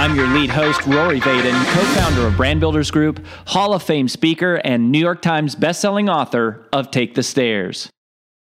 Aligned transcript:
I'm 0.00 0.16
your 0.16 0.28
lead 0.28 0.48
host, 0.48 0.86
Rory 0.86 1.20
Vaden, 1.20 1.52
co 1.74 1.80
founder 2.00 2.26
of 2.26 2.34
Brand 2.34 2.58
Builders 2.58 2.90
Group, 2.90 3.22
Hall 3.44 3.74
of 3.74 3.82
Fame 3.82 4.08
speaker, 4.08 4.54
and 4.64 4.90
New 4.90 4.98
York 4.98 5.20
Times 5.20 5.54
bestselling 5.54 6.10
author 6.10 6.66
of 6.72 6.90
Take 6.90 7.16
the 7.16 7.22
Stairs. 7.22 7.90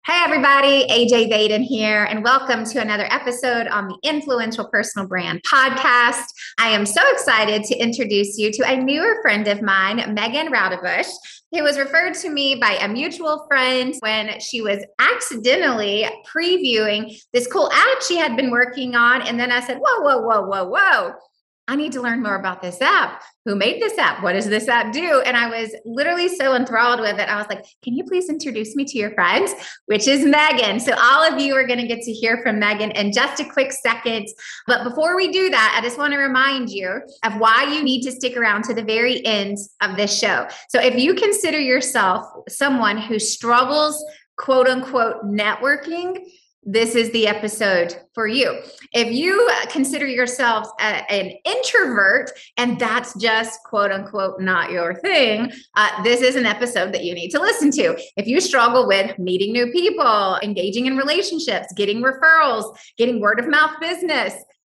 Hey, 0.04 0.20
everybody, 0.26 0.88
AJ 0.90 1.32
Vaden 1.32 1.64
here, 1.64 2.06
and 2.06 2.24
welcome 2.24 2.66
to 2.66 2.82
another 2.82 3.06
episode 3.12 3.68
on 3.68 3.88
the 3.88 3.98
Influential 4.02 4.68
Personal 4.68 5.08
Brand 5.08 5.44
Podcast. 5.44 6.24
I 6.58 6.70
am 6.70 6.88
so 6.88 7.04
excited 7.12 7.66
to 7.66 7.78
introduce 7.78 8.36
you 8.40 8.52
to 8.54 8.64
a 8.64 8.76
newer 8.76 9.22
friend 9.22 9.48
of 9.48 9.62
mine, 9.62 9.98
Megan 10.16 10.52
Roudebush, 10.52 11.12
who 11.52 11.62
was 11.62 11.78
referred 11.78 12.16
to 12.16 12.32
me 12.32 12.56
by 12.56 12.80
a 12.82 12.88
mutual 12.88 13.46
friend 13.48 13.94
when 14.00 14.40
she 14.40 14.62
was 14.62 14.84
accidentally 14.98 16.08
previewing 16.26 17.16
this 17.32 17.46
cool 17.46 17.72
ad 17.72 18.02
she 18.02 18.18
had 18.18 18.36
been 18.36 18.50
working 18.50 18.96
on. 18.96 19.22
And 19.22 19.40
then 19.40 19.52
I 19.52 19.60
said, 19.60 19.78
Whoa, 19.78 20.02
whoa, 20.02 20.18
whoa, 20.18 20.48
whoa, 20.48 20.68
whoa. 20.68 21.14
I 21.66 21.78
need 21.78 21.94
to 21.94 22.02
learn 22.02 22.22
more 22.22 22.36
about 22.36 22.62
this 22.62 22.82
app. 22.82 23.24
Who 23.46 23.56
made 23.56 23.82
this 23.82 23.98
app? 23.98 24.22
What 24.22 24.34
does 24.34 24.48
this 24.48 24.68
app 24.68 24.92
do? 24.92 25.22
And 25.26 25.38
I 25.38 25.50
was 25.50 25.74
literally 25.86 26.28
so 26.28 26.56
enthralled 26.56 27.00
with 27.00 27.18
it. 27.20 27.30
I 27.30 27.38
was 27.38 27.48
like, 27.48 27.64
can 27.82 27.96
you 27.96 28.04
please 28.04 28.30
introduce 28.30 28.76
me 28.76 28.84
to 28.84 28.98
your 28.98 29.12
friends? 29.12 29.54
Which 29.86 30.06
is 30.06 30.26
Megan. 30.26 30.82
So, 30.82 30.94
all 30.94 31.24
of 31.24 31.40
you 31.40 31.56
are 31.56 31.66
going 31.66 31.80
to 31.80 31.88
get 31.88 32.02
to 32.02 32.12
hear 32.12 32.42
from 32.44 32.60
Megan 32.60 32.92
in 32.92 33.14
just 33.14 33.40
a 33.40 33.46
quick 33.46 33.72
second. 33.72 34.28
But 34.68 34.84
before 34.84 35.16
we 35.16 35.32
do 35.32 35.50
that, 35.52 35.76
I 35.78 35.82
just 35.82 35.98
want 35.98 36.12
to 36.12 36.20
remind 36.20 36.70
you 36.70 37.02
of 37.24 37.38
why 37.38 37.64
you 37.74 37.82
need 37.82 38.02
to 38.04 38.12
stick 38.12 38.36
around 38.36 38.66
to 38.66 38.74
the 38.74 38.84
very 38.84 39.26
end 39.26 39.58
of 39.82 39.96
this 39.96 40.18
show. 40.18 40.48
So, 40.68 40.82
if 40.82 40.98
you 40.98 41.16
consider 41.16 41.60
yourself 41.60 42.26
someone 42.50 42.98
who 42.98 43.20
struggles, 43.20 44.04
quote 44.36 44.68
unquote, 44.68 45.24
networking, 45.24 46.18
this 46.66 46.96
is 46.96 47.12
the 47.12 47.28
episode 47.28 47.96
for 48.14 48.28
you. 48.28 48.62
If 48.94 49.12
you 49.12 49.50
consider 49.70 50.08
yourself 50.08 50.68
a, 50.80 51.12
an 51.12 51.34
introvert 51.46 52.32
and 52.58 52.80
that's 52.80 53.14
just 53.20 53.60
quote 53.64 53.92
unquote 53.92 54.40
not 54.40 54.72
your 54.72 54.96
thing, 54.96 55.52
uh, 55.76 56.04
this 56.04 56.22
is 56.22 56.36
an 56.36 56.46
episode 56.46 56.94
that 56.94 57.04
you 57.04 57.14
need 57.14 57.30
to 57.30 57.40
listen 57.40 57.72
to. 57.72 57.98
If 58.18 58.28
you 58.28 58.40
struggle 58.40 58.88
with 58.88 59.18
meeting 59.20 59.52
new 59.52 59.72
people, 59.72 60.40
engaging 60.42 60.86
in 60.86 60.98
relationships, 60.98 61.74
getting 61.76 62.02
referrals, 62.02 62.78
getting 62.98 63.20
word 63.20 63.40
of 63.40 63.48
mouth 63.48 63.80
business, 63.82 64.34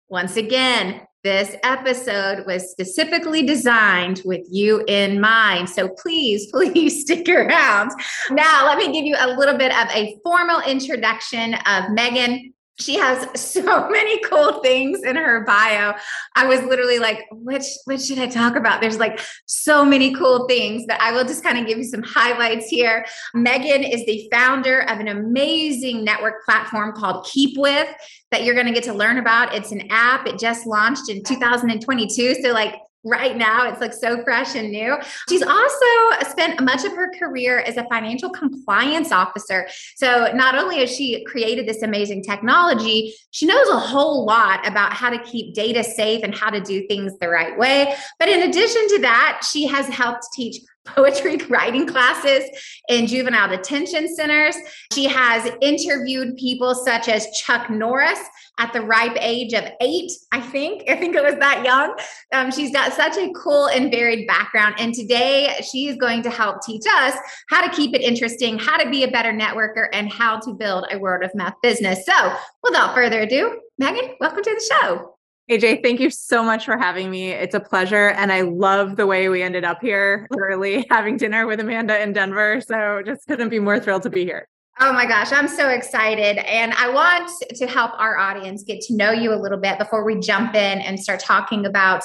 once 0.08 0.36
again, 0.36 1.02
this 1.24 1.56
episode 1.64 2.44
was 2.46 2.70
specifically 2.70 3.42
designed 3.44 4.22
with 4.24 4.46
you 4.50 4.84
in 4.86 5.20
mind. 5.20 5.68
So 5.68 5.88
please, 5.88 6.46
please 6.52 7.02
stick 7.02 7.28
around. 7.28 7.90
Now, 8.30 8.66
let 8.66 8.78
me 8.78 8.92
give 8.92 9.04
you 9.04 9.16
a 9.18 9.36
little 9.36 9.56
bit 9.56 9.72
of 9.72 9.88
a 9.90 10.16
formal 10.22 10.60
introduction 10.60 11.54
of 11.66 11.90
Megan 11.90 12.54
she 12.80 12.96
has 12.96 13.26
so 13.40 13.88
many 13.90 14.20
cool 14.20 14.60
things 14.60 15.02
in 15.02 15.16
her 15.16 15.44
bio. 15.44 15.94
I 16.34 16.46
was 16.46 16.62
literally 16.62 16.98
like, 16.98 17.26
which 17.30 17.64
what 17.84 18.00
should 18.00 18.18
I 18.18 18.26
talk 18.26 18.56
about? 18.56 18.80
There's 18.80 18.98
like 18.98 19.20
so 19.46 19.84
many 19.84 20.14
cool 20.14 20.46
things, 20.46 20.84
but 20.86 21.00
I 21.00 21.12
will 21.12 21.24
just 21.24 21.42
kind 21.42 21.58
of 21.58 21.66
give 21.66 21.78
you 21.78 21.84
some 21.84 22.02
highlights 22.02 22.68
here. 22.68 23.04
Megan 23.34 23.84
is 23.84 24.04
the 24.06 24.28
founder 24.32 24.80
of 24.82 25.00
an 25.00 25.08
amazing 25.08 26.04
network 26.04 26.44
platform 26.44 26.92
called 26.92 27.26
Keepwith 27.26 27.92
that 28.30 28.44
you're 28.44 28.54
going 28.54 28.66
to 28.66 28.72
get 28.72 28.84
to 28.84 28.94
learn 28.94 29.18
about. 29.18 29.54
It's 29.54 29.72
an 29.72 29.82
app. 29.90 30.26
It 30.26 30.38
just 30.38 30.66
launched 30.66 31.08
in 31.08 31.22
2022. 31.22 32.36
So 32.42 32.52
like 32.52 32.74
right 33.08 33.36
now. 33.36 33.68
It's 33.68 33.80
like 33.80 33.92
so 33.92 34.22
fresh 34.22 34.54
and 34.54 34.70
new. 34.70 34.96
She's 35.28 35.42
also 35.42 35.86
spent 36.28 36.60
much 36.62 36.84
of 36.84 36.92
her 36.92 37.10
career 37.18 37.60
as 37.60 37.76
a 37.76 37.84
financial 37.88 38.30
compliance 38.30 39.12
officer. 39.12 39.68
So 39.96 40.30
not 40.34 40.54
only 40.54 40.80
has 40.80 40.94
she 40.94 41.24
created 41.24 41.66
this 41.66 41.82
amazing 41.82 42.22
technology, 42.22 43.14
she 43.30 43.46
knows 43.46 43.68
a 43.68 43.78
whole 43.78 44.24
lot 44.24 44.66
about 44.66 44.92
how 44.92 45.10
to 45.10 45.18
keep 45.18 45.54
data 45.54 45.82
safe 45.82 46.22
and 46.22 46.34
how 46.34 46.50
to 46.50 46.60
do 46.60 46.86
things 46.86 47.18
the 47.18 47.28
right 47.28 47.58
way. 47.58 47.94
But 48.18 48.28
in 48.28 48.48
addition 48.48 48.88
to 48.88 48.98
that, 49.02 49.42
she 49.50 49.66
has 49.66 49.86
helped 49.88 50.26
teach 50.34 50.56
poetry 50.94 51.36
writing 51.48 51.86
classes 51.86 52.48
in 52.88 53.06
juvenile 53.06 53.48
detention 53.48 54.14
centers. 54.14 54.56
She 54.92 55.04
has 55.04 55.50
interviewed 55.60 56.36
people 56.36 56.74
such 56.74 57.08
as 57.08 57.30
Chuck 57.30 57.70
Norris 57.70 58.20
at 58.58 58.72
the 58.72 58.80
ripe 58.80 59.16
age 59.20 59.52
of 59.54 59.64
eight, 59.80 60.10
I 60.32 60.40
think. 60.40 60.82
I 60.88 60.96
think 60.96 61.14
it 61.14 61.22
was 61.22 61.36
that 61.36 61.64
young. 61.64 61.96
Um, 62.32 62.50
she's 62.50 62.72
got 62.72 62.92
such 62.92 63.16
a 63.16 63.30
cool 63.32 63.66
and 63.66 63.90
varied 63.90 64.26
background. 64.26 64.74
And 64.78 64.94
today 64.94 65.54
she 65.62 65.88
is 65.88 65.96
going 65.96 66.22
to 66.22 66.30
help 66.30 66.62
teach 66.62 66.84
us 66.90 67.14
how 67.48 67.66
to 67.66 67.74
keep 67.74 67.94
it 67.94 68.02
interesting, 68.02 68.58
how 68.58 68.76
to 68.76 68.90
be 68.90 69.04
a 69.04 69.10
better 69.10 69.32
networker, 69.32 69.88
and 69.92 70.12
how 70.12 70.38
to 70.40 70.52
build 70.52 70.86
a 70.90 70.98
word 70.98 71.24
of 71.24 71.34
mouth 71.34 71.54
business. 71.62 72.04
So 72.04 72.36
without 72.62 72.94
further 72.94 73.20
ado, 73.20 73.60
Megan, 73.78 74.16
welcome 74.20 74.42
to 74.42 74.54
the 74.54 74.74
show. 74.74 75.17
AJ, 75.50 75.82
thank 75.82 75.98
you 75.98 76.10
so 76.10 76.42
much 76.42 76.66
for 76.66 76.76
having 76.76 77.10
me. 77.10 77.30
It's 77.30 77.54
a 77.54 77.60
pleasure. 77.60 78.08
And 78.10 78.30
I 78.30 78.42
love 78.42 78.96
the 78.96 79.06
way 79.06 79.30
we 79.30 79.42
ended 79.42 79.64
up 79.64 79.80
here 79.80 80.28
early 80.38 80.86
having 80.90 81.16
dinner 81.16 81.46
with 81.46 81.58
Amanda 81.58 82.00
in 82.02 82.12
Denver. 82.12 82.60
So 82.60 83.02
just 83.04 83.26
couldn't 83.26 83.48
be 83.48 83.58
more 83.58 83.80
thrilled 83.80 84.02
to 84.02 84.10
be 84.10 84.24
here. 84.24 84.46
Oh 84.80 84.92
my 84.92 85.06
gosh, 85.06 85.32
I'm 85.32 85.48
so 85.48 85.70
excited. 85.70 86.36
And 86.46 86.72
I 86.74 86.90
want 86.90 87.30
to 87.56 87.66
help 87.66 87.98
our 87.98 88.16
audience 88.18 88.62
get 88.62 88.80
to 88.82 88.94
know 88.94 89.10
you 89.10 89.32
a 89.32 89.40
little 89.40 89.58
bit 89.58 89.78
before 89.78 90.04
we 90.04 90.20
jump 90.20 90.54
in 90.54 90.80
and 90.80 91.00
start 91.00 91.18
talking 91.18 91.64
about 91.64 92.04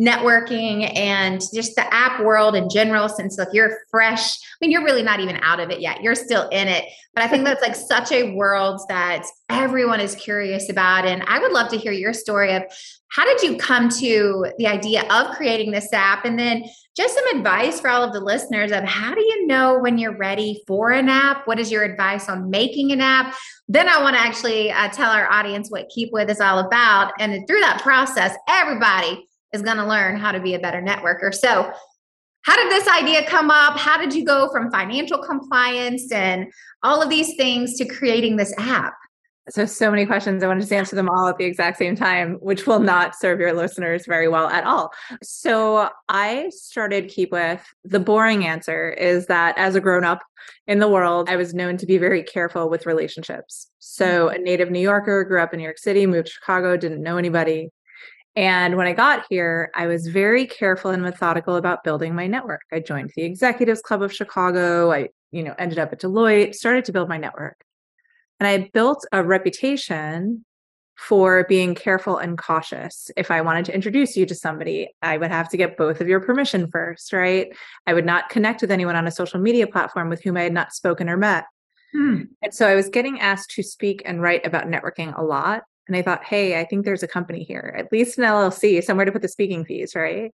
networking 0.00 0.90
and 0.96 1.42
just 1.52 1.76
the 1.76 1.94
app 1.94 2.20
world 2.20 2.56
in 2.56 2.68
general 2.70 3.08
since 3.08 3.36
like 3.36 3.48
you're 3.52 3.78
fresh. 3.90 4.36
I 4.36 4.56
mean 4.60 4.70
you're 4.70 4.84
really 4.84 5.02
not 5.02 5.20
even 5.20 5.36
out 5.42 5.60
of 5.60 5.70
it 5.70 5.80
yet. 5.80 6.02
You're 6.02 6.14
still 6.14 6.48
in 6.48 6.68
it. 6.68 6.84
But 7.14 7.24
i 7.24 7.28
think 7.28 7.44
that's 7.44 7.60
like 7.60 7.76
such 7.76 8.10
a 8.10 8.34
world 8.34 8.80
that 8.88 9.26
everyone 9.50 10.00
is 10.00 10.14
curious 10.14 10.70
about. 10.70 11.06
And 11.06 11.22
i 11.24 11.38
would 11.38 11.52
love 11.52 11.70
to 11.70 11.76
hear 11.76 11.92
your 11.92 12.14
story 12.14 12.54
of 12.54 12.62
how 13.10 13.26
did 13.26 13.42
you 13.42 13.58
come 13.58 13.90
to 13.90 14.46
the 14.56 14.66
idea 14.66 15.02
of 15.10 15.36
creating 15.36 15.70
this 15.70 15.92
app? 15.92 16.24
And 16.24 16.38
then 16.38 16.64
just 16.96 17.14
some 17.14 17.36
advice 17.36 17.78
for 17.78 17.90
all 17.90 18.02
of 18.02 18.14
the 18.14 18.20
listeners 18.20 18.72
of 18.72 18.84
how 18.84 19.14
do 19.14 19.20
you 19.20 19.46
know 19.46 19.78
when 19.78 19.98
you're 19.98 20.16
ready 20.16 20.62
for 20.66 20.90
an 20.90 21.10
app? 21.10 21.46
What 21.46 21.58
is 21.58 21.70
your 21.70 21.84
advice 21.84 22.30
on 22.30 22.48
making 22.48 22.90
an 22.90 23.02
app? 23.02 23.34
Then 23.68 23.88
i 23.88 24.02
want 24.02 24.16
to 24.16 24.22
actually 24.22 24.72
uh, 24.72 24.88
tell 24.88 25.10
our 25.10 25.30
audience 25.30 25.70
what 25.70 25.90
Keepwith 25.94 26.30
is 26.30 26.40
all 26.40 26.58
about. 26.58 27.12
And 27.18 27.46
through 27.46 27.60
that 27.60 27.82
process 27.82 28.34
everybody 28.48 29.28
is 29.52 29.62
going 29.62 29.76
to 29.76 29.86
learn 29.86 30.16
how 30.16 30.32
to 30.32 30.40
be 30.40 30.54
a 30.54 30.58
better 30.58 30.80
networker. 30.82 31.34
So, 31.34 31.72
how 32.44 32.56
did 32.56 32.72
this 32.72 32.88
idea 32.88 33.24
come 33.24 33.50
up? 33.50 33.78
How 33.78 33.98
did 33.98 34.12
you 34.12 34.24
go 34.24 34.48
from 34.50 34.70
financial 34.72 35.18
compliance 35.18 36.10
and 36.10 36.52
all 36.82 37.00
of 37.00 37.08
these 37.08 37.36
things 37.36 37.76
to 37.76 37.84
creating 37.84 38.36
this 38.36 38.52
app? 38.58 38.94
So, 39.48 39.64
so 39.64 39.90
many 39.90 40.06
questions. 40.06 40.42
I 40.42 40.46
want 40.46 40.60
to 40.60 40.62
just 40.62 40.72
answer 40.72 40.94
them 40.94 41.08
all 41.08 41.26
at 41.26 41.36
the 41.36 41.44
exact 41.44 41.76
same 41.76 41.96
time, 41.96 42.34
which 42.34 42.66
will 42.66 42.78
not 42.78 43.16
serve 43.16 43.40
your 43.40 43.52
listeners 43.52 44.06
very 44.06 44.28
well 44.28 44.48
at 44.48 44.64
all. 44.64 44.92
So, 45.22 45.88
I 46.08 46.50
started 46.50 47.08
Keepwith. 47.08 47.60
The 47.84 47.98
boring 47.98 48.46
answer 48.46 48.90
is 48.90 49.26
that 49.26 49.58
as 49.58 49.74
a 49.74 49.80
grown 49.80 50.04
up 50.04 50.22
in 50.68 50.78
the 50.78 50.88
world, 50.88 51.28
I 51.28 51.36
was 51.36 51.54
known 51.54 51.76
to 51.78 51.86
be 51.86 51.98
very 51.98 52.22
careful 52.22 52.70
with 52.70 52.86
relationships. 52.86 53.68
So, 53.80 54.28
mm-hmm. 54.28 54.36
a 54.36 54.38
native 54.38 54.70
New 54.70 54.80
Yorker, 54.80 55.24
grew 55.24 55.42
up 55.42 55.52
in 55.52 55.58
New 55.58 55.64
York 55.64 55.78
City, 55.78 56.06
moved 56.06 56.28
to 56.28 56.32
Chicago, 56.34 56.76
didn't 56.76 57.02
know 57.02 57.16
anybody, 57.16 57.70
and 58.34 58.76
when 58.76 58.86
I 58.86 58.92
got 58.92 59.26
here, 59.28 59.70
I 59.74 59.86
was 59.86 60.06
very 60.06 60.46
careful 60.46 60.90
and 60.90 61.02
methodical 61.02 61.56
about 61.56 61.84
building 61.84 62.14
my 62.14 62.26
network. 62.26 62.62
I 62.72 62.80
joined 62.80 63.12
the 63.14 63.24
Executives 63.24 63.82
Club 63.82 64.02
of 64.02 64.12
Chicago. 64.12 64.90
I, 64.90 65.08
you 65.32 65.42
know, 65.42 65.54
ended 65.58 65.78
up 65.78 65.92
at 65.92 66.00
Deloitte, 66.00 66.54
started 66.54 66.84
to 66.86 66.92
build 66.92 67.08
my 67.08 67.18
network. 67.18 67.62
And 68.40 68.46
I 68.46 68.70
built 68.72 69.04
a 69.12 69.22
reputation 69.22 70.44
for 70.96 71.44
being 71.48 71.74
careful 71.74 72.16
and 72.16 72.38
cautious. 72.38 73.10
If 73.16 73.30
I 73.30 73.40
wanted 73.40 73.64
to 73.66 73.74
introduce 73.74 74.16
you 74.16 74.24
to 74.26 74.34
somebody, 74.34 74.88
I 75.02 75.18
would 75.18 75.30
have 75.30 75.48
to 75.50 75.56
get 75.56 75.76
both 75.76 76.00
of 76.00 76.08
your 76.08 76.20
permission 76.20 76.70
first, 76.70 77.12
right? 77.12 77.48
I 77.86 77.94
would 77.94 78.06
not 78.06 78.28
connect 78.28 78.60
with 78.60 78.70
anyone 78.70 78.96
on 78.96 79.06
a 79.06 79.10
social 79.10 79.40
media 79.40 79.66
platform 79.66 80.08
with 80.08 80.22
whom 80.22 80.36
I 80.36 80.42
had 80.42 80.52
not 80.52 80.72
spoken 80.72 81.08
or 81.08 81.16
met. 81.16 81.44
Hmm. 81.92 82.22
And 82.42 82.54
so 82.54 82.66
I 82.66 82.74
was 82.74 82.88
getting 82.88 83.20
asked 83.20 83.50
to 83.50 83.62
speak 83.62 84.02
and 84.04 84.22
write 84.22 84.46
about 84.46 84.66
networking 84.66 85.16
a 85.18 85.22
lot. 85.22 85.64
And 85.88 85.96
I 85.96 86.02
thought, 86.02 86.24
hey, 86.24 86.60
I 86.60 86.64
think 86.64 86.84
there's 86.84 87.02
a 87.02 87.08
company 87.08 87.42
here, 87.42 87.74
at 87.76 87.90
least 87.90 88.18
an 88.18 88.24
LLC, 88.24 88.82
somewhere 88.82 89.04
to 89.04 89.12
put 89.12 89.22
the 89.22 89.28
speaking 89.28 89.64
fees, 89.64 89.94
right? 89.94 90.32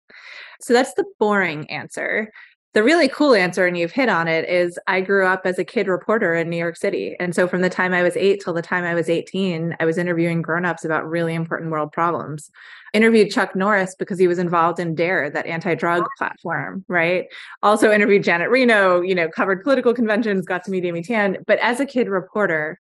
So 0.61 0.73
that's 0.73 0.93
the 0.95 1.05
boring 1.19 1.69
answer. 1.71 2.31
the 2.77 2.83
really 2.83 3.07
cool 3.07 3.33
answer, 3.33 3.65
and 3.65 3.75
you've 3.75 3.91
hit 3.91 4.07
on 4.07 4.27
it, 4.27 4.47
is 4.47 4.77
I 4.85 5.01
grew 5.01 5.25
up 5.25 5.41
as 5.45 5.57
a 5.57 5.63
kid 5.63 5.87
reporter 5.87 6.35
in 6.35 6.47
New 6.47 6.57
York 6.57 6.77
City. 6.77 7.15
And 7.19 7.33
so 7.33 7.47
from 7.47 7.61
the 7.61 7.71
time 7.71 7.91
I 7.91 8.03
was 8.03 8.15
eight 8.15 8.39
till 8.39 8.53
the 8.53 8.61
time 8.61 8.83
I 8.83 8.93
was 8.93 9.09
18, 9.09 9.75
I 9.79 9.85
was 9.85 9.97
interviewing 9.97 10.43
grown-ups 10.43 10.85
about 10.85 11.09
really 11.09 11.33
important 11.33 11.71
world 11.71 11.91
problems. 11.91 12.51
Interviewed 12.93 13.31
Chuck 13.31 13.55
Norris 13.55 13.95
because 13.97 14.19
he 14.19 14.27
was 14.27 14.37
involved 14.37 14.79
in 14.79 14.93
DARE, 14.93 15.31
that 15.31 15.47
anti-drug 15.47 16.05
platform, 16.19 16.85
right? 16.87 17.25
Also 17.63 17.91
interviewed 17.91 18.23
Janet 18.23 18.51
Reno, 18.51 19.01
you 19.01 19.15
know, 19.15 19.27
covered 19.27 19.63
political 19.63 19.95
conventions, 19.95 20.45
got 20.45 20.63
to 20.65 20.69
meet 20.69 20.85
Amy 20.85 21.01
Tan. 21.01 21.37
But 21.47 21.57
as 21.57 21.79
a 21.79 21.85
kid 21.85 22.07
reporter, 22.07 22.79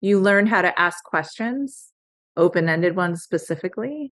you 0.00 0.20
learn 0.20 0.46
how 0.46 0.62
to 0.62 0.78
ask 0.80 1.02
questions, 1.04 1.92
open-ended 2.36 2.96
ones 2.96 3.22
specifically, 3.22 4.12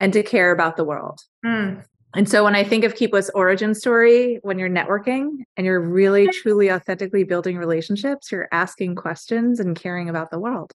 and 0.00 0.12
to 0.12 0.22
care 0.22 0.52
about 0.52 0.76
the 0.76 0.84
world. 0.84 1.20
Mm. 1.44 1.84
And 2.14 2.28
so 2.28 2.44
when 2.44 2.54
I 2.54 2.64
think 2.64 2.84
of 2.84 2.94
Keepwith's 2.94 3.30
origin 3.34 3.74
story, 3.74 4.38
when 4.42 4.58
you're 4.58 4.70
networking 4.70 5.44
and 5.56 5.66
you're 5.66 5.80
really 5.80 6.28
truly 6.28 6.70
authentically 6.70 7.24
building 7.24 7.58
relationships, 7.58 8.32
you're 8.32 8.48
asking 8.52 8.94
questions 8.94 9.60
and 9.60 9.76
caring 9.76 10.08
about 10.08 10.30
the 10.30 10.38
world. 10.38 10.72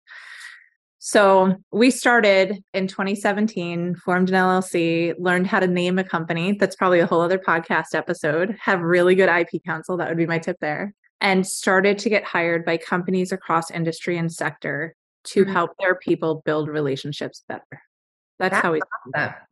So 1.00 1.56
we 1.72 1.90
started 1.90 2.64
in 2.76 2.86
2017, 2.86 3.96
formed 3.96 4.30
an 4.30 4.36
LLC, 4.36 5.16
learned 5.18 5.48
how 5.48 5.60
to 5.60 5.66
name 5.66 5.98
a 5.98 6.04
company. 6.04 6.52
That's 6.52 6.76
probably 6.76 7.00
a 7.00 7.08
whole 7.08 7.22
other 7.22 7.40
podcast 7.40 7.96
episode. 7.96 8.56
Have 8.62 8.82
really 8.82 9.16
good 9.16 9.28
IP 9.28 9.64
counsel. 9.66 9.98
That 9.98 10.10
would 10.10 10.18
be 10.18 10.28
my 10.28 10.38
tip 10.38 10.58
there. 10.62 10.94
And 11.21 11.45
started 11.45 12.00
to 12.00 12.09
get 12.09 12.23
hired 12.23 12.65
by 12.65 12.77
companies 12.77 13.31
across 13.31 13.69
industry 13.69 14.18
and 14.18 14.31
sector 14.31 14.95
to 15.25 15.44
mm-hmm. 15.44 15.53
help 15.53 15.71
their 15.79 15.95
people 15.95 16.41
build 16.44 16.68
relationships 16.68 17.44
better. 17.47 17.63
That's, 18.39 18.53
That's 18.53 18.63
how 18.63 18.71
we 18.71 18.79
awesome 18.79 19.12
that. 19.13 19.47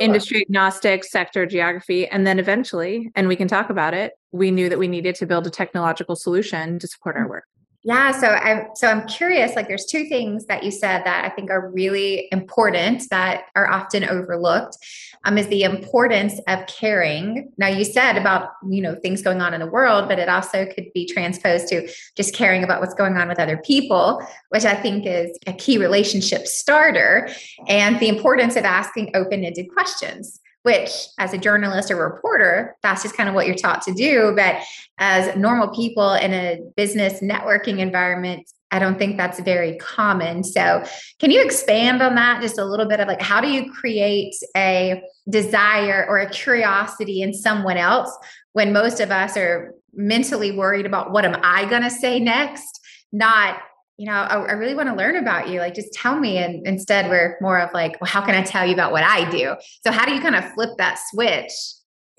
industry 0.00 0.40
agnostic, 0.40 1.04
sector 1.04 1.46
geography. 1.46 2.08
And 2.08 2.26
then 2.26 2.40
eventually, 2.40 3.12
and 3.14 3.28
we 3.28 3.36
can 3.36 3.46
talk 3.46 3.70
about 3.70 3.94
it, 3.94 4.12
we 4.32 4.50
knew 4.50 4.68
that 4.68 4.78
we 4.78 4.88
needed 4.88 5.14
to 5.16 5.26
build 5.26 5.46
a 5.46 5.50
technological 5.50 6.16
solution 6.16 6.80
to 6.80 6.88
support 6.88 7.16
our 7.16 7.28
work. 7.28 7.44
Yeah, 7.86 8.12
so 8.12 8.28
I'm 8.28 8.68
so 8.74 8.88
I'm 8.88 9.06
curious. 9.06 9.54
Like, 9.54 9.68
there's 9.68 9.84
two 9.84 10.06
things 10.06 10.46
that 10.46 10.64
you 10.64 10.70
said 10.70 11.04
that 11.04 11.26
I 11.26 11.28
think 11.28 11.50
are 11.50 11.68
really 11.68 12.28
important 12.32 13.02
that 13.10 13.44
are 13.54 13.70
often 13.70 14.04
overlooked. 14.04 14.78
Um, 15.26 15.38
is 15.38 15.48
the 15.48 15.62
importance 15.62 16.38
of 16.48 16.66
caring. 16.66 17.50
Now, 17.56 17.68
you 17.68 17.84
said 17.84 18.16
about 18.16 18.50
you 18.66 18.80
know 18.80 18.94
things 18.94 19.20
going 19.20 19.42
on 19.42 19.52
in 19.52 19.60
the 19.60 19.66
world, 19.66 20.08
but 20.08 20.18
it 20.18 20.30
also 20.30 20.64
could 20.64 20.92
be 20.94 21.06
transposed 21.06 21.68
to 21.68 21.86
just 22.16 22.34
caring 22.34 22.64
about 22.64 22.80
what's 22.80 22.94
going 22.94 23.18
on 23.18 23.28
with 23.28 23.38
other 23.38 23.58
people, 23.58 24.26
which 24.48 24.64
I 24.64 24.74
think 24.74 25.04
is 25.06 25.38
a 25.46 25.52
key 25.52 25.76
relationship 25.76 26.46
starter, 26.46 27.28
and 27.68 28.00
the 28.00 28.08
importance 28.08 28.56
of 28.56 28.64
asking 28.64 29.10
open-ended 29.14 29.68
questions 29.74 30.40
which 30.64 30.90
as 31.18 31.34
a 31.34 31.38
journalist 31.38 31.90
or 31.90 31.96
reporter, 31.96 32.74
that's 32.82 33.02
just 33.02 33.16
kind 33.16 33.28
of 33.28 33.34
what 33.34 33.46
you're 33.46 33.54
taught 33.54 33.82
to 33.82 33.92
do. 33.92 34.32
But 34.34 34.62
as 34.98 35.36
normal 35.36 35.68
people 35.68 36.14
in 36.14 36.32
a 36.32 36.60
business 36.74 37.20
networking 37.20 37.78
environment, 37.78 38.50
I 38.70 38.78
don't 38.78 38.98
think 38.98 39.18
that's 39.18 39.38
very 39.40 39.76
common. 39.76 40.42
So, 40.42 40.82
can 41.20 41.30
you 41.30 41.42
expand 41.44 42.02
on 42.02 42.14
that 42.16 42.40
just 42.40 42.58
a 42.58 42.64
little 42.64 42.86
bit 42.86 42.98
of 42.98 43.06
like 43.06 43.20
how 43.20 43.40
do 43.40 43.48
you 43.48 43.70
create 43.72 44.34
a 44.56 45.02
desire 45.28 46.06
or 46.08 46.18
a 46.18 46.28
curiosity 46.28 47.20
in 47.20 47.34
someone 47.34 47.76
else 47.76 48.10
when 48.52 48.72
most 48.72 49.00
of 49.00 49.10
us 49.10 49.36
are 49.36 49.74
mentally 49.94 50.50
worried 50.50 50.86
about 50.86 51.12
what 51.12 51.26
am 51.26 51.38
I 51.42 51.66
going 51.66 51.82
to 51.82 51.90
say 51.90 52.18
next, 52.18 52.80
not 53.12 53.58
you 53.96 54.06
know, 54.06 54.12
I, 54.12 54.36
I 54.40 54.52
really 54.52 54.74
want 54.74 54.88
to 54.88 54.94
learn 54.94 55.16
about 55.16 55.48
you. 55.48 55.60
Like, 55.60 55.74
just 55.74 55.92
tell 55.92 56.18
me. 56.18 56.38
And 56.38 56.66
instead, 56.66 57.08
we're 57.08 57.36
more 57.40 57.60
of 57.60 57.72
like, 57.72 58.00
well, 58.00 58.10
how 58.10 58.24
can 58.24 58.34
I 58.34 58.42
tell 58.42 58.66
you 58.66 58.74
about 58.74 58.92
what 58.92 59.04
I 59.04 59.28
do? 59.30 59.54
So, 59.84 59.92
how 59.92 60.04
do 60.04 60.14
you 60.14 60.20
kind 60.20 60.34
of 60.34 60.44
flip 60.52 60.70
that 60.78 60.98
switch? 61.10 61.52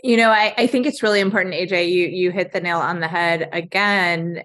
You 0.04 0.18
know, 0.18 0.30
I, 0.30 0.54
I 0.58 0.68
think 0.68 0.86
it's 0.86 1.04
really 1.04 1.20
important, 1.20 1.56
AJ. 1.56 1.90
You 1.92 2.08
you 2.08 2.32
hit 2.32 2.54
the 2.54 2.62
nail 2.62 2.80
on 2.80 3.00
the 3.00 3.08
head 3.08 3.50
again. 3.52 4.44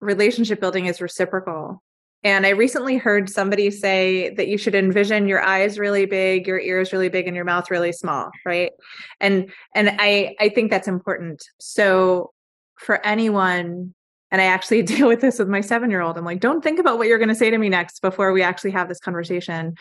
Relationship 0.00 0.60
building 0.60 0.86
is 0.86 1.00
reciprocal. 1.00 1.82
And 2.24 2.46
I 2.46 2.50
recently 2.50 2.98
heard 2.98 3.28
somebody 3.28 3.70
say 3.70 4.32
that 4.34 4.46
you 4.46 4.56
should 4.56 4.76
envision 4.76 5.26
your 5.26 5.42
eyes 5.42 5.78
really 5.78 6.06
big, 6.06 6.46
your 6.46 6.60
ears 6.60 6.92
really 6.92 7.08
big, 7.08 7.26
and 7.26 7.34
your 7.34 7.44
mouth 7.44 7.70
really 7.70 7.92
small, 7.92 8.30
right? 8.44 8.72
And 9.20 9.52
and 9.74 9.96
I 9.98 10.34
I 10.40 10.48
think 10.48 10.70
that's 10.70 10.88
important. 10.88 11.44
So 11.60 12.32
for 12.78 13.04
anyone 13.06 13.94
and 14.32 14.40
I 14.40 14.46
actually 14.46 14.82
deal 14.82 15.06
with 15.06 15.20
this 15.20 15.38
with 15.38 15.48
my 15.48 15.60
seven 15.60 15.90
year 15.90 16.00
old. 16.00 16.18
I'm 16.18 16.24
like, 16.24 16.40
don't 16.40 16.64
think 16.64 16.80
about 16.80 16.98
what 16.98 17.06
you're 17.06 17.18
going 17.18 17.28
to 17.28 17.34
say 17.34 17.50
to 17.50 17.58
me 17.58 17.68
next 17.68 18.00
before 18.00 18.32
we 18.32 18.42
actually 18.42 18.72
have 18.72 18.88
this 18.88 18.98
conversation. 18.98 19.76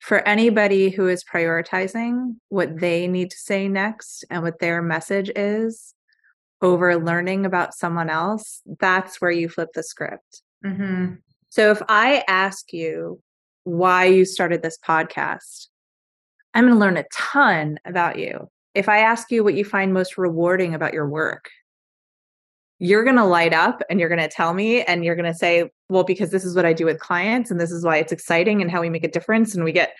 For 0.00 0.18
anybody 0.28 0.90
who 0.90 1.08
is 1.08 1.24
prioritizing 1.24 2.34
what 2.50 2.78
they 2.78 3.08
need 3.08 3.30
to 3.30 3.38
say 3.38 3.68
next 3.68 4.22
and 4.28 4.42
what 4.42 4.58
their 4.58 4.82
message 4.82 5.30
is 5.34 5.94
over 6.60 6.98
learning 6.98 7.46
about 7.46 7.72
someone 7.72 8.10
else, 8.10 8.60
that's 8.80 9.18
where 9.22 9.30
you 9.30 9.48
flip 9.48 9.70
the 9.74 9.82
script. 9.82 10.42
Mm-hmm. 10.62 11.14
So 11.48 11.70
if 11.70 11.80
I 11.88 12.22
ask 12.28 12.70
you 12.72 13.20
why 13.62 14.04
you 14.06 14.26
started 14.26 14.60
this 14.60 14.76
podcast, 14.76 15.68
I'm 16.52 16.64
going 16.64 16.74
to 16.74 16.80
learn 16.80 16.98
a 16.98 17.06
ton 17.10 17.78
about 17.86 18.18
you. 18.18 18.48
If 18.74 18.90
I 18.90 18.98
ask 18.98 19.30
you 19.30 19.42
what 19.42 19.54
you 19.54 19.64
find 19.64 19.94
most 19.94 20.18
rewarding 20.18 20.74
about 20.74 20.92
your 20.92 21.08
work, 21.08 21.48
you're 22.78 23.04
going 23.04 23.16
to 23.16 23.24
light 23.24 23.52
up 23.52 23.82
and 23.88 24.00
you're 24.00 24.08
going 24.08 24.20
to 24.20 24.28
tell 24.28 24.52
me 24.52 24.82
and 24.82 25.04
you're 25.04 25.14
going 25.16 25.30
to 25.30 25.38
say 25.38 25.70
well 25.88 26.04
because 26.04 26.30
this 26.30 26.44
is 26.44 26.56
what 26.56 26.66
i 26.66 26.72
do 26.72 26.84
with 26.84 26.98
clients 26.98 27.50
and 27.50 27.60
this 27.60 27.70
is 27.70 27.84
why 27.84 27.96
it's 27.96 28.12
exciting 28.12 28.60
and 28.60 28.70
how 28.70 28.80
we 28.80 28.90
make 28.90 29.04
a 29.04 29.10
difference 29.10 29.54
and 29.54 29.64
we 29.64 29.72
get 29.72 29.94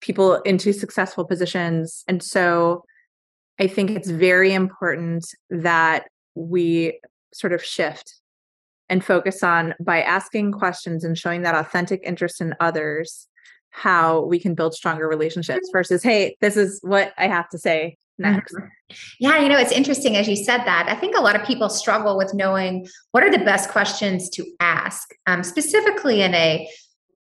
people 0.00 0.34
into 0.42 0.72
successful 0.72 1.24
positions. 1.24 2.04
And 2.08 2.22
so 2.22 2.84
i 3.58 3.66
think 3.66 3.90
it's 3.90 4.10
very 4.10 4.52
important 4.52 5.26
that 5.50 6.04
we 6.34 7.00
sort 7.32 7.52
of 7.52 7.64
shift 7.64 8.20
and 8.88 9.04
focus 9.04 9.42
on 9.42 9.74
by 9.80 10.02
asking 10.02 10.52
questions 10.52 11.04
and 11.04 11.18
showing 11.18 11.42
that 11.42 11.54
authentic 11.54 12.00
interest 12.04 12.40
in 12.40 12.54
others 12.60 13.28
how 13.70 14.22
we 14.22 14.38
can 14.38 14.54
build 14.54 14.74
stronger 14.74 15.08
relationships 15.08 15.68
mm-hmm. 15.68 15.78
versus 15.78 16.02
hey 16.02 16.36
this 16.40 16.56
is 16.56 16.78
what 16.82 17.12
i 17.18 17.26
have 17.26 17.48
to 17.48 17.58
say 17.58 17.96
next. 18.18 18.54
Mm-hmm. 18.54 18.66
Yeah, 19.18 19.40
you 19.40 19.48
know, 19.48 19.58
it's 19.58 19.72
interesting 19.72 20.16
as 20.16 20.28
you 20.28 20.36
said 20.36 20.58
that. 20.58 20.86
I 20.88 20.94
think 20.94 21.16
a 21.16 21.20
lot 21.20 21.36
of 21.36 21.46
people 21.46 21.68
struggle 21.68 22.16
with 22.16 22.34
knowing 22.34 22.86
what 23.10 23.22
are 23.22 23.30
the 23.30 23.44
best 23.44 23.70
questions 23.70 24.28
to 24.30 24.46
ask, 24.60 25.10
um, 25.26 25.42
specifically 25.42 26.22
in 26.22 26.34
a 26.34 26.68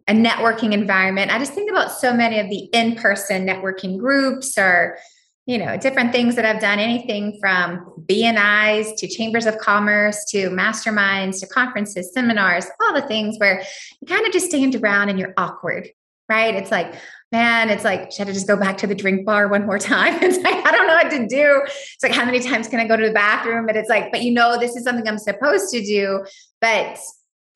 a 0.06 0.12
networking 0.12 0.72
environment. 0.74 1.32
I 1.32 1.38
just 1.38 1.54
think 1.54 1.70
about 1.70 1.90
so 1.90 2.12
many 2.12 2.38
of 2.38 2.50
the 2.50 2.68
in-person 2.74 3.46
networking 3.46 3.98
groups 3.98 4.58
or 4.58 4.98
you 5.46 5.58
know 5.58 5.76
different 5.76 6.12
things 6.12 6.36
that 6.36 6.44
I've 6.44 6.60
done 6.60 6.78
anything 6.78 7.38
from 7.40 7.92
BNIs 8.06 8.96
to 8.98 9.08
chambers 9.08 9.46
of 9.46 9.58
commerce 9.58 10.24
to 10.30 10.50
masterminds 10.50 11.40
to 11.40 11.46
conferences 11.46 12.12
seminars 12.12 12.66
all 12.80 12.94
the 12.94 13.06
things 13.06 13.38
where 13.38 13.62
you 14.00 14.06
kind 14.06 14.26
of 14.26 14.32
just 14.32 14.48
stand 14.48 14.74
around 14.74 15.10
and 15.10 15.18
you're 15.18 15.34
awkward 15.36 15.88
right 16.30 16.54
it's 16.54 16.70
like 16.70 16.94
man, 17.34 17.68
it's 17.68 17.82
like, 17.82 18.12
should 18.12 18.28
I 18.28 18.32
just 18.32 18.46
go 18.46 18.56
back 18.56 18.78
to 18.78 18.86
the 18.86 18.94
drink 18.94 19.26
bar 19.26 19.48
one 19.48 19.66
more 19.66 19.80
time? 19.80 20.14
It's 20.22 20.38
like, 20.38 20.64
I 20.64 20.70
don't 20.70 20.86
know 20.86 20.94
what 20.94 21.10
to 21.10 21.26
do. 21.26 21.62
It's 21.64 22.02
like, 22.04 22.12
how 22.12 22.24
many 22.24 22.38
times 22.38 22.68
can 22.68 22.78
I 22.78 22.86
go 22.86 22.96
to 22.96 23.08
the 23.08 23.12
bathroom? 23.12 23.66
But 23.66 23.74
it's 23.76 23.88
like, 23.88 24.12
but 24.12 24.22
you 24.22 24.32
know, 24.32 24.56
this 24.56 24.76
is 24.76 24.84
something 24.84 25.06
I'm 25.08 25.18
supposed 25.18 25.72
to 25.72 25.84
do. 25.84 26.24
But 26.60 26.96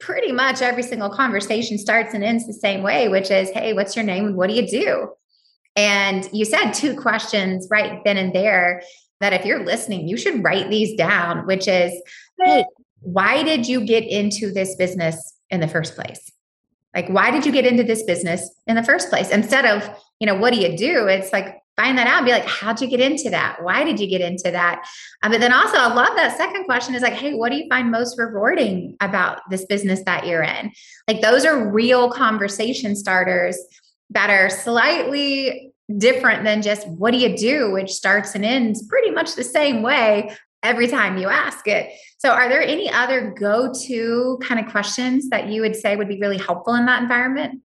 pretty 0.01 0.33
much 0.33 0.63
every 0.63 0.83
single 0.83 1.11
conversation 1.11 1.79
starts 1.79 2.13
and 2.13 2.25
ends 2.25 2.45
the 2.45 2.55
same 2.55 2.83
way, 2.83 3.09
which 3.09 3.31
is, 3.31 3.51
hey, 3.51 3.73
what's 3.73 3.95
your 3.95 4.05
name 4.05 4.27
and 4.27 4.37
what 4.37 4.51
do 4.51 4.57
you 4.57 4.67
do? 4.67 5.11
And 5.77 6.29
you 6.33 6.45
said 6.45 6.73
two 6.73 6.97
questions 7.01 7.69
right 7.71 8.03
then 8.05 8.17
and 8.17 8.35
there 8.35 8.83
that 9.21 9.33
if 9.33 9.45
you're 9.45 9.65
listening, 9.65 10.09
you 10.09 10.17
should 10.17 10.43
write 10.43 10.71
these 10.71 10.97
down, 10.97 11.47
which 11.47 11.69
is, 11.69 11.93
hey, 12.45 12.65
why 13.01 13.45
did 13.45 13.69
you 13.69 13.87
get 13.87 14.05
into 14.05 14.53
this 14.53 14.75
business 14.75 15.35
in 15.51 15.61
the 15.61 15.69
first 15.69 15.95
place? 15.95 16.33
Like, 16.99 17.09
why 17.11 17.31
did 17.31 17.47
you 17.47 17.53
get 17.53 17.65
into 17.65 17.85
this 17.85 18.03
business 18.03 18.51
in 18.67 18.75
the 18.75 18.83
first 18.83 19.09
place? 19.09 19.31
Instead 19.31 19.65
of, 19.65 19.89
you 20.19 20.27
know, 20.27 20.35
what 20.35 20.53
do 20.53 20.59
you 20.59 20.77
do? 20.77 21.07
It's 21.07 21.33
like, 21.33 21.63
find 21.77 21.97
that 21.97 22.09
out 22.09 22.17
and 22.17 22.27
be 22.27 22.33
like, 22.33 22.45
how'd 22.45 22.81
you 22.81 22.89
get 22.89 22.99
into 22.99 23.31
that? 23.31 23.63
Why 23.63 23.85
did 23.85 24.01
you 24.01 24.09
get 24.09 24.21
into 24.21 24.51
that? 24.51 24.85
Um, 25.23 25.31
but 25.31 25.41
then 25.41 25.53
also, 25.53 25.77
I 25.77 25.95
love 25.95 26.17
that 26.17 26.37
second 26.37 26.65
question 26.65 26.97
is 26.97 27.03
like, 27.03 27.13
hey, 27.13 27.35
what 27.35 27.53
do 27.53 27.57
you 27.57 27.69
find 27.69 27.93
most 27.93 28.19
rewarding 28.19 28.97
about 29.01 29.49
this 29.49 29.65
business 29.67 30.03
that 30.07 30.27
you're 30.27 30.43
in? 30.43 30.73
Like, 31.07 31.21
those 31.21 31.45
are 31.45 31.71
real 31.71 32.11
conversation 32.11 32.97
starters 32.97 33.57
that 34.11 34.29
are 34.29 34.51
slightly 34.51 35.73
different 35.97 36.43
than 36.43 36.63
just 36.63 36.85
what 36.89 37.13
do 37.13 37.19
you 37.19 37.37
do, 37.37 37.71
which 37.71 37.93
starts 37.93 38.35
and 38.35 38.45
ends 38.45 38.85
pretty 38.89 39.13
much 39.13 39.37
the 39.37 39.45
same 39.45 39.83
way 39.83 40.37
every 40.63 40.89
time 40.89 41.19
you 41.19 41.29
ask 41.29 41.67
it. 41.67 41.91
So, 42.19 42.31
are 42.31 42.49
there 42.49 42.63
any 42.63 42.91
other 42.91 43.35
go 43.39 43.73
to 43.87 44.39
kind 44.43 44.65
of 44.65 44.71
questions 44.71 45.29
that 45.31 45.49
you 45.49 45.61
would 45.63 45.77
say 45.77 45.97
would 45.97 46.09
be 46.09 46.21
really 46.21 46.39
helpful 46.39 46.75
in 46.75 46.87
that 46.87 47.03
environment? 47.03 47.63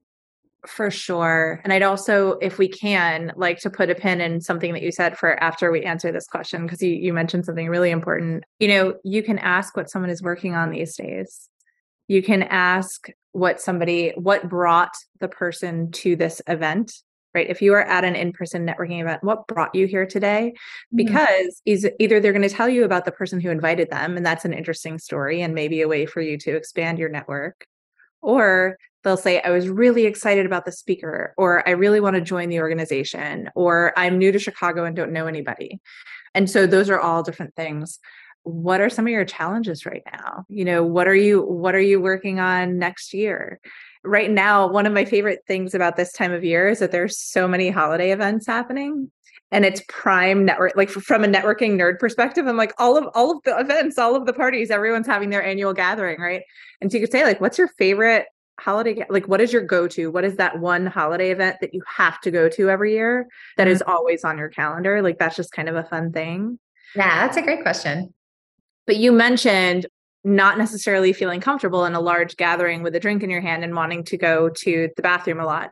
For 0.65 0.89
sure. 0.89 1.59
And 1.63 1.73
I'd 1.73 1.83
also, 1.83 2.33
if 2.33 2.57
we 2.57 2.69
can, 2.69 3.33
like 3.35 3.59
to 3.59 3.69
put 3.69 3.89
a 3.89 3.95
pin 3.95 4.21
in 4.21 4.39
something 4.39 4.71
that 4.73 4.81
you 4.81 4.93
said 4.93 5.17
for 5.17 5.41
after 5.43 5.71
we 5.71 5.83
answer 5.83 6.11
this 6.11 6.27
question, 6.27 6.65
because 6.65 6.81
you, 6.81 6.91
you 6.91 7.13
mentioned 7.13 7.45
something 7.45 7.67
really 7.67 7.91
important. 7.91 8.45
You 8.59 8.69
know, 8.69 8.95
you 9.03 9.23
can 9.23 9.39
ask 9.39 9.75
what 9.75 9.89
someone 9.89 10.09
is 10.09 10.21
working 10.21 10.55
on 10.55 10.69
these 10.69 10.95
days. 10.95 11.49
You 12.07 12.23
can 12.23 12.43
ask 12.43 13.07
what 13.33 13.59
somebody, 13.59 14.13
what 14.15 14.47
brought 14.47 14.93
the 15.19 15.27
person 15.27 15.91
to 15.91 16.15
this 16.15 16.41
event 16.47 16.93
right? 17.33 17.49
If 17.49 17.61
you 17.61 17.73
are 17.73 17.81
at 17.81 18.03
an 18.03 18.15
in 18.15 18.33
person 18.33 18.65
networking 18.65 19.01
event, 19.01 19.23
what 19.23 19.47
brought 19.47 19.73
you 19.73 19.87
here 19.87 20.05
today? 20.05 20.53
Mm-hmm. 20.55 20.95
Because 20.97 21.61
mm-hmm. 21.67 21.95
either 21.99 22.19
they're 22.19 22.33
going 22.33 22.47
to 22.47 22.55
tell 22.55 22.69
you 22.69 22.83
about 22.83 23.05
the 23.05 23.11
person 23.11 23.39
who 23.39 23.49
invited 23.49 23.89
them, 23.89 24.17
and 24.17 24.25
that's 24.25 24.45
an 24.45 24.53
interesting 24.53 24.99
story 24.99 25.41
and 25.41 25.53
maybe 25.53 25.81
a 25.81 25.87
way 25.87 26.05
for 26.05 26.21
you 26.21 26.37
to 26.39 26.55
expand 26.55 26.99
your 26.99 27.09
network. 27.09 27.65
Or 28.21 28.77
they'll 29.03 29.17
say, 29.17 29.41
I 29.41 29.49
was 29.49 29.67
really 29.67 30.05
excited 30.05 30.45
about 30.45 30.65
the 30.65 30.71
speaker, 30.71 31.33
or 31.37 31.67
I 31.67 31.71
really 31.71 31.99
want 31.99 32.15
to 32.15 32.21
join 32.21 32.49
the 32.49 32.61
organization, 32.61 33.49
or 33.55 33.93
I'm 33.97 34.17
new 34.17 34.31
to 34.31 34.39
Chicago 34.39 34.85
and 34.85 34.95
don't 34.95 35.11
know 35.11 35.27
anybody. 35.27 35.81
And 36.33 36.49
so 36.49 36.65
those 36.65 36.89
are 36.89 36.99
all 36.99 37.23
different 37.23 37.55
things. 37.55 37.99
What 38.43 38.81
are 38.81 38.89
some 38.89 39.05
of 39.05 39.11
your 39.11 39.25
challenges 39.25 39.85
right 39.85 40.03
now? 40.11 40.45
You 40.49 40.65
know, 40.65 40.83
what 40.83 41.07
are 41.07 41.15
you 41.15 41.41
what 41.41 41.75
are 41.75 41.81
you 41.81 42.01
working 42.01 42.39
on 42.39 42.77
next 42.77 43.13
year? 43.13 43.59
Right 44.03 44.29
now, 44.29 44.67
one 44.67 44.85
of 44.85 44.93
my 44.93 45.05
favorite 45.05 45.39
things 45.47 45.73
about 45.73 45.95
this 45.95 46.11
time 46.11 46.33
of 46.33 46.43
year 46.43 46.67
is 46.69 46.79
that 46.79 46.91
there's 46.91 47.17
so 47.17 47.47
many 47.47 47.69
holiday 47.69 48.11
events 48.11 48.45
happening 48.45 49.11
and 49.51 49.65
it's 49.65 49.83
prime 49.87 50.45
network 50.45 50.73
like 50.75 50.89
from 50.89 51.23
a 51.23 51.27
networking 51.27 51.79
nerd 51.79 51.99
perspective 51.99 52.47
i'm 52.47 52.57
like 52.57 52.73
all 52.79 52.97
of 52.97 53.07
all 53.13 53.31
of 53.31 53.37
the 53.43 53.57
events 53.59 53.99
all 53.99 54.15
of 54.15 54.25
the 54.25 54.33
parties 54.33 54.71
everyone's 54.71 55.05
having 55.05 55.29
their 55.29 55.43
annual 55.43 55.73
gathering 55.73 56.19
right? 56.19 56.41
And 56.81 56.91
so 56.91 56.97
you 56.97 57.03
could 57.03 57.11
say 57.11 57.23
like 57.23 57.39
what's 57.39 57.57
your 57.57 57.67
favorite 57.67 58.25
holiday 58.59 59.05
like 59.09 59.27
what 59.27 59.41
is 59.41 59.51
your 59.53 59.63
go-to? 59.63 60.11
What 60.11 60.23
is 60.23 60.35
that 60.37 60.59
one 60.59 60.85
holiday 60.85 61.31
event 61.31 61.57
that 61.61 61.73
you 61.73 61.81
have 61.87 62.19
to 62.21 62.31
go 62.31 62.49
to 62.49 62.69
every 62.69 62.93
year 62.93 63.27
that 63.57 63.65
mm-hmm. 63.65 63.73
is 63.73 63.83
always 63.85 64.23
on 64.23 64.37
your 64.37 64.49
calendar? 64.49 65.01
Like 65.01 65.17
that's 65.17 65.35
just 65.35 65.51
kind 65.51 65.69
of 65.69 65.75
a 65.75 65.83
fun 65.83 66.11
thing. 66.11 66.59
Yeah 66.95 67.25
that's 67.25 67.37
a 67.37 67.41
great 67.41 67.61
question. 67.61 68.13
But 68.85 68.97
you 68.97 69.11
mentioned 69.11 69.85
not 70.23 70.57
necessarily 70.57 71.11
feeling 71.11 71.41
comfortable 71.41 71.85
in 71.85 71.93
a 71.93 71.99
large 71.99 72.37
gathering 72.37 72.81
with 72.81 72.95
a 72.95 72.99
drink 72.99 73.23
in 73.23 73.29
your 73.29 73.41
hand 73.41 73.63
and 73.63 73.75
wanting 73.75 74.03
to 74.03 74.17
go 74.17 74.49
to 74.49 74.89
the 74.95 75.01
bathroom 75.01 75.39
a 75.39 75.45
lot 75.45 75.71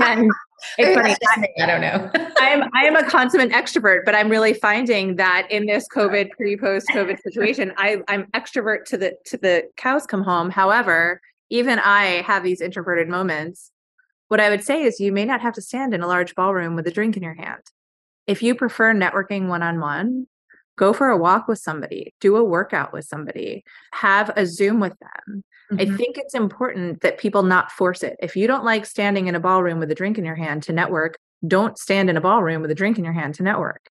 and 0.00 0.30
it's 0.78 0.94
funny. 0.94 1.16
I, 1.58 1.62
I 1.62 1.66
don't 1.66 1.80
know. 1.80 2.10
I'm 2.38 2.68
I 2.74 2.84
am 2.84 2.96
a 2.96 3.08
consummate 3.08 3.50
extrovert, 3.50 4.04
but 4.04 4.14
I'm 4.14 4.28
really 4.28 4.54
finding 4.54 5.16
that 5.16 5.46
in 5.50 5.66
this 5.66 5.86
COVID 5.94 6.30
pre 6.32 6.56
post 6.56 6.88
COVID 6.88 7.20
situation, 7.22 7.72
I 7.76 7.98
I'm 8.08 8.26
extrovert 8.32 8.84
to 8.86 8.98
the 8.98 9.16
to 9.26 9.36
the 9.36 9.64
cows 9.76 10.06
come 10.06 10.22
home. 10.22 10.50
However, 10.50 11.20
even 11.50 11.78
I 11.78 12.22
have 12.22 12.42
these 12.42 12.60
introverted 12.60 13.08
moments. 13.08 13.70
What 14.28 14.40
I 14.40 14.50
would 14.50 14.62
say 14.62 14.82
is 14.82 15.00
you 15.00 15.10
may 15.10 15.24
not 15.24 15.40
have 15.40 15.54
to 15.54 15.62
stand 15.62 15.94
in 15.94 16.02
a 16.02 16.06
large 16.06 16.34
ballroom 16.34 16.76
with 16.76 16.86
a 16.86 16.90
drink 16.90 17.16
in 17.16 17.22
your 17.22 17.34
hand. 17.34 17.62
If 18.26 18.42
you 18.42 18.54
prefer 18.54 18.92
networking 18.92 19.48
one 19.48 19.62
on 19.62 19.80
one, 19.80 20.26
go 20.78 20.92
for 20.92 21.08
a 21.08 21.16
walk 21.16 21.48
with 21.48 21.58
somebody, 21.58 22.14
do 22.20 22.36
a 22.36 22.44
workout 22.44 22.92
with 22.92 23.04
somebody, 23.04 23.64
have 23.92 24.30
a 24.36 24.46
Zoom 24.46 24.80
with 24.80 24.94
them. 25.00 25.44
Mm-hmm. 25.70 25.80
I 25.80 25.96
think 25.96 26.16
it's 26.16 26.34
important 26.34 27.02
that 27.02 27.18
people 27.18 27.42
not 27.42 27.70
force 27.72 28.02
it. 28.02 28.16
If 28.20 28.36
you 28.36 28.46
don't 28.46 28.64
like 28.64 28.86
standing 28.86 29.26
in 29.26 29.34
a 29.34 29.40
ballroom 29.40 29.78
with 29.78 29.90
a 29.90 29.94
drink 29.94 30.16
in 30.16 30.24
your 30.24 30.36
hand 30.36 30.62
to 30.64 30.72
network, 30.72 31.18
don't 31.46 31.76
stand 31.78 32.08
in 32.08 32.16
a 32.16 32.20
ballroom 32.20 32.62
with 32.62 32.70
a 32.70 32.74
drink 32.74 32.98
in 32.98 33.04
your 33.04 33.12
hand 33.12 33.34
to 33.34 33.42
network 33.42 33.90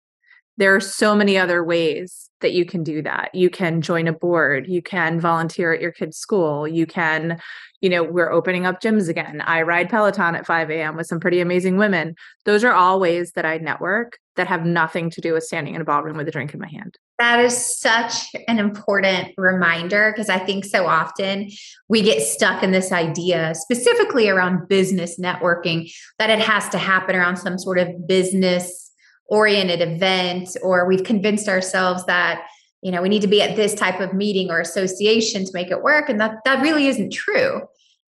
there 0.57 0.73
are 0.73 0.79
so 0.79 1.15
many 1.15 1.37
other 1.37 1.63
ways 1.63 2.29
that 2.41 2.53
you 2.53 2.65
can 2.65 2.83
do 2.83 3.01
that. 3.01 3.33
You 3.33 3.49
can 3.49 3.81
join 3.81 4.07
a 4.07 4.13
board, 4.13 4.67
you 4.67 4.81
can 4.81 5.19
volunteer 5.19 5.73
at 5.73 5.81
your 5.81 5.91
kid's 5.91 6.17
school, 6.17 6.67
you 6.67 6.85
can, 6.85 7.39
you 7.81 7.89
know, 7.89 8.03
we're 8.03 8.31
opening 8.31 8.65
up 8.65 8.81
gyms 8.81 9.09
again. 9.09 9.41
I 9.41 9.63
ride 9.63 9.89
Peloton 9.89 10.35
at 10.35 10.45
5 10.45 10.69
a.m. 10.71 10.95
with 10.95 11.07
some 11.07 11.19
pretty 11.19 11.41
amazing 11.41 11.77
women. 11.77 12.15
Those 12.45 12.63
are 12.63 12.73
all 12.73 12.99
ways 12.99 13.33
that 13.33 13.45
I 13.45 13.57
network 13.57 14.17
that 14.35 14.47
have 14.47 14.65
nothing 14.65 15.09
to 15.09 15.21
do 15.21 15.33
with 15.33 15.43
standing 15.43 15.75
in 15.75 15.81
a 15.81 15.85
ballroom 15.85 16.17
with 16.17 16.27
a 16.27 16.31
drink 16.31 16.53
in 16.53 16.59
my 16.59 16.67
hand. 16.67 16.97
That 17.19 17.39
is 17.39 17.79
such 17.79 18.35
an 18.47 18.59
important 18.59 19.33
reminder 19.37 20.11
because 20.11 20.29
I 20.29 20.39
think 20.39 20.65
so 20.65 20.85
often 20.85 21.49
we 21.87 22.01
get 22.01 22.21
stuck 22.21 22.61
in 22.63 22.71
this 22.71 22.91
idea, 22.91 23.53
specifically 23.55 24.29
around 24.29 24.67
business 24.67 25.19
networking, 25.19 25.91
that 26.19 26.29
it 26.29 26.39
has 26.39 26.67
to 26.69 26.77
happen 26.77 27.15
around 27.15 27.37
some 27.37 27.57
sort 27.57 27.79
of 27.79 28.07
business 28.07 28.91
oriented 29.27 29.81
event 29.81 30.49
or 30.61 30.87
we've 30.87 31.03
convinced 31.03 31.47
ourselves 31.47 32.05
that 32.05 32.45
you 32.81 32.91
know 32.91 33.01
we 33.01 33.09
need 33.09 33.23
to 33.23 33.27
be 33.27 33.41
at 33.41 33.55
this 33.55 33.73
type 33.73 33.99
of 33.99 34.13
meeting 34.13 34.51
or 34.51 34.59
association 34.59 35.43
to 35.43 35.51
make 35.53 35.71
it 35.71 35.81
work 35.81 36.09
and 36.09 36.21
that 36.21 36.35
that 36.45 36.61
really 36.61 36.85
isn't 36.85 37.11
true 37.11 37.61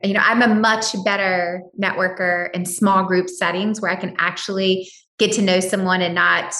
you 0.04 0.14
know 0.14 0.20
i'm 0.24 0.44
a 0.44 0.48
much 0.54 0.96
better 1.04 1.64
networker 1.82 2.52
in 2.54 2.66
small 2.66 3.04
group 3.04 3.28
settings 3.30 3.82
where 3.82 3.90
i 3.90 3.96
can 3.96 4.16
actually 4.20 4.88
get 5.18 5.34
to 5.34 5.42
know 5.42 5.60
someone 5.60 6.02
and 6.02 6.16
not 6.16 6.54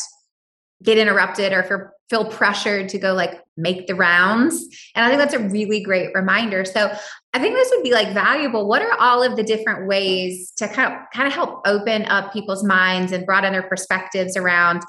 get 0.84 0.98
interrupted 0.98 1.54
or 1.54 1.94
feel, 2.10 2.26
pressured 2.26 2.88
to 2.88 2.98
go 2.98 3.14
like 3.14 3.42
make 3.58 3.88
the 3.88 3.96
rounds. 3.96 4.64
And 4.96 5.04
I 5.04 5.10
think 5.10 5.20
that's 5.20 5.34
a 5.34 5.50
really 5.50 5.84
great 5.84 6.14
reminder. 6.14 6.64
So 6.64 6.90
I 7.34 7.40
think 7.40 7.56
this 7.56 7.70
would 7.74 7.84
be 7.84 7.92
like 7.92 8.14
valuable. 8.14 8.68
What 8.68 8.82
are 8.82 8.98
all 8.98 9.24
of 9.24 9.36
the 9.36 9.44
different 9.44 9.88
ways 9.88 10.52
to 10.58 10.68
kind 10.70 10.94
of 10.94 11.00
kind 11.14 11.28
of 11.28 11.34
help 11.34 11.68
open 11.68 12.06
up 12.06 12.32
people's 12.32 12.64
minds 12.64 13.12
and 13.12 13.26
broaden 13.26 13.52
their 13.52 13.64
perspectives 13.64 14.38
around 14.38 14.84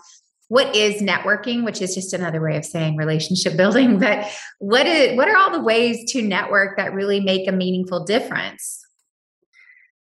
what 0.47 0.75
is 0.75 1.03
networking, 1.03 1.65
which 1.65 1.83
is 1.83 1.95
just 1.95 2.13
another 2.13 2.41
way 2.41 2.57
of 2.57 2.65
saying 2.65 2.97
relationship 2.97 3.57
building, 3.57 3.99
but 4.01 4.31
what 4.59 4.87
is 4.87 5.17
what 5.17 5.29
are 5.29 5.37
all 5.37 5.51
the 5.51 5.63
ways 5.63 6.11
to 6.13 6.23
network 6.23 6.77
that 6.77 6.95
really 6.95 7.21
make 7.21 7.49
a 7.49 7.53
meaningful 7.53 8.05
difference? 8.05 8.85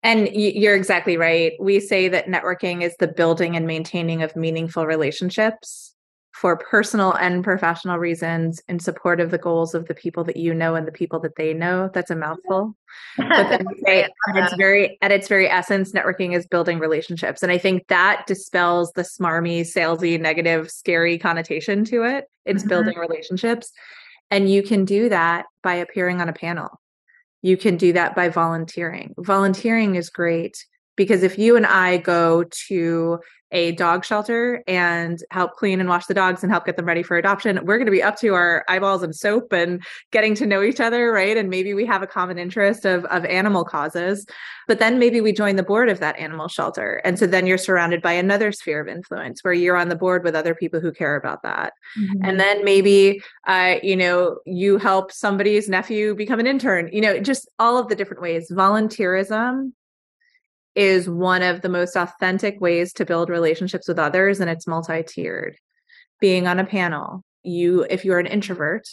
And 0.01 0.29
you're 0.34 0.75
exactly 0.75 1.18
right. 1.18 1.53
We 1.60 1.79
say 1.79 2.08
that 2.08 2.27
networking 2.27 2.84
is 2.84 2.96
the 3.00 3.08
building 3.08 3.56
and 3.56 3.68
maintaining 3.68 4.24
of 4.24 4.36
meaningful 4.36 4.86
relationships 4.86 5.94
for 6.32 6.56
personal 6.56 7.12
and 7.13 7.44
professional 7.44 7.98
reasons 7.98 8.62
in 8.70 8.79
support 8.79 9.20
of 9.20 9.29
the 9.29 9.38
goals 9.38 9.75
of 9.75 9.88
the 9.88 9.94
people 9.94 10.24
that 10.24 10.38
you 10.38 10.53
know 10.53 10.75
and 10.75 10.88
the 10.88 10.91
people 10.91 11.20
that 11.20 11.36
they 11.36 11.53
know. 11.53 11.89
That's 11.94 12.12
a 12.12 12.15
mouthful. 12.15 12.77
But 13.18 13.50
then 13.50 13.65
say 13.86 14.03
at 14.03 14.12
its 14.36 14.56
very 14.56 14.98
at 15.01 15.12
its 15.12 15.27
very 15.27 15.50
essence, 15.50 15.91
networking 15.91 16.34
is 16.34 16.48
building 16.48 16.79
relationships. 16.79 17.44
And 17.44 17.51
I 17.51 17.58
think 17.58 17.88
that 17.88 18.25
dispels 18.25 18.94
the 18.94 19.01
smarmy, 19.01 19.62
salesy, 19.62 20.18
negative, 20.18 20.72
scary 20.72 21.18
connotation 21.18 21.84
to 21.86 22.03
it. 22.03 22.25
It's 22.46 22.62
mm-hmm. 22.62 22.70
building 22.70 22.98
relationships. 22.98 23.74
And 24.32 24.50
you 24.50 24.63
can 24.63 24.86
do 24.86 25.10
that 25.10 25.46
by 25.62 25.75
appearing 25.75 26.22
on 26.22 26.29
a 26.29 26.34
panel 26.34 26.79
you 27.41 27.58
can 27.58 27.77
do 27.77 27.93
that 27.93 28.15
by 28.15 28.29
volunteering. 28.29 29.13
Volunteering 29.17 29.96
is 29.96 30.10
great 30.10 30.65
because 30.96 31.24
if 31.24 31.38
you 31.38 31.55
and 31.55 31.65
I 31.65 31.98
go 31.98 32.43
to 32.67 33.19
a 33.51 33.72
dog 33.74 34.06
shelter 34.06 34.63
and 34.68 35.24
help 35.32 35.53
clean 35.56 35.79
and 35.79 35.89
wash 35.89 36.06
the 36.06 36.13
dogs 36.13 36.44
and 36.44 36.51
help 36.51 36.65
get 36.65 36.75
them 36.75 36.86
ready 36.86 37.03
for 37.03 37.18
adoption, 37.18 37.60
we're 37.63 37.77
going 37.77 37.86
to 37.86 37.91
be 37.91 38.03
up 38.03 38.18
to 38.20 38.34
our 38.34 38.63
eyeballs 38.68 39.03
in 39.03 39.13
soap 39.13 39.51
and 39.53 39.84
getting 40.12 40.36
to 40.36 40.46
know 40.46 40.62
each 40.62 40.79
other, 40.79 41.12
right? 41.12 41.36
And 41.36 41.50
maybe 41.50 41.74
we 41.74 41.86
have 41.86 42.01
a 42.01 42.08
common 42.08 42.38
interest 42.38 42.86
of 42.86 43.06
of 43.06 43.25
animal 43.25 43.63
causes, 43.63 44.25
but 44.68 44.79
then 44.79 45.00
maybe 45.00 45.22
we 45.22 45.32
join 45.32 45.56
the 45.56 45.63
board 45.63 45.89
of 45.89 46.00
that 46.00 46.18
animal 46.18 46.48
shelter, 46.48 47.01
and 47.03 47.18
so 47.18 47.25
then 47.25 47.48
you're 47.48 47.58
surrounded 47.58 48.01
by 48.01 48.13
another 48.13 48.51
sphere 48.51 48.82
of 48.82 48.88
influence 48.88 49.44
where 49.44 49.53
you're 49.53 49.77
on 49.77 49.89
the 49.89 49.96
board 49.96 50.24
with 50.24 50.36
other 50.36 50.53
people 50.53 50.79
who 50.79 50.91
care 50.91 51.15
about 51.15 51.44
that, 51.44 51.74
mm-hmm. 52.00 52.24
and 52.24 52.39
then 52.39 52.63
maybe 52.63 53.22
uh, 53.48 53.75
you 53.82 53.96
know 53.96 54.39
you 54.46 54.77
help 54.77 55.12
somebody's 55.12 55.68
nephew 55.68 56.15
become 56.15 56.39
an 56.39 56.48
intern, 56.48 56.89
you 56.91 57.01
know, 57.01 57.20
just 57.20 57.50
all 57.60 57.77
of 57.77 57.88
the 57.88 57.96
different 57.96 58.22
ways. 58.22 58.51
Volunteerism 58.51 59.72
is 60.75 61.09
one 61.09 61.41
of 61.41 61.61
the 61.61 61.69
most 61.69 61.95
authentic 61.95 62.59
ways 62.61 62.93
to 62.93 63.05
build 63.05 63.29
relationships 63.29 63.88
with 63.88 63.99
others 63.99 64.39
and 64.39 64.49
it's 64.49 64.67
multi-tiered. 64.67 65.57
Being 66.19 66.47
on 66.47 66.59
a 66.59 66.65
panel 66.65 67.23
you 67.43 67.85
if 67.89 68.03
you're 68.03 68.19
an 68.19 68.27
introvert 68.27 68.88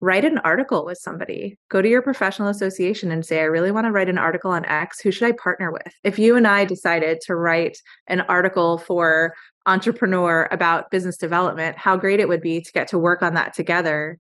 write 0.00 0.24
an 0.24 0.38
article 0.38 0.84
with 0.84 0.96
somebody. 0.98 1.58
Go 1.70 1.82
to 1.82 1.88
your 1.88 2.02
professional 2.02 2.48
association 2.48 3.10
and 3.10 3.26
say 3.26 3.40
i 3.40 3.44
really 3.44 3.72
want 3.72 3.86
to 3.86 3.90
write 3.90 4.08
an 4.08 4.18
article 4.18 4.50
on 4.50 4.64
x. 4.64 5.00
Who 5.00 5.10
should 5.10 5.26
i 5.26 5.32
partner 5.32 5.72
with? 5.72 5.92
If 6.04 6.18
you 6.18 6.36
and 6.36 6.46
i 6.46 6.64
decided 6.64 7.20
to 7.22 7.34
write 7.34 7.78
an 8.06 8.20
article 8.22 8.78
for 8.78 9.34
entrepreneur 9.66 10.48
about 10.50 10.90
business 10.90 11.16
development 11.16 11.76
how 11.76 11.96
great 11.96 12.20
it 12.20 12.28
would 12.28 12.40
be 12.40 12.60
to 12.60 12.72
get 12.72 12.88
to 12.88 12.98
work 12.98 13.22
on 13.22 13.34
that 13.34 13.54
together 13.54 14.18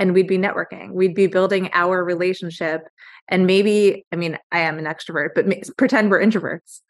and 0.00 0.14
we'd 0.14 0.26
be 0.26 0.38
networking. 0.38 0.90
We'd 0.90 1.14
be 1.14 1.28
building 1.28 1.70
our 1.72 2.02
relationship 2.02 2.88
and 3.28 3.46
maybe 3.46 4.04
i 4.12 4.16
mean 4.16 4.36
i 4.50 4.58
am 4.58 4.78
an 4.78 4.86
extrovert 4.86 5.28
but 5.36 5.46
pretend 5.76 6.10
we're 6.10 6.20
introverts. 6.20 6.80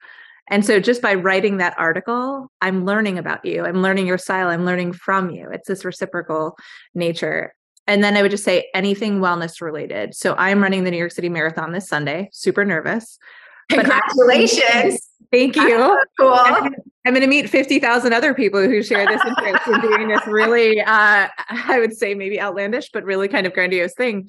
And 0.52 0.66
so 0.66 0.80
just 0.80 1.00
by 1.00 1.14
writing 1.14 1.58
that 1.58 1.74
article 1.76 2.50
i'm 2.62 2.86
learning 2.86 3.18
about 3.18 3.44
you. 3.44 3.64
I'm 3.66 3.82
learning 3.82 4.06
your 4.06 4.18
style. 4.18 4.48
I'm 4.48 4.64
learning 4.64 4.94
from 4.94 5.30
you. 5.30 5.50
It's 5.52 5.68
this 5.68 5.84
reciprocal 5.84 6.56
nature. 6.94 7.52
And 7.86 8.02
then 8.02 8.16
i 8.16 8.22
would 8.22 8.30
just 8.30 8.44
say 8.44 8.68
anything 8.74 9.20
wellness 9.20 9.60
related. 9.60 10.14
So 10.14 10.34
i'm 10.38 10.62
running 10.62 10.84
the 10.84 10.90
new 10.90 10.98
york 10.98 11.12
city 11.12 11.28
marathon 11.28 11.72
this 11.72 11.88
sunday. 11.88 12.30
Super 12.32 12.64
nervous. 12.64 13.18
Congratulations. 13.70 15.09
Thank 15.30 15.56
you. 15.56 15.78
So 15.78 15.98
cool. 16.18 16.32
I'm, 16.34 16.74
I'm 17.06 17.14
going 17.14 17.22
to 17.22 17.28
meet 17.28 17.48
50,000 17.48 18.12
other 18.12 18.34
people 18.34 18.60
who 18.60 18.82
share 18.82 19.06
this 19.06 19.22
interest 19.24 19.66
in 19.66 19.80
doing 19.80 20.08
this 20.08 20.26
really, 20.26 20.80
uh, 20.80 21.28
I 21.48 21.78
would 21.78 21.96
say 21.96 22.14
maybe 22.14 22.40
outlandish, 22.40 22.90
but 22.92 23.04
really 23.04 23.28
kind 23.28 23.46
of 23.46 23.54
grandiose 23.54 23.94
thing. 23.94 24.28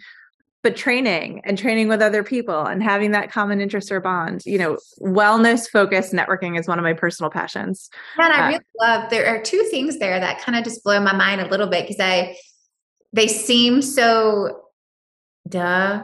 But 0.64 0.76
training 0.76 1.42
and 1.44 1.58
training 1.58 1.88
with 1.88 2.04
other 2.04 2.24
people 2.24 2.66
and 2.66 2.84
having 2.84 3.12
that 3.12 3.32
common 3.32 3.60
interest 3.60 3.92
or 3.92 4.00
bond, 4.00 4.44
you 4.46 4.60
know, 4.60 4.78
wellness 5.02 5.68
focused 5.68 6.14
networking 6.14 6.58
is 6.60 6.68
one 6.68 6.78
of 6.78 6.84
my 6.84 6.94
personal 6.94 7.32
passions. 7.32 7.90
And 8.20 8.32
I 8.32 8.40
uh, 8.40 8.48
really 8.50 8.64
love, 8.80 9.10
there 9.10 9.26
are 9.26 9.42
two 9.42 9.64
things 9.72 9.98
there 9.98 10.20
that 10.20 10.40
kind 10.40 10.56
of 10.56 10.64
just 10.64 10.84
blow 10.84 11.00
my 11.02 11.16
mind 11.16 11.42
a 11.42 11.48
little 11.48 11.68
bit 11.68 11.88
because 11.88 12.00
I, 12.00 12.38
they 13.12 13.28
seem 13.28 13.82
so 13.82 14.62
duh, 15.48 16.04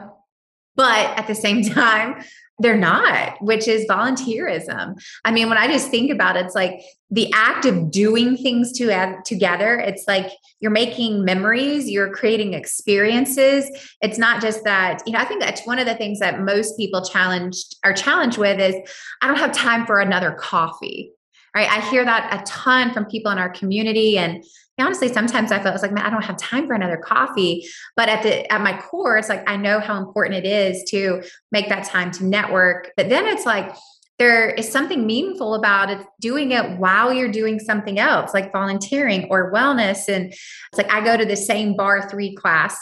but 0.74 1.18
at 1.18 1.26
the 1.28 1.34
same 1.34 1.62
time, 1.74 2.22
they're 2.58 2.76
not, 2.76 3.40
which 3.40 3.68
is 3.68 3.86
volunteerism. 3.86 5.00
I 5.24 5.30
mean, 5.30 5.48
when 5.48 5.58
I 5.58 5.68
just 5.68 5.90
think 5.90 6.10
about 6.10 6.36
it, 6.36 6.46
it's 6.46 6.54
like 6.54 6.80
the 7.10 7.30
act 7.32 7.64
of 7.64 7.90
doing 7.90 8.36
things 8.36 8.72
to, 8.72 8.92
uh, 8.92 9.14
together, 9.24 9.78
it's 9.78 10.04
like 10.08 10.30
you're 10.60 10.72
making 10.72 11.24
memories, 11.24 11.88
you're 11.88 12.12
creating 12.12 12.54
experiences. 12.54 13.70
It's 14.00 14.18
not 14.18 14.42
just 14.42 14.64
that, 14.64 15.02
you 15.06 15.12
know, 15.12 15.20
I 15.20 15.24
think 15.24 15.40
that's 15.40 15.66
one 15.66 15.78
of 15.78 15.86
the 15.86 15.94
things 15.94 16.18
that 16.18 16.40
most 16.40 16.76
people 16.76 17.04
challenged 17.04 17.76
are 17.84 17.94
challenged 17.94 18.38
with 18.38 18.60
is 18.60 18.74
I 19.22 19.28
don't 19.28 19.38
have 19.38 19.52
time 19.52 19.86
for 19.86 20.00
another 20.00 20.32
coffee. 20.32 21.12
Right. 21.54 21.68
I 21.68 21.80
hear 21.90 22.04
that 22.04 22.40
a 22.40 22.44
ton 22.44 22.92
from 22.92 23.06
people 23.06 23.32
in 23.32 23.38
our 23.38 23.48
community. 23.48 24.18
And 24.18 24.44
honestly, 24.78 25.12
sometimes 25.12 25.52
I 25.52 25.62
felt 25.62 25.74
it's 25.74 25.82
like, 25.82 25.92
man, 25.92 26.06
I 26.06 26.10
don't 26.10 26.24
have 26.24 26.36
time 26.36 26.66
for 26.66 26.74
another 26.74 26.96
coffee. 26.96 27.66
But 27.96 28.08
at 28.08 28.22
the 28.22 28.50
at 28.52 28.60
my 28.60 28.78
core, 28.78 29.16
it's 29.16 29.28
like 29.28 29.48
I 29.48 29.56
know 29.56 29.80
how 29.80 29.96
important 29.96 30.44
it 30.44 30.48
is 30.48 30.84
to 30.90 31.22
make 31.52 31.68
that 31.68 31.84
time 31.84 32.10
to 32.12 32.24
network. 32.24 32.92
But 32.96 33.08
then 33.08 33.26
it's 33.26 33.46
like 33.46 33.74
there 34.18 34.50
is 34.50 34.70
something 34.70 35.06
meaningful 35.06 35.54
about 35.54 35.90
it 35.90 36.04
doing 36.20 36.50
it 36.50 36.78
while 36.78 37.12
you're 37.12 37.30
doing 37.30 37.60
something 37.60 37.98
else, 37.98 38.34
like 38.34 38.52
volunteering 38.52 39.28
or 39.30 39.52
wellness. 39.52 40.08
And 40.08 40.32
it's 40.32 40.76
like 40.76 40.90
I 40.92 41.04
go 41.04 41.16
to 41.16 41.24
the 41.24 41.36
same 41.36 41.74
barre3 41.74 42.36
class 42.36 42.76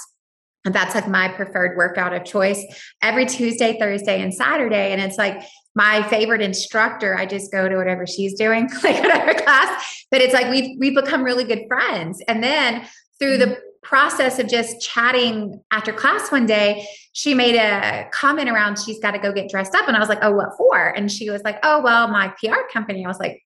and 0.67 0.75
that's 0.75 0.97
like 0.97 1.09
my 1.09 1.29
preferred 1.29 1.77
workout 1.77 2.13
of 2.13 2.25
choice 2.25 2.63
every 3.01 3.25
Tuesday, 3.25 3.79
Thursday, 3.79 4.21
and 4.21 4.35
Saturday. 4.35 4.93
And 4.93 5.01
it's 5.01 5.17
like 5.17 5.41
my 5.77 6.03
favorite 6.09 6.41
instructor. 6.41 7.17
I 7.17 7.27
just 7.27 7.53
go 7.53 7.69
to 7.69 7.77
whatever 7.77 8.07
she's 8.07 8.35
doing, 8.35 8.69
like 8.83 9.01
whatever 9.01 9.35
class. 9.35 10.05
But 10.11 10.23
it's 10.23 10.35
like 10.35 10.51
we've 10.51 10.77
we've 10.79 10.95
become 10.95 11.23
really 11.23 11.45
good 11.45 11.65
friends. 11.69 12.21
And 12.27 12.43
then 12.43 12.85
through 13.21 13.39
the 13.39 13.47
mm-hmm. 13.47 13.61
process 13.83 14.41
of 14.41 14.49
just 14.49 14.81
chatting 14.81 15.61
after 15.71 15.93
class 15.93 16.33
one 16.33 16.47
day, 16.47 16.89
she 17.13 17.35
made 17.35 17.55
a 17.55 18.09
comment 18.11 18.49
around 18.49 18.79
she's 18.79 18.99
got 18.99 19.13
to 19.13 19.19
go 19.19 19.33
get 19.33 19.49
dressed 19.51 19.75
up. 19.75 19.87
And 19.87 19.97
I 19.97 20.01
was 20.01 20.09
like, 20.09 20.19
oh, 20.23 20.33
what 20.33 20.57
for? 20.57 20.89
And 20.89 21.13
she 21.13 21.31
was 21.31 21.43
like, 21.43 21.59
oh, 21.63 21.81
well, 21.83 22.09
my 22.09 22.29
PR 22.41 22.67
company. 22.73 23.05
I 23.05 23.09
was 23.09 23.21
like, 23.21 23.43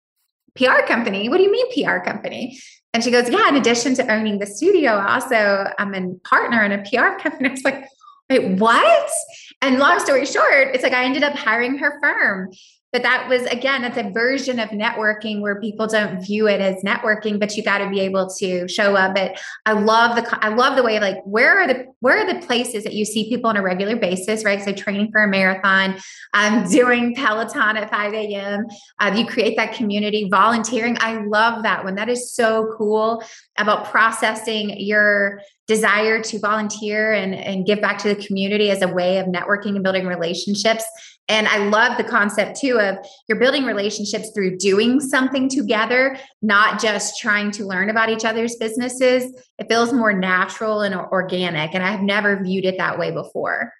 PR 0.54 0.86
company? 0.86 1.28
What 1.28 1.38
do 1.38 1.42
you 1.42 1.52
mean 1.52 1.84
PR 1.84 1.98
company? 1.98 2.58
And 2.92 3.04
she 3.04 3.10
goes, 3.10 3.28
Yeah, 3.28 3.48
in 3.48 3.56
addition 3.56 3.94
to 3.94 4.12
owning 4.12 4.38
the 4.38 4.46
studio, 4.46 4.92
also 4.92 5.64
I'm 5.78 5.94
a 5.94 6.14
partner 6.28 6.64
in 6.64 6.72
a 6.72 6.82
PR 6.82 7.20
company. 7.22 7.48
I 7.48 7.52
was 7.52 7.64
like, 7.64 7.84
Wait, 8.30 8.60
what? 8.60 9.10
And 9.60 9.78
long 9.78 9.98
story 9.98 10.24
short, 10.24 10.68
it's 10.72 10.84
like 10.84 10.92
I 10.92 11.04
ended 11.04 11.24
up 11.24 11.34
hiring 11.34 11.78
her 11.78 11.98
firm. 12.00 12.50
But 12.92 13.02
that 13.02 13.28
was 13.28 13.42
again 13.42 13.84
it's 13.84 13.96
a 13.96 14.10
version 14.10 14.58
of 14.58 14.70
networking 14.70 15.40
where 15.40 15.60
people 15.60 15.86
don't 15.86 16.20
view 16.20 16.48
it 16.48 16.60
as 16.60 16.82
networking 16.82 17.38
but 17.38 17.56
you 17.56 17.62
got 17.62 17.78
to 17.78 17.88
be 17.88 18.00
able 18.00 18.28
to 18.40 18.66
show 18.66 18.96
up 18.96 19.14
but 19.14 19.40
i 19.64 19.70
love 19.70 20.16
the 20.16 20.44
i 20.44 20.48
love 20.48 20.74
the 20.74 20.82
way 20.82 20.98
like 20.98 21.18
where 21.24 21.60
are 21.60 21.68
the 21.68 21.86
where 22.00 22.18
are 22.18 22.32
the 22.32 22.44
places 22.44 22.82
that 22.82 22.92
you 22.92 23.04
see 23.04 23.28
people 23.28 23.48
on 23.48 23.56
a 23.56 23.62
regular 23.62 23.94
basis 23.94 24.44
right? 24.44 24.60
So 24.60 24.72
training 24.72 25.12
for 25.12 25.22
a 25.22 25.28
marathon 25.28 26.00
um, 26.34 26.68
doing 26.68 27.14
peloton 27.14 27.76
at 27.76 27.90
5 27.90 28.12
a.m 28.12 28.66
uh, 28.98 29.14
you 29.16 29.24
create 29.24 29.56
that 29.56 29.72
community 29.72 30.28
volunteering. 30.30 30.96
I 31.00 31.22
love 31.22 31.62
that 31.62 31.84
one. 31.84 31.94
That 31.94 32.08
is 32.08 32.32
so 32.32 32.74
cool 32.76 33.22
about 33.58 33.86
processing 33.86 34.78
your 34.78 35.40
desire 35.70 36.20
to 36.20 36.38
volunteer 36.40 37.12
and, 37.12 37.32
and 37.32 37.64
give 37.64 37.80
back 37.80 37.96
to 37.96 38.12
the 38.12 38.26
community 38.26 38.70
as 38.70 38.82
a 38.82 38.88
way 38.88 39.18
of 39.18 39.26
networking 39.26 39.76
and 39.76 39.84
building 39.84 40.04
relationships 40.04 40.84
and 41.30 41.46
I 41.46 41.58
love 41.68 41.96
the 41.96 42.02
concept 42.02 42.58
too 42.58 42.80
of 42.80 42.98
you're 43.28 43.38
building 43.38 43.64
relationships 43.64 44.32
through 44.34 44.58
doing 44.58 44.98
something 44.98 45.48
together, 45.48 46.18
not 46.42 46.82
just 46.82 47.20
trying 47.20 47.52
to 47.52 47.64
learn 47.64 47.88
about 47.88 48.08
each 48.08 48.24
other's 48.24 48.56
businesses. 48.56 49.32
It 49.56 49.68
feels 49.68 49.92
more 49.92 50.12
natural 50.12 50.80
and 50.80 50.92
organic. 50.92 51.72
And 51.72 51.84
I've 51.84 52.02
never 52.02 52.42
viewed 52.42 52.64
it 52.64 52.78
that 52.78 52.98
way 52.98 53.12
before. 53.12 53.72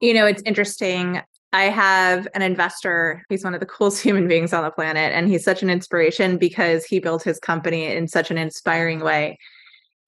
You 0.00 0.14
know, 0.14 0.24
it's 0.24 0.42
interesting. 0.46 1.20
I 1.52 1.64
have 1.64 2.26
an 2.34 2.40
investor. 2.40 3.22
He's 3.28 3.44
one 3.44 3.52
of 3.52 3.60
the 3.60 3.66
coolest 3.66 4.02
human 4.02 4.28
beings 4.28 4.54
on 4.54 4.64
the 4.64 4.70
planet. 4.70 5.12
And 5.12 5.28
he's 5.28 5.44
such 5.44 5.62
an 5.62 5.68
inspiration 5.68 6.38
because 6.38 6.86
he 6.86 7.00
built 7.00 7.22
his 7.22 7.38
company 7.38 7.84
in 7.84 8.08
such 8.08 8.30
an 8.30 8.38
inspiring 8.38 9.00
way. 9.00 9.38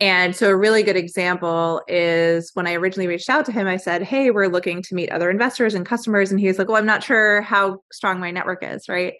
And 0.00 0.34
so, 0.34 0.48
a 0.48 0.56
really 0.56 0.82
good 0.82 0.96
example 0.96 1.82
is 1.86 2.50
when 2.54 2.66
I 2.66 2.74
originally 2.74 3.06
reached 3.06 3.28
out 3.28 3.44
to 3.46 3.52
him, 3.52 3.66
I 3.66 3.76
said, 3.76 4.02
Hey, 4.02 4.30
we're 4.30 4.48
looking 4.48 4.82
to 4.82 4.94
meet 4.94 5.10
other 5.10 5.30
investors 5.30 5.74
and 5.74 5.84
customers. 5.84 6.30
And 6.30 6.40
he 6.40 6.46
was 6.46 6.58
like, 6.58 6.68
Well, 6.68 6.78
I'm 6.78 6.86
not 6.86 7.04
sure 7.04 7.42
how 7.42 7.82
strong 7.92 8.18
my 8.18 8.30
network 8.30 8.64
is. 8.64 8.88
Right. 8.88 9.14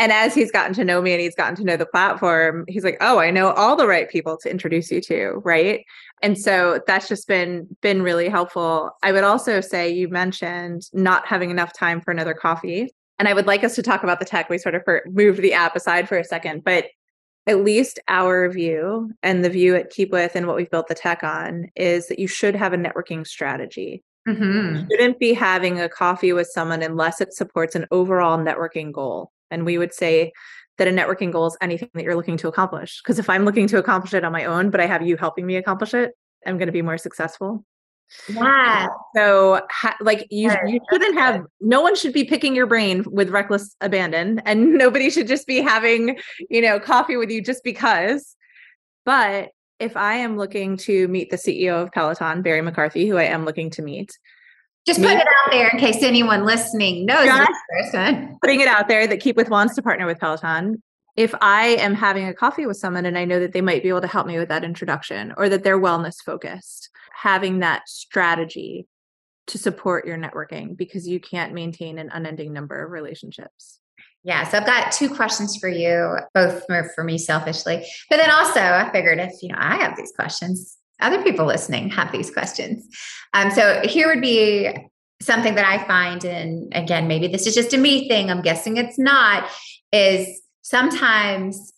And 0.00 0.12
as 0.12 0.32
he's 0.32 0.52
gotten 0.52 0.74
to 0.74 0.84
know 0.84 1.02
me 1.02 1.12
and 1.12 1.20
he's 1.20 1.34
gotten 1.34 1.56
to 1.56 1.64
know 1.64 1.76
the 1.76 1.84
platform, 1.84 2.64
he's 2.68 2.84
like, 2.84 2.98
"Oh, 3.00 3.18
I 3.18 3.32
know 3.32 3.50
all 3.50 3.74
the 3.74 3.88
right 3.88 4.08
people 4.08 4.36
to 4.38 4.50
introduce 4.50 4.92
you 4.92 5.00
to, 5.02 5.42
right?" 5.44 5.84
And 6.22 6.38
so 6.38 6.80
that's 6.86 7.08
just 7.08 7.26
been 7.26 7.66
been 7.82 8.02
really 8.02 8.28
helpful. 8.28 8.92
I 9.02 9.10
would 9.10 9.24
also 9.24 9.60
say 9.60 9.90
you 9.90 10.08
mentioned 10.08 10.82
not 10.92 11.26
having 11.26 11.50
enough 11.50 11.72
time 11.72 12.00
for 12.00 12.12
another 12.12 12.32
coffee, 12.32 12.90
and 13.18 13.26
I 13.26 13.34
would 13.34 13.46
like 13.46 13.64
us 13.64 13.74
to 13.74 13.82
talk 13.82 14.04
about 14.04 14.20
the 14.20 14.24
tech. 14.24 14.48
We 14.48 14.58
sort 14.58 14.76
of 14.76 14.82
moved 15.06 15.42
the 15.42 15.54
app 15.54 15.74
aside 15.74 16.08
for 16.08 16.16
a 16.16 16.24
second, 16.24 16.62
but 16.62 16.86
at 17.48 17.64
least 17.64 17.98
our 18.08 18.48
view 18.50 19.10
and 19.22 19.42
the 19.42 19.48
view 19.48 19.74
at 19.74 19.90
Keepwith 19.90 20.34
and 20.34 20.46
what 20.46 20.54
we've 20.54 20.70
built 20.70 20.86
the 20.86 20.94
tech 20.94 21.24
on 21.24 21.70
is 21.74 22.08
that 22.08 22.18
you 22.18 22.28
should 22.28 22.54
have 22.54 22.74
a 22.74 22.76
networking 22.76 23.26
strategy. 23.26 24.04
Mm-hmm. 24.28 24.76
You 24.76 24.86
shouldn't 24.90 25.18
be 25.18 25.32
having 25.32 25.80
a 25.80 25.88
coffee 25.88 26.34
with 26.34 26.46
someone 26.48 26.82
unless 26.82 27.22
it 27.22 27.32
supports 27.32 27.74
an 27.74 27.86
overall 27.90 28.38
networking 28.38 28.92
goal. 28.92 29.32
And 29.50 29.64
we 29.64 29.78
would 29.78 29.94
say 29.94 30.32
that 30.76 30.86
a 30.86 30.90
networking 30.90 31.32
goal 31.32 31.46
is 31.46 31.56
anything 31.62 31.88
that 31.94 32.04
you're 32.04 32.14
looking 32.14 32.36
to 32.36 32.48
accomplish. 32.48 33.00
Because 33.02 33.18
if 33.18 33.30
I'm 33.30 33.46
looking 33.46 33.66
to 33.68 33.78
accomplish 33.78 34.12
it 34.12 34.24
on 34.24 34.32
my 34.32 34.44
own, 34.44 34.68
but 34.68 34.80
I 34.80 34.86
have 34.86 35.06
you 35.06 35.16
helping 35.16 35.46
me 35.46 35.56
accomplish 35.56 35.94
it, 35.94 36.12
I'm 36.46 36.58
going 36.58 36.66
to 36.66 36.72
be 36.72 36.82
more 36.82 36.98
successful. 36.98 37.64
Yeah. 38.28 38.86
Uh, 38.86 38.88
so, 39.14 39.60
ha- 39.70 39.96
like, 40.00 40.26
you, 40.30 40.50
you 40.66 40.80
shouldn't 40.90 41.18
have, 41.18 41.42
no 41.60 41.80
one 41.80 41.94
should 41.96 42.12
be 42.12 42.24
picking 42.24 42.54
your 42.54 42.66
brain 42.66 43.04
with 43.06 43.30
reckless 43.30 43.74
abandon, 43.80 44.40
and 44.44 44.72
nobody 44.78 45.10
should 45.10 45.28
just 45.28 45.46
be 45.46 45.60
having, 45.60 46.18
you 46.50 46.60
know, 46.60 46.80
coffee 46.80 47.16
with 47.16 47.30
you 47.30 47.42
just 47.42 47.62
because. 47.64 48.36
But 49.04 49.50
if 49.78 49.96
I 49.96 50.14
am 50.14 50.36
looking 50.36 50.76
to 50.78 51.08
meet 51.08 51.30
the 51.30 51.36
CEO 51.36 51.82
of 51.82 51.92
Peloton, 51.92 52.42
Barry 52.42 52.62
McCarthy, 52.62 53.06
who 53.06 53.16
I 53.16 53.24
am 53.24 53.44
looking 53.44 53.70
to 53.70 53.82
meet, 53.82 54.18
just 54.86 55.00
put 55.00 55.10
it 55.10 55.18
out 55.18 55.50
there 55.50 55.68
in 55.68 55.78
case 55.78 56.02
anyone 56.02 56.44
listening 56.44 57.04
knows 57.04 57.26
this 57.26 57.92
person. 57.92 58.38
Putting 58.40 58.60
it 58.60 58.68
out 58.68 58.88
there 58.88 59.06
that 59.06 59.20
Keepwith 59.20 59.50
wants 59.50 59.74
to 59.74 59.82
partner 59.82 60.06
with 60.06 60.18
Peloton. 60.18 60.82
If 61.14 61.34
I 61.42 61.66
am 61.66 61.94
having 61.94 62.26
a 62.26 62.32
coffee 62.32 62.64
with 62.64 62.78
someone 62.78 63.04
and 63.04 63.18
I 63.18 63.26
know 63.26 63.38
that 63.38 63.52
they 63.52 63.60
might 63.60 63.82
be 63.82 63.90
able 63.90 64.00
to 64.00 64.06
help 64.06 64.26
me 64.26 64.38
with 64.38 64.48
that 64.48 64.64
introduction 64.64 65.34
or 65.36 65.48
that 65.50 65.62
they're 65.62 65.78
wellness 65.78 66.16
focused, 66.24 66.88
having 67.22 67.60
that 67.60 67.88
strategy 67.88 68.86
to 69.48 69.58
support 69.58 70.06
your 70.06 70.16
networking 70.16 70.76
because 70.76 71.08
you 71.08 71.18
can't 71.18 71.52
maintain 71.52 71.98
an 71.98 72.10
unending 72.12 72.52
number 72.52 72.84
of 72.84 72.90
relationships. 72.90 73.80
Yeah, 74.22 74.46
so 74.46 74.58
I've 74.58 74.66
got 74.66 74.92
two 74.92 75.08
questions 75.08 75.56
for 75.56 75.68
you, 75.68 76.18
both 76.34 76.64
for 76.66 77.04
me 77.04 77.18
selfishly, 77.18 77.86
but 78.10 78.18
then 78.18 78.30
also 78.30 78.60
I 78.60 78.90
figured 78.92 79.18
if 79.18 79.42
you 79.42 79.48
know 79.48 79.58
I 79.58 79.76
have 79.76 79.96
these 79.96 80.12
questions, 80.14 80.76
other 81.00 81.22
people 81.22 81.46
listening 81.46 81.90
have 81.90 82.12
these 82.12 82.30
questions. 82.30 82.86
Um, 83.32 83.50
so 83.50 83.80
here 83.84 84.08
would 84.08 84.20
be 84.20 84.76
something 85.22 85.54
that 85.54 85.64
I 85.64 85.84
find, 85.86 86.24
and 86.24 86.72
again, 86.76 87.08
maybe 87.08 87.26
this 87.26 87.46
is 87.46 87.54
just 87.54 87.72
a 87.72 87.78
me 87.78 88.08
thing. 88.08 88.30
I'm 88.30 88.42
guessing 88.42 88.76
it's 88.76 88.98
not. 88.98 89.48
Is 89.92 90.42
sometimes 90.62 91.72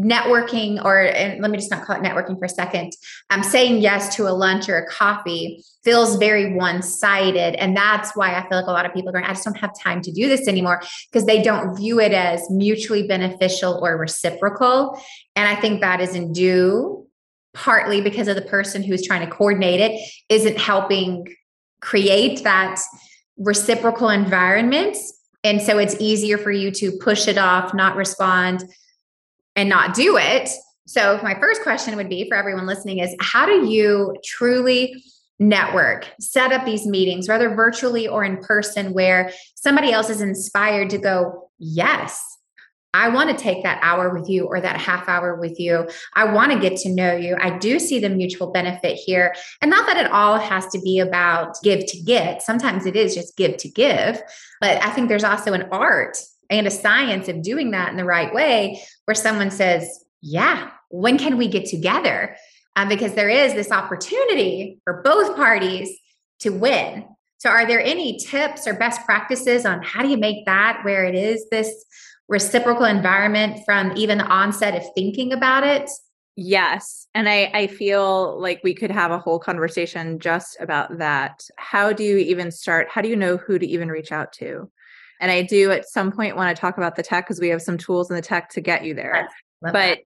networking 0.00 0.82
or 0.84 0.98
and 0.98 1.40
let 1.40 1.50
me 1.50 1.56
just 1.56 1.70
not 1.70 1.82
call 1.82 1.96
it 1.96 2.02
networking 2.02 2.38
for 2.38 2.44
a 2.44 2.50
second 2.50 2.92
i'm 3.30 3.42
saying 3.42 3.78
yes 3.80 4.14
to 4.14 4.28
a 4.28 4.30
lunch 4.30 4.68
or 4.68 4.76
a 4.76 4.86
coffee 4.90 5.64
feels 5.84 6.16
very 6.16 6.52
one-sided. 6.54 7.54
And 7.54 7.74
that's 7.74 8.14
why 8.14 8.34
i 8.34 8.46
feel 8.46 8.58
like 8.58 8.66
a 8.66 8.72
lot 8.72 8.84
of 8.84 8.92
people 8.92 9.08
are 9.08 9.12
going 9.12 9.24
i 9.24 9.32
just 9.32 9.44
don't 9.44 9.56
have 9.56 9.70
time 9.78 10.02
to 10.02 10.12
do 10.12 10.28
this 10.28 10.48
anymore 10.48 10.82
because 11.10 11.24
they 11.24 11.42
don't 11.42 11.74
view 11.76 11.98
it 11.98 12.12
as 12.12 12.42
mutually 12.50 13.06
beneficial 13.06 13.80
or 13.82 13.96
reciprocal. 13.96 15.00
And 15.34 15.48
i 15.48 15.58
think 15.58 15.80
that 15.80 16.02
isn't 16.02 16.34
due 16.34 17.06
partly 17.54 18.02
because 18.02 18.28
of 18.28 18.36
the 18.36 18.42
person 18.42 18.82
who's 18.82 19.06
trying 19.06 19.26
to 19.26 19.34
coordinate 19.34 19.80
it 19.80 19.98
isn't 20.28 20.58
helping 20.58 21.26
create 21.80 22.44
that 22.44 22.78
reciprocal 23.38 24.10
environment. 24.10 24.96
And 25.42 25.62
so 25.62 25.78
it's 25.78 25.96
easier 26.00 26.36
for 26.36 26.50
you 26.50 26.70
to 26.72 26.92
push 26.98 27.28
it 27.28 27.38
off 27.38 27.72
not 27.72 27.96
respond 27.96 28.64
and 29.56 29.68
not 29.68 29.94
do 29.94 30.16
it. 30.16 30.50
So, 30.86 31.18
my 31.22 31.34
first 31.40 31.62
question 31.62 31.96
would 31.96 32.08
be 32.08 32.28
for 32.28 32.36
everyone 32.36 32.66
listening 32.66 33.00
is 33.00 33.14
how 33.20 33.46
do 33.46 33.66
you 33.66 34.16
truly 34.24 35.02
network, 35.38 36.08
set 36.20 36.52
up 36.52 36.64
these 36.64 36.86
meetings, 36.86 37.28
whether 37.28 37.54
virtually 37.54 38.06
or 38.06 38.24
in 38.24 38.38
person, 38.38 38.92
where 38.92 39.32
somebody 39.54 39.90
else 39.92 40.10
is 40.10 40.20
inspired 40.20 40.90
to 40.90 40.98
go, 40.98 41.50
Yes, 41.58 42.36
I 42.96 43.10
want 43.10 43.28
to 43.28 43.36
take 43.36 43.62
that 43.62 43.78
hour 43.82 44.08
with 44.18 44.28
you 44.28 44.46
or 44.46 44.58
that 44.60 44.78
half 44.78 45.06
hour 45.06 45.34
with 45.34 45.60
you. 45.60 45.86
I 46.14 46.32
want 46.32 46.52
to 46.52 46.58
get 46.58 46.78
to 46.78 46.88
know 46.88 47.14
you. 47.14 47.36
I 47.38 47.58
do 47.58 47.78
see 47.78 47.98
the 47.98 48.08
mutual 48.08 48.52
benefit 48.52 48.96
here. 48.96 49.34
And 49.60 49.70
not 49.70 49.86
that 49.86 49.98
it 49.98 50.10
all 50.10 50.38
has 50.38 50.66
to 50.68 50.80
be 50.80 50.98
about 50.98 51.60
give 51.62 51.84
to 51.86 52.00
get. 52.00 52.42
Sometimes 52.42 52.86
it 52.86 52.96
is 52.96 53.14
just 53.14 53.36
give 53.36 53.58
to 53.58 53.68
give. 53.68 54.22
But 54.62 54.82
I 54.82 54.90
think 54.90 55.08
there's 55.08 55.24
also 55.24 55.52
an 55.52 55.68
art 55.70 56.16
and 56.50 56.66
a 56.66 56.70
science 56.70 57.28
of 57.28 57.42
doing 57.42 57.70
that 57.72 57.90
in 57.90 57.96
the 57.96 58.04
right 58.04 58.32
way 58.32 58.82
where 59.04 59.14
someone 59.14 59.50
says, 59.50 60.04
Yeah, 60.20 60.70
when 60.90 61.18
can 61.18 61.36
we 61.36 61.48
get 61.48 61.66
together? 61.66 62.36
Um, 62.76 62.88
because 62.88 63.14
there 63.14 63.30
is 63.30 63.54
this 63.54 63.72
opportunity 63.72 64.80
for 64.84 65.00
both 65.02 65.34
parties 65.34 65.88
to 66.40 66.50
win. 66.50 67.06
So, 67.38 67.50
are 67.50 67.66
there 67.66 67.80
any 67.80 68.18
tips 68.18 68.66
or 68.66 68.74
best 68.74 69.04
practices 69.04 69.64
on 69.64 69.82
how 69.82 70.02
do 70.02 70.08
you 70.08 70.16
make 70.16 70.46
that 70.46 70.80
where 70.84 71.04
it 71.04 71.14
is 71.14 71.46
this 71.50 71.84
reciprocal 72.28 72.84
environment 72.84 73.60
from 73.64 73.92
even 73.96 74.18
the 74.18 74.24
onset 74.24 74.74
of 74.74 74.82
thinking 74.94 75.32
about 75.32 75.64
it? 75.64 75.90
Yes. 76.36 77.06
And 77.14 77.28
I, 77.28 77.50
I 77.54 77.66
feel 77.66 78.38
like 78.38 78.60
we 78.62 78.74
could 78.74 78.90
have 78.90 79.10
a 79.10 79.18
whole 79.18 79.38
conversation 79.38 80.18
just 80.18 80.58
about 80.60 80.98
that. 80.98 81.48
How 81.56 81.94
do 81.94 82.04
you 82.04 82.18
even 82.18 82.50
start? 82.50 82.88
How 82.90 83.00
do 83.00 83.08
you 83.08 83.16
know 83.16 83.38
who 83.38 83.58
to 83.58 83.66
even 83.66 83.88
reach 83.88 84.12
out 84.12 84.32
to? 84.34 84.70
And 85.20 85.30
I 85.30 85.42
do 85.42 85.70
at 85.70 85.88
some 85.88 86.12
point 86.12 86.36
want 86.36 86.54
to 86.54 86.60
talk 86.60 86.76
about 86.76 86.96
the 86.96 87.02
tech 87.02 87.26
because 87.26 87.40
we 87.40 87.48
have 87.48 87.62
some 87.62 87.78
tools 87.78 88.10
in 88.10 88.16
the 88.16 88.22
tech 88.22 88.50
to 88.50 88.60
get 88.60 88.84
you 88.84 88.94
there. 88.94 89.28
But 89.62 89.72
that. 89.72 89.98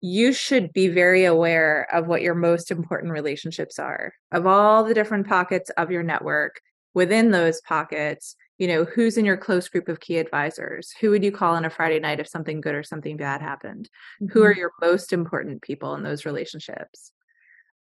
you 0.00 0.32
should 0.32 0.72
be 0.72 0.88
very 0.88 1.24
aware 1.24 1.86
of 1.92 2.06
what 2.06 2.22
your 2.22 2.34
most 2.34 2.70
important 2.70 3.12
relationships 3.12 3.78
are, 3.78 4.14
of 4.32 4.46
all 4.46 4.84
the 4.84 4.94
different 4.94 5.26
pockets 5.28 5.70
of 5.76 5.90
your 5.90 6.02
network. 6.02 6.60
Within 6.94 7.32
those 7.32 7.60
pockets, 7.62 8.36
you 8.56 8.68
know, 8.68 8.84
who's 8.84 9.18
in 9.18 9.24
your 9.24 9.36
close 9.36 9.68
group 9.68 9.88
of 9.88 9.98
key 9.98 10.18
advisors? 10.18 10.92
Who 11.00 11.10
would 11.10 11.24
you 11.24 11.32
call 11.32 11.56
on 11.56 11.64
a 11.64 11.70
Friday 11.70 11.98
night 11.98 12.20
if 12.20 12.28
something 12.28 12.60
good 12.60 12.76
or 12.76 12.84
something 12.84 13.16
bad 13.16 13.42
happened? 13.42 13.90
Mm-hmm. 14.22 14.32
Who 14.32 14.44
are 14.44 14.52
mm-hmm. 14.52 14.60
your 14.60 14.72
most 14.80 15.12
important 15.12 15.62
people 15.62 15.94
in 15.94 16.04
those 16.04 16.24
relationships? 16.24 17.10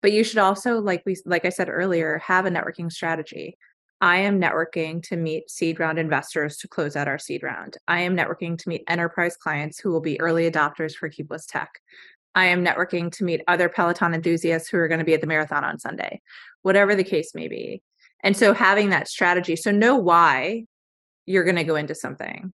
But 0.00 0.12
you 0.12 0.24
should 0.24 0.38
also, 0.38 0.80
like 0.80 1.02
we 1.04 1.16
like 1.26 1.44
I 1.44 1.50
said 1.50 1.68
earlier, 1.68 2.18
have 2.24 2.46
a 2.46 2.50
networking 2.50 2.90
strategy. 2.90 3.56
I 4.02 4.16
am 4.16 4.40
networking 4.40 5.00
to 5.04 5.16
meet 5.16 5.48
seed 5.48 5.78
round 5.78 5.96
investors 5.96 6.56
to 6.58 6.68
close 6.68 6.96
out 6.96 7.06
our 7.06 7.20
seed 7.20 7.44
round. 7.44 7.76
I 7.86 8.00
am 8.00 8.16
networking 8.16 8.58
to 8.58 8.68
meet 8.68 8.82
enterprise 8.88 9.36
clients 9.36 9.78
who 9.78 9.92
will 9.92 10.00
be 10.00 10.20
early 10.20 10.50
adopters 10.50 10.92
for 10.92 11.08
Keepwith's 11.08 11.46
Tech. 11.46 11.70
I 12.34 12.46
am 12.46 12.64
networking 12.64 13.12
to 13.12 13.24
meet 13.24 13.42
other 13.46 13.68
Peloton 13.68 14.12
enthusiasts 14.12 14.68
who 14.68 14.78
are 14.78 14.88
going 14.88 14.98
to 14.98 15.04
be 15.04 15.14
at 15.14 15.20
the 15.20 15.28
marathon 15.28 15.62
on 15.62 15.78
Sunday, 15.78 16.20
whatever 16.62 16.96
the 16.96 17.04
case 17.04 17.30
may 17.32 17.46
be. 17.46 17.80
And 18.24 18.36
so 18.36 18.52
having 18.52 18.90
that 18.90 19.06
strategy, 19.06 19.54
so 19.54 19.70
know 19.70 19.94
why 19.96 20.64
you're 21.24 21.44
going 21.44 21.56
to 21.56 21.64
go 21.64 21.76
into 21.76 21.94
something. 21.94 22.52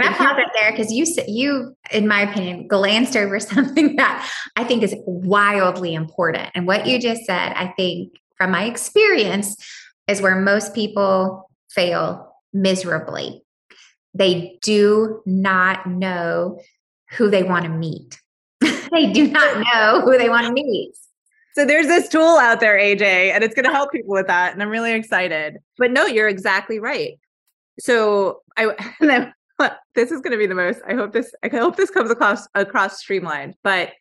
Can 0.00 0.12
I 0.14 0.16
pause 0.16 0.36
it 0.38 0.48
there 0.58 0.70
because 0.70 0.90
you 0.90 1.04
you, 1.26 1.76
in 1.90 2.08
my 2.08 2.22
opinion, 2.22 2.66
glanced 2.66 3.14
over 3.14 3.38
something 3.40 3.96
that 3.96 4.30
I 4.56 4.64
think 4.64 4.82
is 4.82 4.94
wildly 5.04 5.92
important. 5.92 6.48
And 6.54 6.66
what 6.66 6.86
you 6.86 6.98
just 6.98 7.24
said, 7.24 7.52
I 7.54 7.74
think, 7.76 8.14
from 8.38 8.50
my 8.50 8.64
experience, 8.64 9.56
is 10.08 10.22
where 10.22 10.36
most 10.36 10.74
people 10.74 11.50
fail 11.70 12.34
miserably. 12.52 13.44
They 14.14 14.58
do 14.62 15.22
not 15.26 15.86
know 15.86 16.60
who 17.12 17.30
they 17.30 17.42
want 17.42 17.64
to 17.64 17.70
meet. 17.70 18.20
they 18.60 19.12
do 19.12 19.28
not 19.28 19.58
know 19.58 20.00
who 20.02 20.16
they 20.16 20.28
want 20.28 20.46
to 20.46 20.52
meet. 20.52 20.92
So 21.54 21.64
there's 21.64 21.86
this 21.86 22.08
tool 22.08 22.36
out 22.36 22.60
there, 22.60 22.78
AJ, 22.78 23.32
and 23.32 23.42
it's 23.42 23.54
going 23.54 23.64
to 23.64 23.72
help 23.72 23.90
people 23.90 24.12
with 24.12 24.26
that. 24.26 24.52
And 24.52 24.62
I'm 24.62 24.68
really 24.68 24.92
excited. 24.92 25.58
But 25.78 25.90
no, 25.90 26.06
you're 26.06 26.28
exactly 26.28 26.78
right. 26.78 27.18
So 27.78 28.42
I, 28.56 28.74
this 29.94 30.10
is 30.10 30.20
going 30.20 30.32
to 30.32 30.38
be 30.38 30.46
the 30.46 30.54
most, 30.54 30.80
I 30.86 30.94
hope 30.94 31.12
this, 31.12 31.34
I 31.42 31.48
hope 31.48 31.76
this 31.76 31.90
comes 31.90 32.10
across, 32.10 32.46
across 32.54 32.98
streamlined, 32.98 33.54
but 33.62 33.92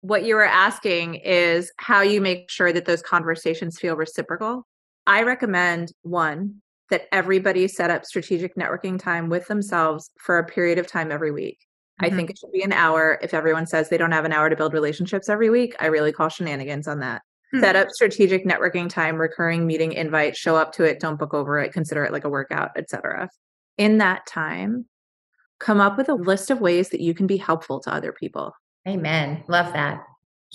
what 0.00 0.24
you 0.24 0.34
were 0.34 0.44
asking 0.44 1.14
is 1.14 1.72
how 1.78 2.02
you 2.02 2.20
make 2.20 2.50
sure 2.50 2.72
that 2.72 2.84
those 2.84 3.00
conversations 3.00 3.78
feel 3.78 3.96
reciprocal 3.96 4.66
I 5.06 5.22
recommend 5.22 5.92
one 6.02 6.62
that 6.90 7.08
everybody 7.12 7.66
set 7.68 7.90
up 7.90 8.04
strategic 8.04 8.56
networking 8.56 8.98
time 8.98 9.28
with 9.28 9.46
themselves 9.46 10.10
for 10.18 10.38
a 10.38 10.44
period 10.44 10.78
of 10.78 10.86
time 10.86 11.10
every 11.10 11.30
week. 11.30 11.58
Mm-hmm. 12.00 12.12
I 12.12 12.16
think 12.16 12.30
it 12.30 12.38
should 12.38 12.52
be 12.52 12.62
an 12.62 12.72
hour. 12.72 13.18
If 13.22 13.34
everyone 13.34 13.66
says 13.66 13.88
they 13.88 13.98
don't 13.98 14.12
have 14.12 14.24
an 14.24 14.32
hour 14.32 14.50
to 14.50 14.56
build 14.56 14.72
relationships 14.74 15.28
every 15.28 15.50
week, 15.50 15.74
I 15.80 15.86
really 15.86 16.12
call 16.12 16.28
shenanigans 16.28 16.88
on 16.88 17.00
that. 17.00 17.22
Mm-hmm. 17.54 17.60
Set 17.60 17.76
up 17.76 17.90
strategic 17.90 18.44
networking 18.46 18.88
time, 18.88 19.16
recurring 19.16 19.66
meeting 19.66 19.92
invite, 19.92 20.36
show 20.36 20.56
up 20.56 20.72
to 20.74 20.84
it, 20.84 21.00
don't 21.00 21.18
book 21.18 21.34
over 21.34 21.58
it, 21.58 21.72
consider 21.72 22.04
it 22.04 22.12
like 22.12 22.24
a 22.24 22.28
workout, 22.28 22.70
etc. 22.76 23.28
In 23.78 23.98
that 23.98 24.26
time, 24.26 24.86
come 25.60 25.80
up 25.80 25.96
with 25.96 26.08
a 26.08 26.14
list 26.14 26.50
of 26.50 26.60
ways 26.60 26.90
that 26.90 27.00
you 27.00 27.14
can 27.14 27.26
be 27.26 27.36
helpful 27.36 27.80
to 27.80 27.94
other 27.94 28.12
people. 28.12 28.52
Amen. 28.86 29.42
Love 29.48 29.72
that. 29.72 30.04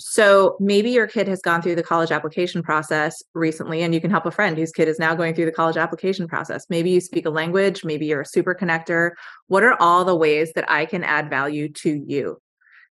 So 0.00 0.56
maybe 0.58 0.90
your 0.90 1.06
kid 1.06 1.28
has 1.28 1.42
gone 1.42 1.60
through 1.60 1.74
the 1.74 1.82
college 1.82 2.10
application 2.10 2.62
process 2.62 3.22
recently 3.34 3.82
and 3.82 3.94
you 3.94 4.00
can 4.00 4.10
help 4.10 4.24
a 4.24 4.30
friend 4.30 4.56
whose 4.56 4.72
kid 4.72 4.88
is 4.88 4.98
now 4.98 5.14
going 5.14 5.34
through 5.34 5.44
the 5.44 5.52
college 5.52 5.76
application 5.76 6.26
process. 6.26 6.66
Maybe 6.70 6.90
you 6.90 7.00
speak 7.00 7.26
a 7.26 7.30
language, 7.30 7.84
maybe 7.84 8.06
you're 8.06 8.22
a 8.22 8.26
super 8.26 8.54
connector. 8.54 9.10
What 9.48 9.62
are 9.62 9.76
all 9.80 10.04
the 10.04 10.16
ways 10.16 10.52
that 10.54 10.70
I 10.70 10.86
can 10.86 11.04
add 11.04 11.28
value 11.28 11.68
to 11.68 12.02
you? 12.06 12.40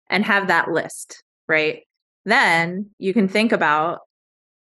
And 0.09 0.23
have 0.25 0.47
that 0.47 0.69
list, 0.69 1.23
right? 1.47 1.83
Then 2.25 2.91
you 2.97 3.13
can 3.13 3.27
think 3.27 3.51
about 3.51 3.99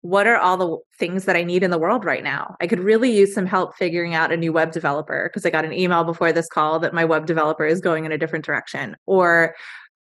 what 0.05 0.27
are 0.27 0.37
all 0.37 0.59
the 0.59 0.77
things 0.99 1.25
that 1.25 1.35
I 1.35 1.45
need 1.45 1.63
in 1.63 1.71
the 1.71 1.79
world 1.79 2.05
right 2.05 2.23
now? 2.23 2.57
I 2.61 2.67
could 2.67 2.79
really 2.79 3.11
use 3.11 3.33
some 3.33 3.47
help 3.47 3.75
figuring 3.75 4.13
out 4.13 4.33
a 4.33 4.37
new 4.37 4.53
web 4.53 4.71
developer 4.71 5.31
because 5.31 5.47
I 5.47 5.51
got 5.51 5.65
an 5.65 5.73
email 5.73 6.05
before 6.05 6.31
this 6.31 6.47
call 6.47 6.79
that 6.81 6.93
my 6.93 7.07
web 7.07 7.25
developer 7.25 7.65
is 7.65 7.81
going 7.81 8.05
in 8.05 8.13
a 8.13 8.19
different 8.19 8.45
direction. 8.45 8.99
Or 9.07 9.55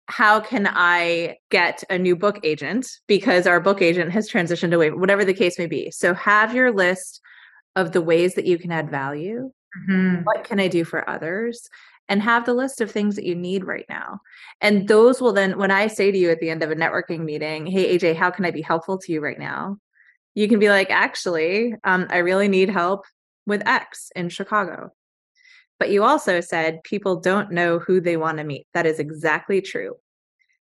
how 0.08 0.40
can 0.40 0.68
I 0.70 1.36
get 1.50 1.82
a 1.90 1.98
new 1.98 2.14
book 2.14 2.38
agent 2.44 2.88
because 3.06 3.46
our 3.46 3.60
book 3.60 3.82
agent 3.82 4.12
has 4.12 4.30
transitioned 4.30 4.72
away, 4.72 4.90
whatever 4.90 5.24
the 5.24 5.34
case 5.34 5.58
may 5.58 5.66
be. 5.66 5.90
So 5.90 6.14
have 6.14 6.54
your 6.54 6.72
list 6.72 7.20
of 7.74 7.92
the 7.92 8.00
ways 8.00 8.34
that 8.34 8.46
you 8.46 8.58
can 8.58 8.72
add 8.72 8.90
value. 8.90 9.50
Mm-hmm. 9.90 10.22
What 10.22 10.44
can 10.44 10.60
I 10.60 10.68
do 10.68 10.84
for 10.84 11.08
others? 11.08 11.68
And 12.08 12.22
have 12.22 12.46
the 12.46 12.54
list 12.54 12.80
of 12.80 12.90
things 12.90 13.16
that 13.16 13.24
you 13.24 13.34
need 13.34 13.64
right 13.64 13.84
now. 13.88 14.20
And 14.60 14.86
those 14.86 15.20
will 15.20 15.32
then, 15.32 15.58
when 15.58 15.72
I 15.72 15.88
say 15.88 16.12
to 16.12 16.18
you 16.18 16.30
at 16.30 16.38
the 16.38 16.50
end 16.50 16.62
of 16.62 16.70
a 16.70 16.76
networking 16.76 17.24
meeting, 17.24 17.66
Hey, 17.66 17.98
AJ, 17.98 18.14
how 18.14 18.30
can 18.30 18.44
I 18.44 18.52
be 18.52 18.62
helpful 18.62 18.96
to 18.98 19.12
you 19.12 19.20
right 19.20 19.38
now? 19.38 19.78
You 20.34 20.48
can 20.48 20.60
be 20.60 20.68
like, 20.68 20.90
Actually, 20.90 21.74
um, 21.82 22.06
I 22.08 22.18
really 22.18 22.46
need 22.46 22.70
help 22.70 23.04
with 23.44 23.66
X 23.66 24.12
in 24.14 24.28
Chicago. 24.28 24.92
But 25.78 25.90
you 25.90 26.04
also 26.04 26.40
said 26.40 26.82
people 26.84 27.20
don't 27.20 27.52
know 27.52 27.78
who 27.78 28.00
they 28.00 28.16
want 28.16 28.38
to 28.38 28.44
meet. 28.44 28.66
That 28.72 28.86
is 28.86 28.98
exactly 28.98 29.60
true. 29.60 29.94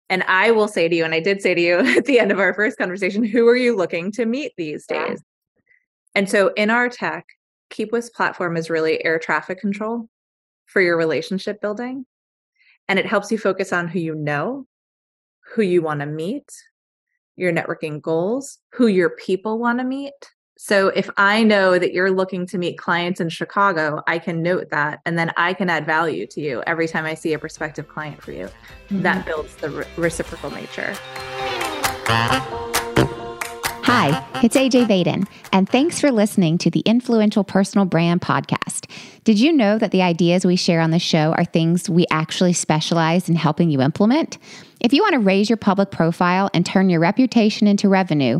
And 0.10 0.24
I 0.24 0.52
will 0.52 0.68
say 0.68 0.90
to 0.90 0.96
you, 0.96 1.06
and 1.06 1.14
I 1.14 1.22
did 1.22 1.42
say 1.42 1.56
to 1.56 1.62
you 1.62 1.76
at 1.98 2.06
the 2.06 2.20
end 2.20 2.32
of 2.32 2.40
our 2.40 2.54
first 2.54 2.78
conversation, 2.78 3.24
who 3.24 3.48
are 3.48 3.56
you 3.56 3.76
looking 3.76 4.12
to 4.14 4.26
meet 4.26 4.54
these 4.58 4.86
days? 4.86 5.24
Yeah. 5.56 5.62
And 6.14 6.30
so 6.30 6.50
in 6.56 6.70
our 6.70 6.90
tech, 6.90 7.26
Keepwith's 7.70 8.10
platform 8.10 8.58
is 8.58 8.70
really 8.70 9.04
air 9.04 9.18
traffic 9.18 9.60
control 9.60 10.10
for 10.66 10.82
your 10.82 10.98
relationship 10.98 11.62
building. 11.62 12.06
And 12.88 13.00
it 13.00 13.06
helps 13.06 13.32
you 13.32 13.38
focus 13.38 13.72
on 13.72 13.88
who 13.88 14.00
you 14.00 14.14
know, 14.14 14.68
who 15.54 15.62
you 15.62 15.82
want 15.82 16.02
to 16.02 16.06
meet, 16.06 16.52
your 17.38 17.54
networking 17.54 18.02
goals, 18.02 18.58
who 18.74 18.88
your 18.88 19.12
people 19.12 19.58
want 19.58 19.80
to 19.80 19.86
meet, 19.86 20.14
so 20.63 20.89
if 20.89 21.10
I 21.17 21.43
know 21.43 21.80
that 21.80 21.91
you're 21.91 22.12
looking 22.12 22.45
to 22.45 22.60
meet 22.60 22.78
clients 22.78 23.19
in 23.19 23.30
Chicago, 23.30 24.04
I 24.06 24.19
can 24.19 24.43
note 24.43 24.69
that 24.69 25.02
and 25.08 25.17
then 25.17 25.32
I 25.36 25.56
can 25.56 25.71
add 25.71 25.88
value 25.88 26.28
to 26.28 26.39
you 26.39 26.62
every 26.67 26.88
time 26.88 27.04
I 27.04 27.15
see 27.15 27.34
a 27.34 27.39
prospective 27.39 27.88
client 27.88 28.21
for 28.21 28.32
you. 28.32 28.45
Mm-hmm. 28.45 29.02
That 29.02 29.26
builds 29.26 29.56
the 29.56 29.71
re- 29.71 29.86
reciprocal 29.97 30.52
nature. 30.52 30.95
Hi, 33.84 34.24
it's 34.43 34.56
AJ 34.56 34.86
Vaden, 34.86 35.28
and 35.52 35.67
thanks 35.67 36.00
for 36.00 36.12
listening 36.12 36.60
to 36.60 36.69
the 36.69 36.82
Influential 36.82 37.43
Personal 37.43 37.86
Brand 37.86 38.21
Podcast. 38.21 38.86
Did 39.24 39.39
you 39.39 39.52
know 39.52 39.80
that 39.80 39.89
the 39.89 40.04
ideas 40.04 40.45
we 40.45 40.56
share 40.56 40.80
on 40.80 40.91
the 40.91 41.00
show 41.00 41.34
are 41.34 41.45
things 41.45 41.89
we 41.89 42.06
actually 42.12 42.54
specialize 42.54 43.28
in 43.28 43.36
helping 43.36 43.71
you 43.71 43.82
implement? 43.82 44.38
If 44.80 44.93
you 44.93 45.02
want 45.02 45.13
to 45.13 45.19
raise 45.19 45.50
your 45.50 45.58
public 45.58 45.91
profile 45.91 46.50
and 46.54 46.65
turn 46.65 46.89
your 46.89 47.00
reputation 47.00 47.67
into 47.67 47.88
revenue, 47.88 48.39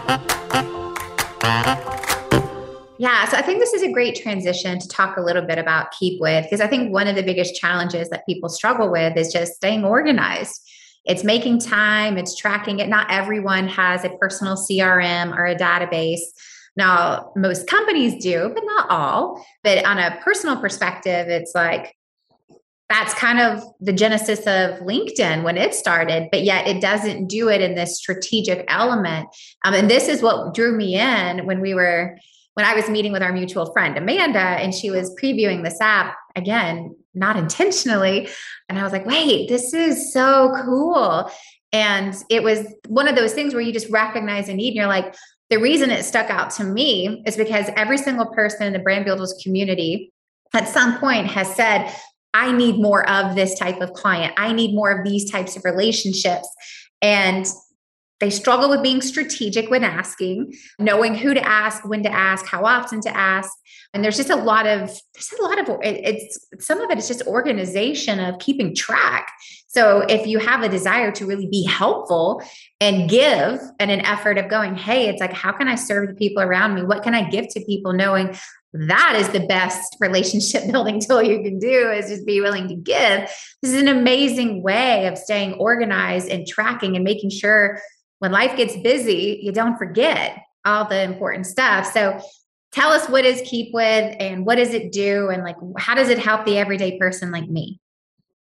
Yeah, 3.01 3.27
so 3.27 3.35
I 3.35 3.41
think 3.41 3.57
this 3.57 3.73
is 3.73 3.81
a 3.81 3.91
great 3.91 4.13
transition 4.13 4.77
to 4.77 4.87
talk 4.87 5.17
a 5.17 5.21
little 5.21 5.41
bit 5.41 5.57
about 5.57 5.91
Keepwith, 5.91 6.43
because 6.43 6.61
I 6.61 6.67
think 6.67 6.93
one 6.93 7.07
of 7.07 7.15
the 7.15 7.23
biggest 7.23 7.55
challenges 7.55 8.09
that 8.09 8.27
people 8.27 8.47
struggle 8.47 8.91
with 8.91 9.17
is 9.17 9.33
just 9.33 9.55
staying 9.55 9.83
organized. 9.83 10.69
It's 11.05 11.23
making 11.23 11.61
time, 11.61 12.19
it's 12.19 12.35
tracking 12.35 12.77
it. 12.77 12.89
Not 12.89 13.09
everyone 13.09 13.67
has 13.69 14.05
a 14.05 14.09
personal 14.09 14.55
CRM 14.55 15.35
or 15.35 15.47
a 15.47 15.55
database. 15.55 16.19
Now, 16.75 17.31
most 17.35 17.65
companies 17.65 18.21
do, 18.21 18.51
but 18.53 18.63
not 18.63 18.91
all. 18.91 19.43
But 19.63 19.83
on 19.83 19.97
a 19.97 20.19
personal 20.23 20.57
perspective, 20.57 21.27
it's 21.27 21.55
like 21.55 21.97
that's 22.87 23.15
kind 23.15 23.39
of 23.39 23.63
the 23.79 23.93
genesis 23.93 24.41
of 24.41 24.79
LinkedIn 24.81 25.41
when 25.41 25.57
it 25.57 25.73
started, 25.73 26.29
but 26.31 26.43
yet 26.43 26.67
it 26.67 26.79
doesn't 26.79 27.29
do 27.29 27.49
it 27.49 27.61
in 27.61 27.73
this 27.73 27.97
strategic 27.97 28.63
element. 28.67 29.27
Um, 29.65 29.73
and 29.73 29.89
this 29.89 30.07
is 30.07 30.21
what 30.21 30.53
drew 30.53 30.77
me 30.77 30.99
in 30.99 31.47
when 31.47 31.61
we 31.61 31.73
were 31.73 32.19
when 32.53 32.65
I 32.65 32.73
was 32.73 32.89
meeting 32.89 33.11
with 33.11 33.21
our 33.21 33.31
mutual 33.31 33.71
friend, 33.71 33.97
Amanda, 33.97 34.39
and 34.39 34.73
she 34.73 34.91
was 34.91 35.15
previewing 35.21 35.63
this 35.63 35.79
app 35.79 36.15
again, 36.35 36.95
not 37.13 37.37
intentionally. 37.37 38.27
And 38.67 38.77
I 38.77 38.83
was 38.83 38.91
like, 38.91 39.05
wait, 39.05 39.47
this 39.49 39.73
is 39.73 40.13
so 40.13 40.53
cool. 40.65 41.31
And 41.73 42.13
it 42.29 42.43
was 42.43 42.65
one 42.87 43.07
of 43.07 43.15
those 43.15 43.33
things 43.33 43.53
where 43.53 43.63
you 43.63 43.71
just 43.71 43.89
recognize 43.89 44.49
a 44.49 44.53
need 44.53 44.69
and 44.69 44.75
you're 44.75 44.87
like, 44.87 45.15
the 45.49 45.59
reason 45.59 45.89
it 45.89 46.03
stuck 46.03 46.29
out 46.29 46.51
to 46.51 46.63
me 46.63 47.23
is 47.25 47.35
because 47.35 47.67
every 47.75 47.97
single 47.97 48.27
person 48.27 48.67
in 48.67 48.73
the 48.73 48.79
brand 48.79 49.05
builders 49.05 49.37
community 49.43 50.11
at 50.53 50.67
some 50.67 50.97
point 50.99 51.27
has 51.27 51.53
said, 51.55 51.93
I 52.33 52.51
need 52.51 52.77
more 52.79 53.07
of 53.09 53.35
this 53.35 53.57
type 53.59 53.81
of 53.81 53.93
client. 53.93 54.33
I 54.37 54.53
need 54.53 54.73
more 54.73 54.91
of 54.91 55.05
these 55.05 55.29
types 55.29 55.57
of 55.57 55.65
relationships. 55.65 56.47
And 57.01 57.45
they 58.21 58.29
struggle 58.29 58.69
with 58.69 58.83
being 58.83 59.01
strategic 59.01 59.69
when 59.71 59.83
asking, 59.83 60.53
knowing 60.79 61.15
who 61.15 61.33
to 61.33 61.45
ask, 61.45 61.83
when 61.83 62.03
to 62.03 62.13
ask, 62.13 62.45
how 62.45 62.63
often 62.63 63.01
to 63.01 63.17
ask. 63.17 63.49
And 63.93 64.03
there's 64.03 64.15
just 64.15 64.29
a 64.29 64.35
lot 64.35 64.67
of 64.67 64.87
there's 65.13 65.33
a 65.39 65.43
lot 65.43 65.59
of 65.59 65.79
it's 65.81 66.47
some 66.59 66.79
of 66.79 66.89
it 66.91 66.99
is 66.99 67.07
just 67.07 67.25
organization 67.27 68.19
of 68.19 68.39
keeping 68.39 68.75
track. 68.75 69.27
So 69.67 70.01
if 70.01 70.27
you 70.27 70.37
have 70.37 70.61
a 70.61 70.69
desire 70.69 71.11
to 71.13 71.25
really 71.25 71.47
be 71.47 71.65
helpful 71.65 72.43
and 72.79 73.09
give 73.09 73.59
and 73.79 73.89
an 73.89 74.01
effort 74.01 74.37
of 74.37 74.49
going, 74.49 74.75
hey, 74.75 75.09
it's 75.09 75.19
like 75.19 75.33
how 75.33 75.51
can 75.51 75.67
I 75.67 75.75
serve 75.75 76.09
the 76.09 76.15
people 76.15 76.43
around 76.43 76.75
me? 76.75 76.83
What 76.83 77.03
can 77.03 77.15
I 77.15 77.27
give 77.29 77.47
to 77.49 77.65
people 77.65 77.91
knowing 77.91 78.37
that 78.73 79.15
is 79.17 79.29
the 79.29 79.45
best 79.47 79.97
relationship 79.99 80.71
building 80.71 81.01
tool 81.01 81.21
you 81.21 81.41
can 81.41 81.59
do 81.59 81.91
is 81.91 82.09
just 82.09 82.25
be 82.25 82.39
willing 82.39 82.67
to 82.67 82.75
give. 82.75 83.21
This 83.61 83.73
is 83.73 83.81
an 83.81 83.87
amazing 83.87 84.61
way 84.61 85.07
of 85.07 85.17
staying 85.17 85.53
organized 85.53 86.29
and 86.29 86.47
tracking 86.47 86.95
and 86.95 87.03
making 87.03 87.31
sure 87.31 87.81
when 88.21 88.31
life 88.31 88.55
gets 88.55 88.77
busy, 88.77 89.39
you 89.41 89.51
don't 89.51 89.79
forget 89.79 90.37
all 90.63 90.87
the 90.87 91.01
important 91.01 91.47
stuff. 91.47 91.91
So 91.91 92.21
tell 92.71 92.91
us 92.91 93.09
what 93.09 93.25
is 93.25 93.41
Keepwith 93.41 94.15
and 94.19 94.45
what 94.45 94.57
does 94.57 94.75
it 94.75 94.91
do 94.91 95.29
and 95.29 95.41
like 95.41 95.55
how 95.79 95.95
does 95.95 96.09
it 96.09 96.19
help 96.19 96.45
the 96.45 96.59
everyday 96.59 96.99
person 96.99 97.31
like 97.31 97.49
me? 97.49 97.79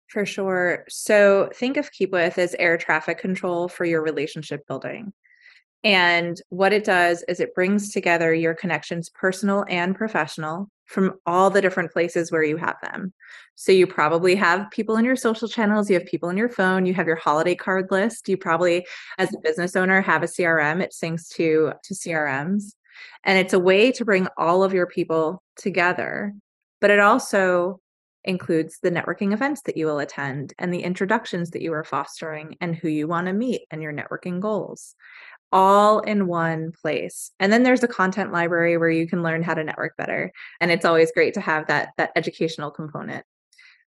For 0.08 0.26
sure. 0.26 0.84
So 0.88 1.48
think 1.54 1.76
of 1.76 1.92
Keepwith 1.92 2.38
as 2.38 2.56
air 2.58 2.76
traffic 2.76 3.18
control 3.18 3.68
for 3.68 3.84
your 3.84 4.02
relationship 4.02 4.66
building. 4.66 5.12
And 5.84 6.42
what 6.48 6.72
it 6.72 6.82
does 6.82 7.22
is 7.28 7.38
it 7.38 7.54
brings 7.54 7.92
together 7.92 8.34
your 8.34 8.54
connections, 8.54 9.08
personal 9.10 9.64
and 9.68 9.94
professional, 9.94 10.70
from 10.88 11.14
all 11.26 11.50
the 11.50 11.60
different 11.60 11.92
places 11.92 12.32
where 12.32 12.42
you 12.42 12.56
have 12.56 12.76
them. 12.82 13.12
So 13.54 13.72
you 13.72 13.86
probably 13.86 14.34
have 14.36 14.70
people 14.70 14.96
in 14.96 15.04
your 15.04 15.16
social 15.16 15.48
channels, 15.48 15.90
you 15.90 15.98
have 15.98 16.06
people 16.06 16.30
in 16.30 16.36
your 16.36 16.48
phone, 16.48 16.86
you 16.86 16.94
have 16.94 17.06
your 17.06 17.16
holiday 17.16 17.54
card 17.54 17.88
list. 17.90 18.28
You 18.28 18.36
probably, 18.36 18.86
as 19.18 19.32
a 19.32 19.40
business 19.42 19.76
owner, 19.76 20.00
have 20.00 20.22
a 20.22 20.26
CRM. 20.26 20.80
It 20.80 20.94
syncs 20.98 21.28
to 21.34 21.72
to 21.84 21.94
CRMs. 21.94 22.72
And 23.22 23.38
it's 23.38 23.52
a 23.52 23.58
way 23.58 23.92
to 23.92 24.04
bring 24.04 24.28
all 24.36 24.64
of 24.64 24.72
your 24.72 24.86
people 24.86 25.42
together. 25.56 26.34
But 26.80 26.90
it 26.90 27.00
also 27.00 27.80
includes 28.24 28.78
the 28.82 28.90
networking 28.90 29.32
events 29.32 29.62
that 29.62 29.76
you 29.76 29.86
will 29.86 29.98
attend 29.98 30.54
and 30.58 30.72
the 30.72 30.82
introductions 30.82 31.50
that 31.50 31.62
you 31.62 31.72
are 31.72 31.84
fostering 31.84 32.56
and 32.60 32.74
who 32.74 32.88
you 32.88 33.06
want 33.06 33.26
to 33.26 33.32
meet 33.32 33.62
and 33.70 33.82
your 33.82 33.92
networking 33.92 34.40
goals 34.40 34.94
all 35.52 36.00
in 36.00 36.26
one 36.26 36.72
place. 36.72 37.30
And 37.40 37.52
then 37.52 37.62
there's 37.62 37.82
a 37.82 37.88
content 37.88 38.32
library 38.32 38.76
where 38.76 38.90
you 38.90 39.06
can 39.06 39.22
learn 39.22 39.42
how 39.42 39.54
to 39.54 39.64
network 39.64 39.96
better. 39.96 40.32
And 40.60 40.70
it's 40.70 40.84
always 40.84 41.12
great 41.12 41.34
to 41.34 41.40
have 41.40 41.66
that 41.68 41.90
that 41.96 42.10
educational 42.16 42.70
component. 42.70 43.24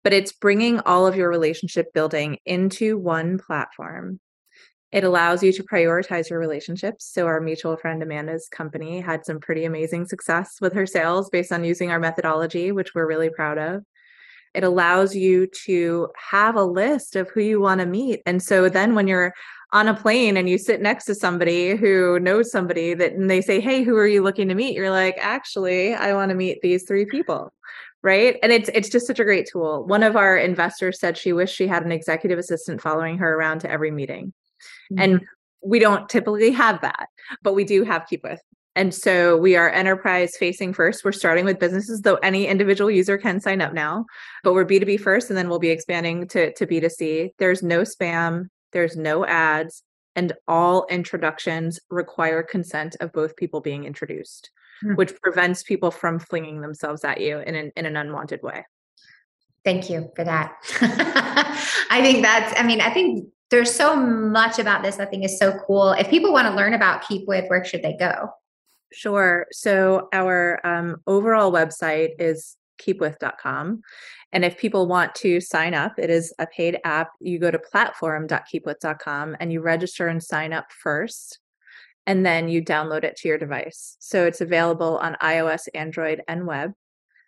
But 0.04 0.14
it's 0.14 0.34
bringing 0.34 0.80
all 0.82 1.08
of 1.08 1.16
your 1.16 1.30
relationship 1.30 1.94
building 1.94 2.38
into 2.46 2.98
one 2.98 3.38
platform. 3.38 4.20
It 4.92 5.04
allows 5.04 5.42
you 5.42 5.52
to 5.54 5.64
prioritize 5.64 6.30
your 6.30 6.40
relationships. 6.40 7.12
So, 7.12 7.26
our 7.26 7.42
mutual 7.42 7.78
friend 7.78 8.04
Amanda's 8.04 8.48
company 8.48 9.02
had 9.02 9.26
some 9.26 9.40
pretty 9.40 9.66
amazing 9.66 10.06
success 10.06 10.58
with 10.62 10.74
her 10.74 10.86
sales 10.86 11.30
based 11.30 11.52
on 11.52 11.64
using 11.64 11.90
our 11.90 12.00
methodology, 12.00 12.72
which 12.72 12.94
we're 12.94 13.08
really 13.08 13.30
proud 13.30 13.58
of. 13.58 13.84
It 14.54 14.64
allows 14.64 15.16
you 15.16 15.48
to 15.66 16.10
have 16.16 16.56
a 16.56 16.64
list 16.64 17.16
of 17.16 17.30
who 17.30 17.42
you 17.42 17.60
want 17.60 17.80
to 17.80 17.88
meet. 17.88 18.22
And 18.28 18.42
so 18.42 18.70
then 18.70 18.94
when 18.94 19.08
you're 19.08 19.34
on 19.74 19.88
a 19.88 19.94
plane 19.94 20.38
and 20.38 20.48
you 20.48 20.58
sit 20.58 20.82
next 20.82 21.06
to 21.06 21.16
somebody 21.16 21.76
who 21.76 22.20
knows 22.20 22.52
somebody 22.52 22.94
that 22.94 23.14
and 23.14 23.30
they 23.30 23.42
say, 23.42 23.60
Hey, 23.60 23.84
who 23.84 23.98
are 23.98 24.08
you 24.08 24.22
looking 24.22 24.48
to 24.50 24.56
meet? 24.56 24.76
You're 24.76 24.92
like, 24.92 25.18
actually, 25.20 25.96
I 25.96 26.14
want 26.14 26.30
to 26.30 26.36
meet 26.36 26.62
these 26.62 26.84
three 26.84 27.06
people. 27.06 27.52
Right. 28.04 28.38
And 28.44 28.52
it's 28.52 28.70
it's 28.74 28.90
just 28.90 29.08
such 29.08 29.20
a 29.20 29.24
great 29.24 29.48
tool. 29.52 29.86
One 29.86 30.04
of 30.04 30.16
our 30.16 30.38
investors 30.38 31.00
said 31.00 31.18
she 31.18 31.34
wished 31.34 31.56
she 31.56 31.68
had 31.68 31.84
an 31.84 31.92
executive 31.92 32.38
assistant 32.38 32.82
following 32.82 33.18
her 33.18 33.34
around 33.34 33.60
to 33.60 33.72
every 33.72 33.92
meeting. 33.92 34.34
Mm-hmm. 34.92 35.02
And 35.02 35.22
we 35.66 35.80
don't 35.80 36.10
typically 36.10 36.52
have 36.52 36.82
that, 36.82 37.08
but 37.42 37.54
we 37.54 37.64
do 37.64 37.84
have 37.84 38.06
Keepwith. 38.12 38.40
And 38.76 38.94
so 38.94 39.38
we 39.38 39.56
are 39.56 39.70
enterprise 39.70 40.36
facing 40.36 40.74
first. 40.74 41.06
We're 41.06 41.12
starting 41.12 41.46
with 41.46 41.60
businesses, 41.60 42.02
though 42.02 42.16
any 42.16 42.48
individual 42.48 42.92
user 42.92 43.18
can 43.18 43.40
sign 43.40 43.62
up 43.62 43.72
now, 43.72 44.06
but 44.44 44.54
we're 44.54 44.66
B2B 44.66 45.00
first, 45.00 45.30
and 45.30 45.38
then 45.38 45.48
we'll 45.48 45.60
be 45.60 45.70
expanding 45.70 46.28
to, 46.30 46.52
to 46.54 46.66
B2C. 46.66 47.34
There's 47.38 47.62
no 47.62 47.82
spam, 47.82 48.50
there's 48.74 48.98
no 48.98 49.26
ads, 49.26 49.84
and 50.16 50.34
all 50.48 50.86
introductions 50.90 51.80
require 51.90 52.44
consent 52.44 52.96
of 53.00 53.14
both 53.14 53.36
people 53.36 53.62
being 53.62 53.86
introduced, 53.86 54.52
mm-hmm. 54.84 54.96
which 54.96 55.16
prevents 55.22 55.64
people 55.64 55.92
from 55.92 56.20
flinging 56.20 56.62
themselves 56.62 57.04
at 57.04 57.22
you 57.22 57.40
in 57.40 57.56
an, 57.56 57.72
in 57.76 57.86
an 57.86 57.96
unwanted 57.96 58.42
way. 58.44 58.66
Thank 59.64 59.90
you 59.90 60.12
for 60.16 60.26
that. 60.26 60.56
I 61.90 62.02
think 62.02 62.22
that's, 62.22 62.60
I 62.60 62.64
mean, 62.64 62.82
I 62.82 62.90
think 62.90 63.30
there's 63.50 63.74
so 63.74 63.96
much 63.96 64.60
about 64.60 64.84
this 64.84 65.00
I 65.00 65.06
think 65.06 65.24
is 65.24 65.38
so 65.38 65.58
cool. 65.66 65.92
If 65.92 66.10
people 66.10 66.34
want 66.34 66.48
to 66.48 66.54
learn 66.56 66.74
about 66.74 67.04
Keepwith, 67.04 67.50
where 67.50 67.64
should 67.64 67.84
they 67.84 67.96
go? 67.96 68.30
Sure. 68.92 69.48
So 69.52 70.10
our 70.12 70.60
um, 70.66 70.98
overall 71.08 71.52
website 71.52 72.12
is 72.20 72.58
keepwith.com. 72.82 73.82
And 74.34 74.44
if 74.44 74.58
people 74.58 74.88
want 74.88 75.14
to 75.16 75.40
sign 75.40 75.76
up, 75.76 76.00
it 76.00 76.10
is 76.10 76.34
a 76.40 76.48
paid 76.48 76.80
app. 76.84 77.12
You 77.20 77.40
go 77.40 77.52
to 77.52 77.60
platform.keepwith.com 77.60 79.38
and 79.40 79.54
you 79.54 79.62
register 79.62 80.08
and 80.08 80.22
sign 80.22 80.52
up 80.52 80.72
first. 80.72 81.40
And 82.08 82.26
then 82.26 82.50
you 82.50 82.62
download 82.62 83.04
it 83.04 83.16
to 83.18 83.28
your 83.28 83.38
device. 83.38 83.96
So 84.00 84.26
it's 84.26 84.42
available 84.42 84.98
on 84.98 85.16
iOS, 85.22 85.68
Android, 85.76 86.24
and 86.28 86.48
web. 86.48 86.74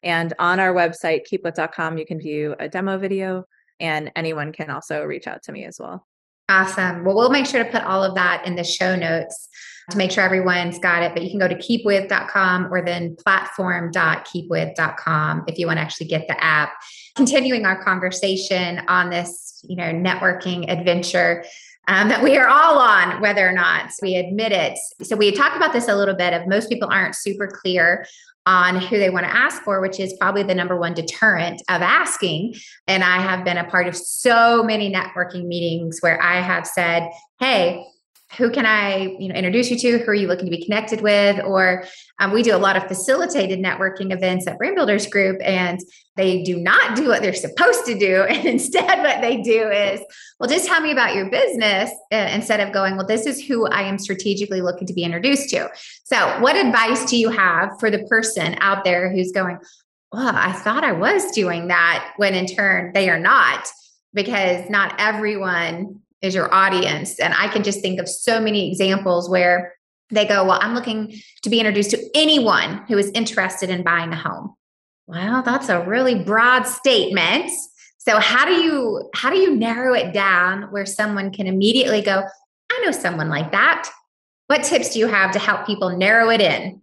And 0.04 0.34
on 0.40 0.60
our 0.60 0.74
website, 0.74 1.22
keepwith.com, 1.32 1.98
you 1.98 2.06
can 2.06 2.20
view 2.20 2.56
a 2.60 2.68
demo 2.68 2.98
video, 2.98 3.46
and 3.80 4.12
anyone 4.16 4.52
can 4.52 4.70
also 4.70 5.04
reach 5.04 5.28
out 5.28 5.44
to 5.44 5.52
me 5.52 5.64
as 5.66 5.80
well. 5.80 6.06
Awesome. 6.48 7.04
Well, 7.04 7.16
we'll 7.16 7.32
make 7.32 7.48
sure 7.48 7.64
to 7.64 7.70
put 7.70 7.84
all 7.84 8.04
of 8.04 8.16
that 8.16 8.46
in 8.46 8.56
the 8.56 8.64
show 8.64 8.96
notes 8.96 9.50
to 9.92 9.98
make 9.98 10.12
sure 10.12 10.24
everyone's 10.24 10.80
got 10.80 11.04
it. 11.04 11.14
But 11.14 11.24
you 11.24 11.30
can 11.30 11.40
go 11.40 11.48
to 11.48 11.56
keepwith.com 11.56 12.74
or 12.74 12.84
then 12.84 13.16
platform.keepwith.com 13.16 15.44
if 15.48 15.58
you 15.58 15.68
want 15.68 15.78
to 15.78 15.82
actually 15.82 16.08
get 16.08 16.28
the 16.28 16.44
app. 16.44 16.74
Continuing 17.16 17.66
our 17.66 17.82
conversation 17.84 18.82
on 18.88 19.10
this, 19.10 19.64
you 19.68 19.76
know, 19.76 19.92
networking 19.94 20.72
adventure. 20.72 21.44
Um, 21.88 22.10
that 22.10 22.24
we 22.24 22.36
are 22.36 22.48
all 22.48 22.80
on, 22.80 23.22
whether 23.22 23.48
or 23.48 23.52
not 23.52 23.92
we 24.02 24.16
admit 24.16 24.52
it. 24.52 24.78
So, 25.06 25.16
we 25.16 25.32
talked 25.32 25.56
about 25.56 25.72
this 25.72 25.88
a 25.88 25.96
little 25.96 26.16
bit 26.16 26.34
of 26.34 26.48
most 26.48 26.68
people 26.68 26.90
aren't 26.92 27.16
super 27.16 27.48
clear 27.48 28.06
on 28.46 28.80
who 28.80 28.98
they 28.98 29.10
want 29.10 29.26
to 29.26 29.36
ask 29.36 29.64
for, 29.64 29.82
which 29.82 30.00
is 30.00 30.14
probably 30.20 30.44
the 30.44 30.54
number 30.54 30.78
one 30.78 30.94
deterrent 30.94 31.62
of 31.70 31.82
asking. 31.82 32.54
And 32.88 33.04
I 33.04 33.20
have 33.20 33.44
been 33.44 33.58
a 33.58 33.64
part 33.70 33.88
of 33.88 33.96
so 33.96 34.64
many 34.64 34.94
networking 34.94 35.46
meetings 35.48 36.00
where 36.02 36.22
I 36.22 36.42
have 36.42 36.68
said, 36.68 37.10
Hey, 37.40 37.84
who 38.38 38.50
can 38.50 38.66
I, 38.66 39.16
you 39.20 39.30
know, 39.30 39.36
introduce 39.36 39.70
you 39.70 39.78
to? 39.78 40.00
Who 40.00 40.12
are 40.12 40.16
you 40.16 40.28
looking 40.28 40.46
to 40.46 40.52
be 40.52 40.64
connected 40.64 41.02
with? 41.02 41.40
Or 41.44 41.86
um, 42.20 42.34
we 42.34 42.44
do 42.44 42.56
a 42.56 42.58
lot 42.58 42.76
of 42.76 42.88
facilitated 42.88 43.60
networking 43.60 44.12
events 44.12 44.48
at 44.48 44.58
Brand 44.58 44.76
Builders 44.76 45.08
Group, 45.08 45.40
and 45.44 45.80
they 46.16 46.44
do 46.44 46.58
not 46.58 46.96
do 46.96 47.08
what 47.08 47.22
they're 47.22 47.34
supposed 47.34 47.86
to 47.86 47.98
do. 47.98 48.26
And 48.36 48.46
instead, 48.46 49.00
what 49.00 49.22
they 49.22 49.38
do 49.42 49.70
is, 49.70 50.02
well, 50.40 50.50
just 50.50 50.66
tell 50.66 50.82
me 50.82 50.92
about 50.92 51.16
your 51.16 51.30
business 51.30 51.90
uh, 52.12 52.30
instead 52.34 52.60
of 52.60 52.74
going, 52.74 52.98
well, 52.98 53.06
this 53.06 53.26
is 53.26 53.42
who 53.42 53.68
I 53.68 53.84
am 53.84 53.98
strategically 53.98 54.62
looking 54.62 54.88
to 54.88 54.94
be 54.94 55.04
introduced 55.04 55.50
to. 55.52 55.70
So, 56.04 56.42
what 56.42 56.58
advice 56.58 57.06
do 57.06 57.18
you 57.18 57.30
have 57.30 57.80
for 57.80 57.90
the 57.90 58.04
person 58.06 58.58
out 58.60 58.84
there 58.84 59.12
who's 59.12 59.32
going, 59.32 59.60
well, 60.12 60.34
I 60.36 60.52
thought 60.52 60.84
I 60.84 60.92
was 60.92 61.32
doing 61.32 61.68
that, 61.68 62.14
when 62.18 62.34
in 62.34 62.48
turn 62.48 62.92
they 62.94 63.10
are 63.10 63.20
not? 63.20 63.68
Because 64.14 64.70
not 64.70 64.96
everyone 64.98 66.02
is 66.26 66.36
your 66.36 66.54
audience. 66.54 67.20
And 67.20 67.34
I 67.34 67.48
can 67.48 67.64
just 67.64 67.82
think 67.82 68.00
of 68.00 68.10
so 68.10 68.40
many 68.40 68.70
examples 68.70 69.30
where 69.30 69.74
they 70.10 70.26
go, 70.26 70.46
Well, 70.46 70.60
I'm 70.62 70.76
looking 70.76 71.14
to 71.44 71.50
be 71.50 71.60
introduced 71.60 71.92
to 71.92 72.10
anyone 72.14 72.84
who 72.88 72.98
is 72.98 73.10
interested 73.12 73.70
in 73.70 73.84
buying 73.84 74.12
a 74.12 74.16
home. 74.16 74.56
Well, 75.08 75.44
that's 75.44 75.70
a 75.70 75.82
really 75.82 76.16
broad 76.16 76.64
statement. 76.64 77.52
So 77.98 78.20
how 78.20 78.46
do 78.46 78.54
you 78.54 79.10
how 79.16 79.30
do 79.30 79.38
you 79.38 79.56
narrow 79.56 79.94
it 79.94 80.14
down 80.14 80.72
where 80.72 80.86
someone 80.86 81.32
can 81.32 81.48
immediately 81.48 82.02
go, 82.02 82.24
I 82.72 82.82
know 82.86 82.92
someone 82.92 83.30
like 83.30 83.52
that. 83.52 83.90
What 84.48 84.64
tips 84.64 84.94
do 84.94 85.00
you 85.00 85.08
have 85.08 85.32
to 85.32 85.40
help 85.40 85.66
people 85.66 85.98
narrow 85.98 86.30
it 86.30 86.42
in? 86.42 86.82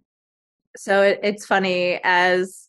So 0.75 1.01
it's 1.01 1.45
funny 1.45 1.99
as 2.03 2.62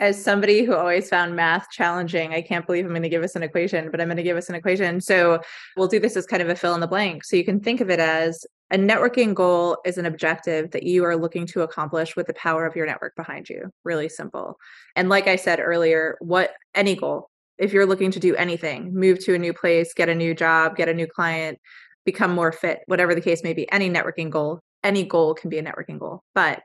as 0.00 0.22
somebody 0.22 0.64
who 0.64 0.74
always 0.74 1.10
found 1.10 1.36
math 1.36 1.70
challenging, 1.70 2.32
I 2.32 2.40
can't 2.40 2.66
believe 2.66 2.86
I'm 2.86 2.90
going 2.90 3.02
to 3.02 3.08
give 3.10 3.22
us 3.22 3.36
an 3.36 3.42
equation, 3.42 3.90
but 3.90 4.00
I'm 4.00 4.08
going 4.08 4.16
to 4.16 4.22
give 4.22 4.38
us 4.38 4.48
an 4.48 4.54
equation. 4.54 4.98
So 5.00 5.40
we'll 5.76 5.88
do 5.88 6.00
this 6.00 6.16
as 6.16 6.26
kind 6.26 6.42
of 6.42 6.48
a 6.48 6.56
fill 6.56 6.74
in 6.74 6.80
the 6.80 6.88
blank. 6.88 7.22
So 7.22 7.36
you 7.36 7.44
can 7.44 7.60
think 7.60 7.82
of 7.82 7.90
it 7.90 8.00
as 8.00 8.46
a 8.70 8.78
networking 8.78 9.34
goal 9.34 9.76
is 9.84 9.98
an 9.98 10.06
objective 10.06 10.70
that 10.70 10.84
you 10.84 11.04
are 11.04 11.16
looking 11.16 11.46
to 11.48 11.60
accomplish 11.60 12.16
with 12.16 12.26
the 12.26 12.34
power 12.34 12.64
of 12.64 12.74
your 12.74 12.86
network 12.86 13.14
behind 13.14 13.50
you. 13.50 13.70
Really 13.84 14.08
simple. 14.08 14.56
And 14.96 15.10
like 15.10 15.28
I 15.28 15.36
said 15.36 15.60
earlier, 15.60 16.16
what 16.20 16.54
any 16.74 16.96
goal, 16.96 17.28
if 17.58 17.74
you're 17.74 17.84
looking 17.84 18.10
to 18.12 18.20
do 18.20 18.34
anything, 18.36 18.94
move 18.94 19.18
to 19.26 19.34
a 19.34 19.38
new 19.38 19.52
place, 19.52 19.92
get 19.92 20.08
a 20.08 20.14
new 20.14 20.34
job, 20.34 20.76
get 20.76 20.88
a 20.88 20.94
new 20.94 21.06
client, 21.06 21.58
become 22.06 22.32
more 22.32 22.52
fit, 22.52 22.80
whatever 22.86 23.14
the 23.14 23.20
case 23.20 23.44
may 23.44 23.52
be, 23.52 23.70
any 23.70 23.90
networking 23.90 24.30
goal, 24.30 24.60
any 24.82 25.04
goal 25.04 25.34
can 25.34 25.50
be 25.50 25.58
a 25.58 25.62
networking 25.62 25.98
goal. 25.98 26.22
But 26.34 26.62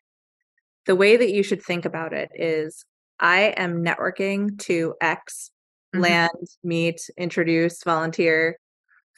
the 0.86 0.95
way 0.95 1.17
that 1.17 1.34
you 1.34 1.43
should 1.43 1.62
think 1.62 1.84
about 1.84 2.13
it 2.13 2.30
is 2.34 2.86
I 3.19 3.54
am 3.58 3.84
networking 3.84 4.58
to 4.60 4.95
X, 5.01 5.51
mm-hmm. 5.93 6.04
land, 6.04 6.47
meet, 6.63 7.01
introduce, 7.17 7.84
volunteer 7.84 8.58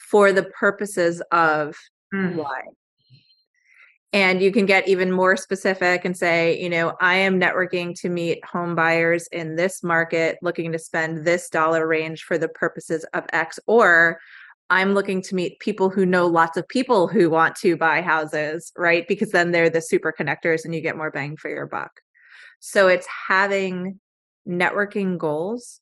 for 0.09 0.31
the 0.31 0.43
purposes 0.43 1.21
of 1.31 1.75
mm. 2.13 2.35
Y. 2.35 2.61
And 4.13 4.41
you 4.41 4.51
can 4.51 4.65
get 4.65 4.87
even 4.87 5.11
more 5.11 5.35
specific 5.35 6.05
and 6.05 6.15
say, 6.15 6.59
you 6.61 6.69
know, 6.69 6.95
I 7.01 7.15
am 7.15 7.39
networking 7.39 7.93
to 8.01 8.09
meet 8.09 8.43
home 8.45 8.73
buyers 8.73 9.27
in 9.31 9.57
this 9.57 9.83
market 9.83 10.37
looking 10.41 10.71
to 10.71 10.79
spend 10.79 11.25
this 11.25 11.49
dollar 11.49 11.85
range 11.85 12.23
for 12.23 12.37
the 12.37 12.47
purposes 12.47 13.05
of 13.13 13.25
X. 13.33 13.59
Or 13.67 14.19
I'm 14.69 14.93
looking 14.93 15.21
to 15.23 15.35
meet 15.35 15.59
people 15.59 15.89
who 15.89 16.05
know 16.05 16.25
lots 16.25 16.57
of 16.57 16.67
people 16.67 17.07
who 17.07 17.29
want 17.29 17.55
to 17.57 17.75
buy 17.75 18.01
houses, 18.01 18.71
right? 18.77 19.05
Because 19.07 19.31
then 19.31 19.51
they're 19.51 19.69
the 19.69 19.81
super 19.81 20.13
connectors 20.17 20.63
and 20.63 20.73
you 20.73 20.81
get 20.81 20.97
more 20.97 21.11
bang 21.11 21.35
for 21.35 21.49
your 21.49 21.67
buck. 21.67 22.01
So 22.59 22.87
it's 22.87 23.07
having 23.27 23.99
networking 24.47 25.17
goals 25.17 25.81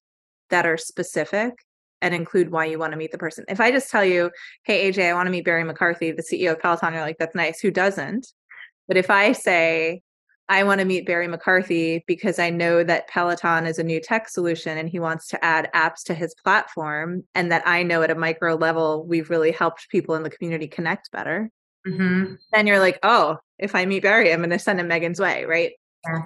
that 0.49 0.65
are 0.65 0.77
specific 0.77 1.53
and 2.01 2.13
include 2.13 2.51
why 2.51 2.65
you 2.65 2.77
want 2.77 2.91
to 2.91 2.97
meet 2.97 3.11
the 3.11 3.17
person. 3.17 3.45
If 3.47 3.59
I 3.59 3.71
just 3.71 3.89
tell 3.89 4.03
you, 4.03 4.29
hey, 4.63 4.91
AJ, 4.91 5.09
I 5.09 5.13
want 5.13 5.27
to 5.27 5.31
meet 5.31 5.45
Barry 5.45 5.63
McCarthy, 5.63 6.11
the 6.11 6.21
CEO 6.21 6.51
of 6.51 6.59
Peloton, 6.59 6.93
you're 6.93 7.01
like, 7.01 7.17
that's 7.17 7.35
nice. 7.35 7.59
Who 7.59 7.71
doesn't? 7.71 8.27
But 8.87 8.97
if 8.97 9.09
I 9.09 9.31
say, 9.31 10.01
I 10.47 10.63
want 10.63 10.79
to 10.79 10.85
meet 10.85 11.07
Barry 11.07 11.27
McCarthy 11.27 12.03
because 12.05 12.37
I 12.37 12.51
know 12.51 12.83
that 12.83 13.07
Peloton 13.07 13.65
is 13.65 13.79
a 13.79 13.83
new 13.83 13.99
tech 13.99 14.29
solution 14.29 14.77
and 14.77 14.87
he 14.87 14.99
wants 14.99 15.27
to 15.29 15.43
add 15.43 15.71
apps 15.73 16.03
to 16.05 16.13
his 16.13 16.35
platform, 16.35 17.23
and 17.33 17.51
that 17.51 17.63
I 17.65 17.81
know 17.81 18.03
at 18.03 18.11
a 18.11 18.15
micro 18.15 18.53
level, 18.55 19.07
we've 19.07 19.31
really 19.31 19.51
helped 19.51 19.89
people 19.89 20.13
in 20.13 20.21
the 20.21 20.29
community 20.29 20.67
connect 20.67 21.09
better. 21.11 21.49
Mm-hmm. 21.87 22.35
Then 22.53 22.67
you're 22.67 22.79
like, 22.79 22.99
oh, 23.01 23.37
if 23.57 23.73
I 23.73 23.85
meet 23.85 24.03
Barry, 24.03 24.31
I'm 24.31 24.39
going 24.39 24.51
to 24.51 24.59
send 24.59 24.79
him 24.79 24.87
Megan's 24.87 25.19
way, 25.19 25.45
right? 25.45 25.71
Yeah. 26.05 26.21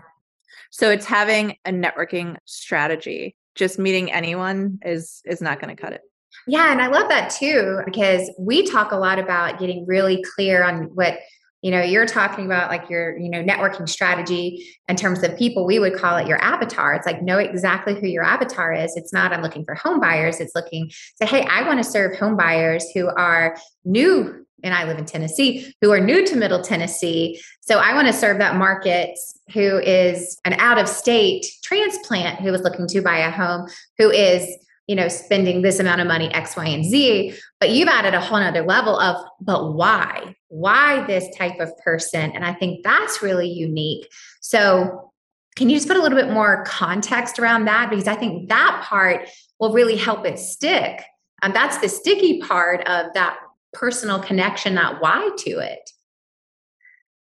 So 0.71 0.89
it's 0.91 1.05
having 1.05 1.57
a 1.65 1.71
networking 1.71 2.37
strategy. 2.45 3.35
Just 3.55 3.79
meeting 3.79 4.11
anyone 4.11 4.79
is 4.83 5.21
is 5.25 5.41
not 5.41 5.59
going 5.59 5.75
to 5.75 5.81
cut 5.81 5.93
it. 5.93 6.01
Yeah, 6.47 6.71
and 6.71 6.81
I 6.81 6.87
love 6.87 7.09
that 7.09 7.29
too 7.31 7.81
because 7.85 8.29
we 8.39 8.65
talk 8.65 8.91
a 8.91 8.97
lot 8.97 9.19
about 9.19 9.59
getting 9.59 9.85
really 9.85 10.23
clear 10.35 10.63
on 10.63 10.83
what 10.95 11.19
you 11.61 11.71
know 11.71 11.81
you're 11.81 12.05
talking 12.05 12.45
about 12.45 12.69
like 12.69 12.89
your 12.89 13.17
you 13.17 13.29
know 13.29 13.43
networking 13.43 13.87
strategy 13.87 14.65
in 14.87 14.95
terms 14.95 15.23
of 15.23 15.37
people 15.37 15.65
we 15.65 15.79
would 15.79 15.93
call 15.93 16.17
it 16.17 16.27
your 16.27 16.41
avatar 16.41 16.93
it's 16.93 17.05
like 17.05 17.21
know 17.21 17.37
exactly 17.37 17.99
who 17.99 18.07
your 18.07 18.23
avatar 18.23 18.73
is 18.73 18.95
it's 18.95 19.11
not 19.11 19.33
i'm 19.33 19.41
looking 19.41 19.65
for 19.65 19.75
home 19.75 19.99
buyers 19.99 20.39
it's 20.39 20.55
looking 20.55 20.89
say 21.15 21.25
hey 21.25 21.41
i 21.51 21.61
want 21.67 21.77
to 21.77 21.83
serve 21.83 22.15
home 22.17 22.37
buyers 22.37 22.85
who 22.93 23.07
are 23.09 23.57
new 23.83 24.45
and 24.63 24.73
I 24.73 24.85
live 24.85 24.97
in 24.97 25.05
Tennessee, 25.05 25.73
who 25.81 25.91
are 25.91 25.99
new 25.99 26.25
to 26.25 26.35
Middle 26.35 26.61
Tennessee. 26.61 27.41
So 27.61 27.79
I 27.79 27.93
want 27.93 28.07
to 28.07 28.13
serve 28.13 28.37
that 28.39 28.55
market 28.55 29.17
who 29.53 29.77
is 29.79 30.39
an 30.45 30.53
out 30.53 30.77
of 30.77 30.87
state 30.87 31.45
transplant 31.63 32.39
who 32.39 32.53
is 32.53 32.61
looking 32.61 32.87
to 32.87 33.01
buy 33.01 33.19
a 33.19 33.31
home, 33.31 33.67
who 33.97 34.09
is, 34.09 34.47
you 34.87 34.95
know, 34.95 35.07
spending 35.07 35.61
this 35.61 35.79
amount 35.79 36.01
of 36.01 36.07
money, 36.07 36.33
X, 36.33 36.55
Y, 36.55 36.65
and 36.65 36.83
Z. 36.83 37.35
But 37.59 37.69
you've 37.69 37.89
added 37.89 38.13
a 38.13 38.21
whole 38.21 38.37
other 38.37 38.63
level 38.63 38.99
of, 38.99 39.23
but 39.39 39.73
why? 39.73 40.35
Why 40.47 41.05
this 41.05 41.27
type 41.37 41.59
of 41.59 41.77
person? 41.77 42.31
And 42.31 42.43
I 42.43 42.53
think 42.53 42.83
that's 42.83 43.21
really 43.21 43.49
unique. 43.49 44.07
So 44.41 45.11
can 45.55 45.69
you 45.69 45.75
just 45.75 45.87
put 45.87 45.97
a 45.97 46.01
little 46.01 46.17
bit 46.17 46.31
more 46.31 46.63
context 46.65 47.37
around 47.37 47.65
that? 47.65 47.89
Because 47.89 48.07
I 48.07 48.15
think 48.15 48.49
that 48.49 48.83
part 48.85 49.27
will 49.59 49.73
really 49.73 49.97
help 49.97 50.25
it 50.25 50.39
stick. 50.39 51.03
And 51.41 51.53
that's 51.53 51.77
the 51.79 51.89
sticky 51.89 52.39
part 52.39 52.87
of 52.87 53.13
that 53.13 53.37
personal 53.73 54.19
connection, 54.19 54.75
that 54.75 55.01
why 55.01 55.29
to 55.39 55.59
it. 55.59 55.91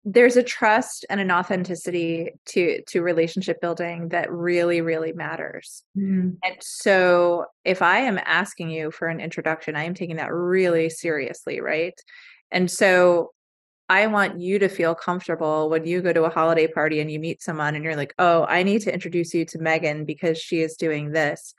There's 0.05 0.35
a 0.35 0.43
trust 0.43 1.05
and 1.09 1.21
an 1.21 1.31
authenticity 1.31 2.31
to 2.47 2.81
to 2.89 3.01
relationship 3.01 3.61
building 3.61 4.09
that 4.09 4.29
really 4.29 4.81
really 4.81 5.13
matters. 5.13 5.83
Mm. 5.97 6.37
And 6.43 6.55
so 6.59 7.45
if 7.63 7.81
I 7.81 7.99
am 7.99 8.19
asking 8.25 8.69
you 8.69 8.91
for 8.91 9.07
an 9.07 9.21
introduction, 9.21 9.77
I 9.77 9.85
am 9.85 9.93
taking 9.93 10.17
that 10.17 10.33
really 10.33 10.89
seriously, 10.89 11.61
right? 11.61 11.97
And 12.51 12.69
so 12.69 13.31
I 13.87 14.07
want 14.07 14.41
you 14.41 14.59
to 14.59 14.69
feel 14.69 14.95
comfortable 14.95 15.69
when 15.69 15.85
you 15.85 16.01
go 16.01 16.11
to 16.11 16.23
a 16.23 16.29
holiday 16.29 16.67
party 16.67 16.99
and 16.99 17.11
you 17.11 17.19
meet 17.19 17.41
someone 17.41 17.75
and 17.75 17.83
you're 17.83 17.95
like, 17.95 18.13
"Oh, 18.19 18.45
I 18.45 18.63
need 18.63 18.81
to 18.81 18.93
introduce 18.93 19.33
you 19.33 19.45
to 19.45 19.59
Megan 19.59 20.03
because 20.03 20.37
she 20.37 20.59
is 20.61 20.75
doing 20.75 21.11
this." 21.11 21.53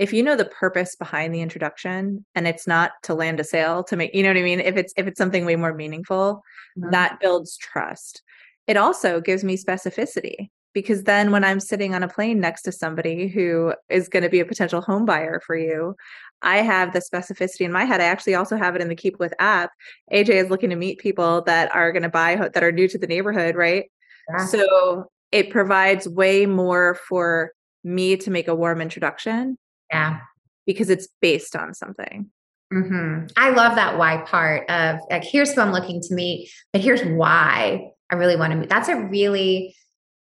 If 0.00 0.14
you 0.14 0.22
know 0.22 0.34
the 0.34 0.46
purpose 0.46 0.96
behind 0.96 1.34
the 1.34 1.42
introduction 1.42 2.24
and 2.34 2.48
it's 2.48 2.66
not 2.66 2.92
to 3.02 3.12
land 3.12 3.38
a 3.38 3.44
sale 3.44 3.84
to 3.84 3.96
make 3.96 4.14
you 4.14 4.22
know 4.22 4.30
what 4.30 4.38
i 4.38 4.42
mean? 4.42 4.58
If 4.58 4.76
it's 4.78 4.94
if 4.96 5.06
it's 5.06 5.18
something 5.18 5.44
way 5.44 5.56
more 5.56 5.74
meaningful 5.74 6.42
mm-hmm. 6.78 6.90
that 6.90 7.20
builds 7.20 7.58
trust. 7.58 8.22
It 8.66 8.78
also 8.78 9.20
gives 9.20 9.44
me 9.44 9.58
specificity 9.58 10.48
because 10.72 11.02
then 11.02 11.32
when 11.32 11.44
i'm 11.44 11.60
sitting 11.60 11.94
on 11.94 12.02
a 12.02 12.08
plane 12.08 12.40
next 12.40 12.62
to 12.62 12.72
somebody 12.72 13.28
who 13.28 13.74
is 13.88 14.08
going 14.08 14.22
to 14.22 14.28
be 14.30 14.40
a 14.40 14.44
potential 14.44 14.80
home 14.80 15.04
buyer 15.04 15.40
for 15.44 15.56
you 15.56 15.96
i 16.42 16.58
have 16.58 16.92
the 16.92 17.00
specificity 17.00 17.62
in 17.62 17.72
my 17.72 17.84
head. 17.84 18.00
I 18.00 18.04
actually 18.04 18.36
also 18.36 18.56
have 18.56 18.74
it 18.76 18.80
in 18.80 18.88
the 18.88 18.96
Keepwith 18.96 19.32
app. 19.38 19.70
Aj 20.12 20.28
is 20.28 20.48
looking 20.48 20.70
to 20.70 20.76
meet 20.76 20.98
people 20.98 21.42
that 21.42 21.74
are 21.74 21.92
going 21.92 22.04
to 22.04 22.08
buy 22.08 22.36
that 22.36 22.64
are 22.64 22.72
new 22.72 22.88
to 22.88 22.98
the 22.98 23.06
neighborhood 23.06 23.54
right? 23.54 23.84
Yeah. 24.30 24.46
so 24.46 25.10
it 25.30 25.50
provides 25.50 26.08
way 26.08 26.46
more 26.46 26.98
for 27.08 27.52
me 27.84 28.16
to 28.16 28.30
make 28.30 28.48
a 28.48 28.54
warm 28.54 28.80
introduction 28.80 29.58
yeah. 29.90 30.20
Because 30.66 30.90
it's 30.90 31.08
based 31.20 31.56
on 31.56 31.74
something. 31.74 32.30
Mm-hmm. 32.72 33.26
I 33.36 33.50
love 33.50 33.74
that 33.74 33.98
why 33.98 34.18
part 34.18 34.70
of 34.70 35.00
like, 35.10 35.24
here's 35.24 35.52
who 35.52 35.60
I'm 35.60 35.72
looking 35.72 36.00
to 36.02 36.14
meet, 36.14 36.50
but 36.72 36.80
here's 36.80 37.02
why 37.02 37.90
I 38.10 38.14
really 38.14 38.36
want 38.36 38.52
to 38.52 38.58
meet. 38.58 38.68
That's 38.68 38.88
a 38.88 38.96
really, 38.96 39.74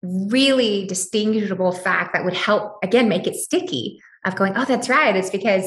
really 0.02 0.88
distinguishable 0.88 1.74
fact 1.74 2.14
that 2.14 2.24
would 2.24 2.36
help, 2.36 2.78
again, 2.84 3.10
make 3.10 3.28
it 3.28 3.36
sticky 3.36 4.00
of 4.26 4.36
going, 4.36 4.54
oh, 4.56 4.66
that's 4.66 4.88
right. 4.88 5.16
It's 5.16 5.30
because 5.30 5.66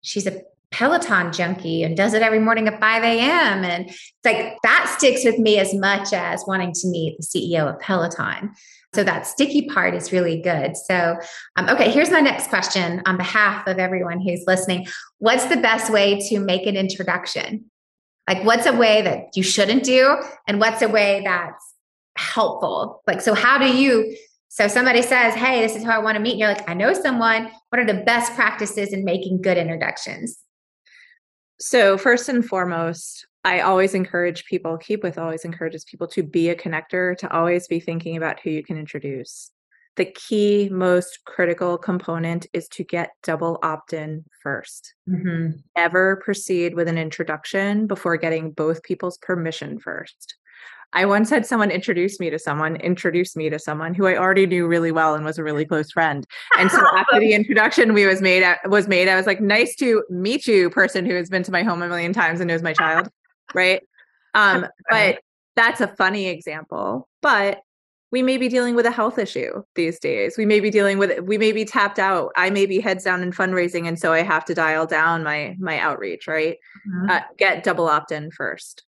she's 0.00 0.26
a 0.26 0.40
Peloton 0.70 1.32
junkie 1.32 1.82
and 1.82 1.96
does 1.96 2.14
it 2.14 2.22
every 2.22 2.38
morning 2.38 2.68
at 2.68 2.80
5 2.80 3.02
a.m. 3.02 3.64
And 3.64 3.88
it's 3.88 4.14
like 4.24 4.56
that 4.62 4.94
sticks 4.96 5.24
with 5.24 5.38
me 5.38 5.58
as 5.58 5.74
much 5.74 6.12
as 6.12 6.44
wanting 6.46 6.72
to 6.72 6.88
meet 6.88 7.18
the 7.18 7.24
CEO 7.24 7.72
of 7.72 7.80
Peloton. 7.80 8.52
So 8.94 9.04
that 9.04 9.26
sticky 9.26 9.68
part 9.68 9.94
is 9.94 10.12
really 10.12 10.40
good. 10.40 10.76
So, 10.76 11.16
um, 11.56 11.68
okay, 11.68 11.90
here's 11.90 12.10
my 12.10 12.20
next 12.20 12.48
question 12.48 13.02
on 13.04 13.16
behalf 13.16 13.66
of 13.66 13.78
everyone 13.78 14.20
who's 14.20 14.44
listening. 14.46 14.86
What's 15.18 15.46
the 15.46 15.56
best 15.56 15.92
way 15.92 16.18
to 16.28 16.38
make 16.38 16.66
an 16.66 16.76
introduction? 16.76 17.70
Like, 18.28 18.42
what's 18.44 18.66
a 18.66 18.72
way 18.72 19.02
that 19.02 19.36
you 19.36 19.42
shouldn't 19.42 19.84
do? 19.84 20.16
And 20.48 20.60
what's 20.60 20.82
a 20.82 20.88
way 20.88 21.22
that's 21.24 21.74
helpful? 22.16 23.02
Like, 23.06 23.20
so 23.20 23.34
how 23.34 23.58
do 23.58 23.66
you? 23.66 24.16
So 24.48 24.68
somebody 24.68 25.02
says, 25.02 25.34
Hey, 25.34 25.60
this 25.60 25.76
is 25.76 25.84
who 25.84 25.90
I 25.90 25.98
want 25.98 26.16
to 26.16 26.22
meet. 26.22 26.32
And 26.32 26.40
you're 26.40 26.48
like, 26.48 26.68
I 26.68 26.74
know 26.74 26.94
someone. 26.94 27.50
What 27.68 27.78
are 27.78 27.84
the 27.84 28.02
best 28.04 28.34
practices 28.34 28.92
in 28.92 29.04
making 29.04 29.42
good 29.42 29.58
introductions? 29.58 30.38
So, 31.58 31.96
first 31.96 32.28
and 32.28 32.44
foremost, 32.44 33.26
I 33.46 33.60
always 33.60 33.94
encourage 33.94 34.44
people, 34.46 34.76
Keepwith 34.76 35.18
always 35.18 35.44
encourages 35.44 35.84
people 35.84 36.08
to 36.08 36.24
be 36.24 36.48
a 36.48 36.56
connector, 36.56 37.16
to 37.18 37.32
always 37.32 37.68
be 37.68 37.78
thinking 37.78 38.16
about 38.16 38.40
who 38.40 38.50
you 38.50 38.64
can 38.64 38.76
introduce. 38.76 39.52
The 39.94 40.06
key, 40.06 40.68
most 40.68 41.20
critical 41.26 41.78
component 41.78 42.48
is 42.52 42.66
to 42.70 42.82
get 42.82 43.10
double 43.22 43.60
opt 43.62 43.92
in 43.92 44.24
1st 44.44 44.80
mm-hmm. 45.08 45.46
Never 45.76 46.16
proceed 46.16 46.74
with 46.74 46.88
an 46.88 46.98
introduction 46.98 47.86
before 47.86 48.16
getting 48.16 48.50
both 48.50 48.82
people's 48.82 49.16
permission 49.18 49.78
first. 49.78 50.34
I 50.92 51.06
once 51.06 51.30
had 51.30 51.46
someone 51.46 51.70
introduce 51.70 52.18
me 52.18 52.30
to 52.30 52.40
someone, 52.40 52.76
introduce 52.76 53.36
me 53.36 53.48
to 53.50 53.60
someone 53.60 53.94
who 53.94 54.06
I 54.06 54.16
already 54.16 54.46
knew 54.46 54.66
really 54.66 54.90
well 54.90 55.14
and 55.14 55.24
was 55.24 55.38
a 55.38 55.44
really 55.44 55.64
close 55.64 55.92
friend. 55.92 56.26
And 56.58 56.68
so 56.68 56.82
after 56.96 57.20
the 57.20 57.32
introduction 57.32 57.94
we 57.94 58.06
was 58.06 58.20
made 58.20 58.44
was 58.64 58.88
made, 58.88 59.08
I 59.08 59.14
was 59.14 59.26
like, 59.26 59.40
nice 59.40 59.76
to 59.76 60.02
meet 60.10 60.48
you, 60.48 60.68
person 60.68 61.06
who 61.06 61.14
has 61.14 61.28
been 61.28 61.44
to 61.44 61.52
my 61.52 61.62
home 61.62 61.82
a 61.82 61.88
million 61.88 62.12
times 62.12 62.40
and 62.40 62.48
knows 62.48 62.62
my 62.62 62.72
child 62.72 63.08
right? 63.54 63.82
Um, 64.34 64.66
but 64.90 65.20
that's 65.54 65.80
a 65.80 65.88
funny 65.88 66.28
example. 66.28 67.08
But 67.22 67.60
we 68.12 68.22
may 68.22 68.36
be 68.36 68.48
dealing 68.48 68.76
with 68.76 68.86
a 68.86 68.90
health 68.90 69.18
issue 69.18 69.62
these 69.74 69.98
days. 69.98 70.38
We 70.38 70.46
may 70.46 70.60
be 70.60 70.70
dealing 70.70 70.98
with 70.98 71.20
we 71.20 71.38
may 71.38 71.52
be 71.52 71.64
tapped 71.64 71.98
out. 71.98 72.32
I 72.36 72.50
may 72.50 72.66
be 72.66 72.80
heads 72.80 73.04
down 73.04 73.22
in 73.22 73.32
fundraising, 73.32 73.88
and 73.88 73.98
so 73.98 74.12
I 74.12 74.22
have 74.22 74.44
to 74.46 74.54
dial 74.54 74.86
down 74.86 75.24
my 75.24 75.56
my 75.58 75.78
outreach. 75.78 76.28
Right? 76.28 76.58
Mm-hmm. 76.88 77.10
Uh, 77.10 77.20
get 77.36 77.64
double 77.64 77.88
opt 77.88 78.12
in 78.12 78.30
first. 78.30 78.84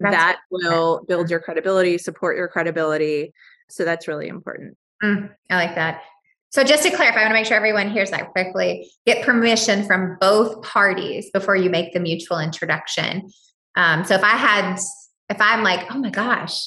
That's 0.00 0.14
that 0.14 0.38
will 0.50 1.04
build 1.08 1.30
your 1.30 1.40
credibility, 1.40 1.96
support 1.96 2.36
your 2.36 2.48
credibility. 2.48 3.32
So 3.70 3.84
that's 3.84 4.08
really 4.08 4.28
important. 4.28 4.76
Mm, 5.02 5.30
I 5.48 5.56
like 5.56 5.74
that. 5.74 6.02
So 6.50 6.64
just 6.64 6.82
to 6.84 6.90
clarify, 6.90 7.20
I 7.20 7.22
want 7.24 7.30
to 7.30 7.34
make 7.34 7.46
sure 7.46 7.56
everyone 7.56 7.90
hears 7.90 8.10
that 8.10 8.32
quickly. 8.32 8.90
Get 9.04 9.24
permission 9.24 9.84
from 9.84 10.16
both 10.20 10.62
parties 10.62 11.30
before 11.30 11.56
you 11.56 11.70
make 11.70 11.92
the 11.92 12.00
mutual 12.00 12.38
introduction. 12.38 13.28
Um, 13.76 14.04
so 14.04 14.14
if 14.14 14.24
I 14.24 14.36
had, 14.36 14.78
if 15.28 15.40
I'm 15.40 15.62
like, 15.62 15.86
oh 15.90 15.98
my 15.98 16.10
gosh, 16.10 16.66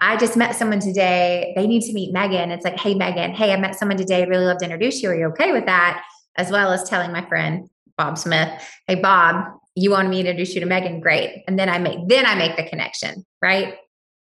I 0.00 0.16
just 0.16 0.36
met 0.36 0.54
someone 0.54 0.80
today. 0.80 1.52
They 1.56 1.66
need 1.66 1.82
to 1.82 1.92
meet 1.92 2.12
Megan. 2.12 2.50
It's 2.50 2.64
like, 2.64 2.78
hey, 2.78 2.94
Megan, 2.94 3.32
hey, 3.32 3.52
I 3.52 3.56
met 3.56 3.76
someone 3.76 3.96
today. 3.96 4.22
I'd 4.22 4.28
really 4.28 4.44
love 4.44 4.58
to 4.58 4.64
introduce 4.64 5.02
you. 5.02 5.10
Are 5.10 5.14
you 5.14 5.26
okay 5.28 5.52
with 5.52 5.66
that? 5.66 6.04
As 6.36 6.50
well 6.50 6.72
as 6.72 6.88
telling 6.88 7.10
my 7.10 7.24
friend 7.26 7.68
Bob 7.96 8.16
Smith, 8.16 8.48
hey, 8.86 8.94
Bob, 8.94 9.44
you 9.74 9.90
want 9.90 10.08
me 10.08 10.22
to 10.22 10.30
introduce 10.30 10.54
you 10.54 10.60
to 10.60 10.66
Megan? 10.66 11.00
Great. 11.00 11.42
And 11.48 11.58
then 11.58 11.68
I 11.68 11.78
make 11.78 12.06
then 12.08 12.26
I 12.26 12.34
make 12.34 12.56
the 12.56 12.64
connection, 12.64 13.24
right? 13.42 13.74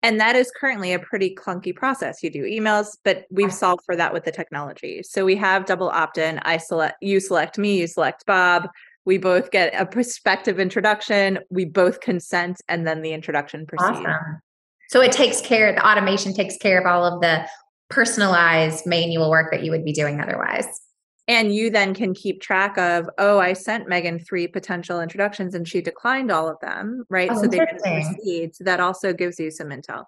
And 0.02 0.20
that 0.20 0.34
is 0.34 0.50
currently 0.58 0.92
a 0.92 0.98
pretty 0.98 1.34
clunky 1.34 1.74
process. 1.74 2.22
You 2.22 2.30
do 2.30 2.42
emails, 2.42 2.96
but 3.04 3.24
we've 3.30 3.52
solved 3.52 3.84
for 3.86 3.94
that 3.94 4.12
with 4.12 4.24
the 4.24 4.32
technology. 4.32 5.02
So 5.04 5.24
we 5.24 5.36
have 5.36 5.64
double 5.64 5.90
opt-in. 5.90 6.40
I 6.40 6.56
select 6.56 6.96
you 7.00 7.20
select 7.20 7.56
me, 7.56 7.78
you 7.78 7.86
select 7.86 8.26
Bob. 8.26 8.68
We 9.04 9.18
both 9.18 9.50
get 9.50 9.72
a 9.80 9.84
prospective 9.84 10.60
introduction. 10.60 11.40
We 11.50 11.64
both 11.64 12.00
consent, 12.00 12.60
and 12.68 12.86
then 12.86 13.02
the 13.02 13.12
introduction 13.12 13.66
proceeds. 13.66 13.98
Awesome. 13.98 14.40
So 14.90 15.00
it 15.00 15.12
takes 15.12 15.40
care, 15.40 15.72
the 15.72 15.86
automation 15.86 16.34
takes 16.34 16.56
care 16.58 16.78
of 16.78 16.86
all 16.86 17.04
of 17.04 17.20
the 17.20 17.48
personalized 17.88 18.86
manual 18.86 19.30
work 19.30 19.50
that 19.50 19.64
you 19.64 19.70
would 19.70 19.84
be 19.84 19.92
doing 19.92 20.20
otherwise. 20.20 20.66
And 21.28 21.54
you 21.54 21.70
then 21.70 21.94
can 21.94 22.14
keep 22.14 22.42
track 22.42 22.76
of, 22.76 23.08
oh, 23.16 23.38
I 23.38 23.52
sent 23.52 23.88
Megan 23.88 24.18
three 24.18 24.48
potential 24.48 25.00
introductions 25.00 25.54
and 25.54 25.66
she 25.66 25.80
declined 25.80 26.30
all 26.30 26.48
of 26.48 26.58
them, 26.60 27.04
right? 27.08 27.30
Oh, 27.30 27.40
so 27.40 27.46
they 27.46 27.58
didn't 27.58 27.80
proceed. 27.80 28.54
So 28.56 28.64
that 28.64 28.80
also 28.80 29.12
gives 29.12 29.38
you 29.38 29.50
some 29.50 29.68
intel. 29.68 30.04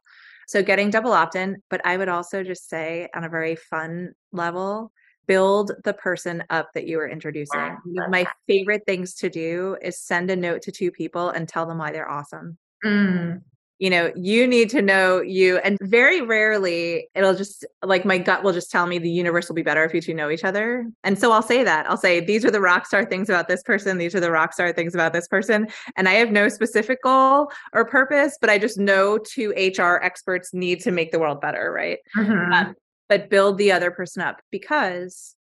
So 0.49 0.63
getting 0.63 0.91
double 0.91 1.13
opt 1.13 1.37
in, 1.37 1.63
but 1.71 1.81
I 1.87 1.97
would 1.97 2.09
also 2.09 2.43
just 2.43 2.69
say 2.69 3.09
on 3.15 3.25
a 3.25 3.31
very 3.31 3.57
fun 3.57 4.13
level, 4.33 4.93
build 5.27 5.73
the 5.85 5.95
person 5.95 6.45
up 6.51 6.73
that 6.75 6.87
you 6.87 6.99
are 7.01 7.09
introducing. 7.09 7.77
One 7.85 8.05
of 8.05 8.11
my 8.11 8.27
favorite 8.47 8.85
things 8.87 9.15
to 9.17 9.31
do 9.31 9.77
is 9.83 9.99
send 9.99 10.31
a 10.31 10.37
note 10.37 10.63
to 10.63 10.73
two 10.73 10.91
people 10.91 11.31
and 11.31 11.49
tell 11.49 11.67
them 11.67 11.79
why 11.79 11.93
they're 11.93 12.11
awesome. 12.11 12.59
Mm 12.85 13.43
you 13.79 13.91
know, 13.91 14.13
you 14.15 14.47
need 14.47 14.71
to 14.71 14.81
know 14.81 15.21
you. 15.21 15.59
And 15.59 15.77
very 15.83 16.21
rarely 16.21 17.09
it'll 17.15 17.35
just 17.35 17.67
like 17.83 18.05
my 18.05 18.19
gut 18.19 18.45
will 18.45 18.53
just 18.53 18.71
tell 18.71 18.87
me 18.87 18.99
the 18.99 19.11
universe 19.11 19.49
will 19.49 19.57
be 19.57 19.63
better 19.63 19.85
if 19.85 19.93
you 19.93 20.01
two 20.01 20.15
know 20.15 20.31
each 20.31 20.45
other. 20.45 20.87
And 21.03 21.19
so 21.19 21.33
I'll 21.33 21.43
say 21.43 21.65
that. 21.65 21.89
I'll 21.91 21.97
say, 21.97 22.21
these 22.21 22.45
are 22.45 22.51
the 22.51 22.61
rock 22.61 22.87
star 22.87 23.05
things 23.05 23.29
about 23.29 23.49
this 23.49 23.63
person. 23.63 23.99
These 23.99 24.15
are 24.15 24.21
the 24.21 24.31
rock 24.31 24.53
star 24.53 24.73
things 24.73 24.95
about 24.95 25.13
this 25.13 25.27
person. 25.27 25.69
And 25.97 26.09
I 26.09 26.15
have 26.15 26.31
no 26.31 26.49
specific 26.49 27.03
goal 27.03 27.51
or 27.73 27.85
purpose, 27.85 28.39
but 28.41 28.49
I 28.49 28.59
just 28.59 28.79
know 28.79 29.19
two 29.19 29.51
HR 29.51 30.01
experts 30.03 30.55
need 30.55 30.81
to 30.83 30.93
make 30.93 31.11
the 31.11 31.19
world 31.19 31.41
better. 31.41 31.73
Right. 31.73 31.99
Mm-hmm. 32.17 32.53
Um, 32.53 32.77
but 33.09 33.31
build 33.31 33.59
the 33.59 33.73
other 33.73 33.91
person 33.91 34.23
up 34.23 34.41
because 34.51 35.35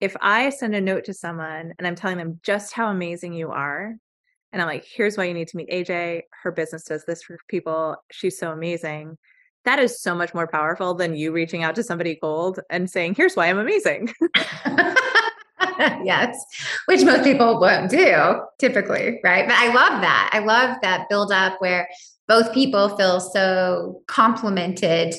if 0.00 0.16
I 0.20 0.50
send 0.50 0.74
a 0.74 0.80
note 0.80 1.04
to 1.04 1.14
someone 1.14 1.74
and 1.78 1.86
I'm 1.86 1.94
telling 1.94 2.18
them 2.18 2.40
just 2.42 2.72
how 2.72 2.88
amazing 2.88 3.34
you 3.34 3.50
are, 3.52 3.94
and 4.52 4.60
I'm 4.60 4.68
like, 4.68 4.84
here's 4.84 5.16
why 5.16 5.24
you 5.24 5.34
need 5.34 5.48
to 5.48 5.56
meet 5.56 5.70
AJ. 5.70 6.22
Her 6.42 6.50
business 6.52 6.84
does 6.84 7.04
this 7.04 7.22
for 7.22 7.38
people. 7.48 7.96
She's 8.10 8.36
so 8.36 8.50
amazing. 8.50 9.16
That 9.64 9.78
is 9.78 10.02
so 10.02 10.14
much 10.14 10.34
more 10.34 10.48
powerful 10.48 10.94
than 10.94 11.14
you 11.14 11.32
reaching 11.32 11.62
out 11.62 11.76
to 11.76 11.84
somebody 11.84 12.16
cold 12.16 12.58
and 12.68 12.90
saying, 12.90 13.14
here's 13.14 13.34
why 13.34 13.46
I'm 13.46 13.58
amazing. 13.58 14.12
yes, 16.04 16.44
which 16.86 17.04
most 17.04 17.22
people 17.22 17.60
won't 17.60 17.88
do 17.90 18.40
typically, 18.58 19.20
right? 19.22 19.46
But 19.46 19.56
I 19.56 19.72
love 19.72 20.00
that. 20.02 20.30
I 20.32 20.40
love 20.40 20.76
that 20.82 21.08
build 21.08 21.30
up 21.30 21.60
where 21.60 21.88
both 22.26 22.52
people 22.52 22.96
feel 22.96 23.20
so 23.20 24.02
complimented 24.08 25.14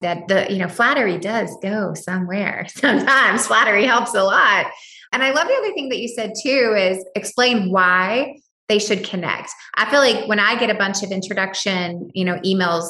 that 0.00 0.28
the, 0.28 0.52
you 0.52 0.58
know, 0.58 0.68
flattery 0.68 1.18
does 1.18 1.56
go 1.62 1.94
somewhere. 1.94 2.66
Sometimes 2.74 3.46
flattery 3.46 3.86
helps 3.86 4.14
a 4.14 4.22
lot. 4.22 4.66
And 5.12 5.22
I 5.22 5.30
love 5.30 5.48
the 5.48 5.54
other 5.54 5.72
thing 5.72 5.88
that 5.88 5.98
you 5.98 6.08
said 6.08 6.32
too 6.40 6.74
is 6.76 7.04
explain 7.14 7.70
why 7.70 8.36
they 8.68 8.78
should 8.78 9.04
connect. 9.04 9.50
I 9.76 9.88
feel 9.90 10.00
like 10.00 10.28
when 10.28 10.40
I 10.40 10.58
get 10.58 10.70
a 10.70 10.74
bunch 10.74 11.02
of 11.02 11.10
introduction, 11.10 12.10
you 12.14 12.24
know, 12.24 12.38
emails, 12.40 12.88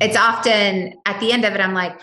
it's 0.00 0.16
often 0.16 0.94
at 1.04 1.20
the 1.20 1.32
end 1.32 1.44
of 1.44 1.54
it, 1.54 1.60
I'm 1.60 1.74
like, 1.74 2.00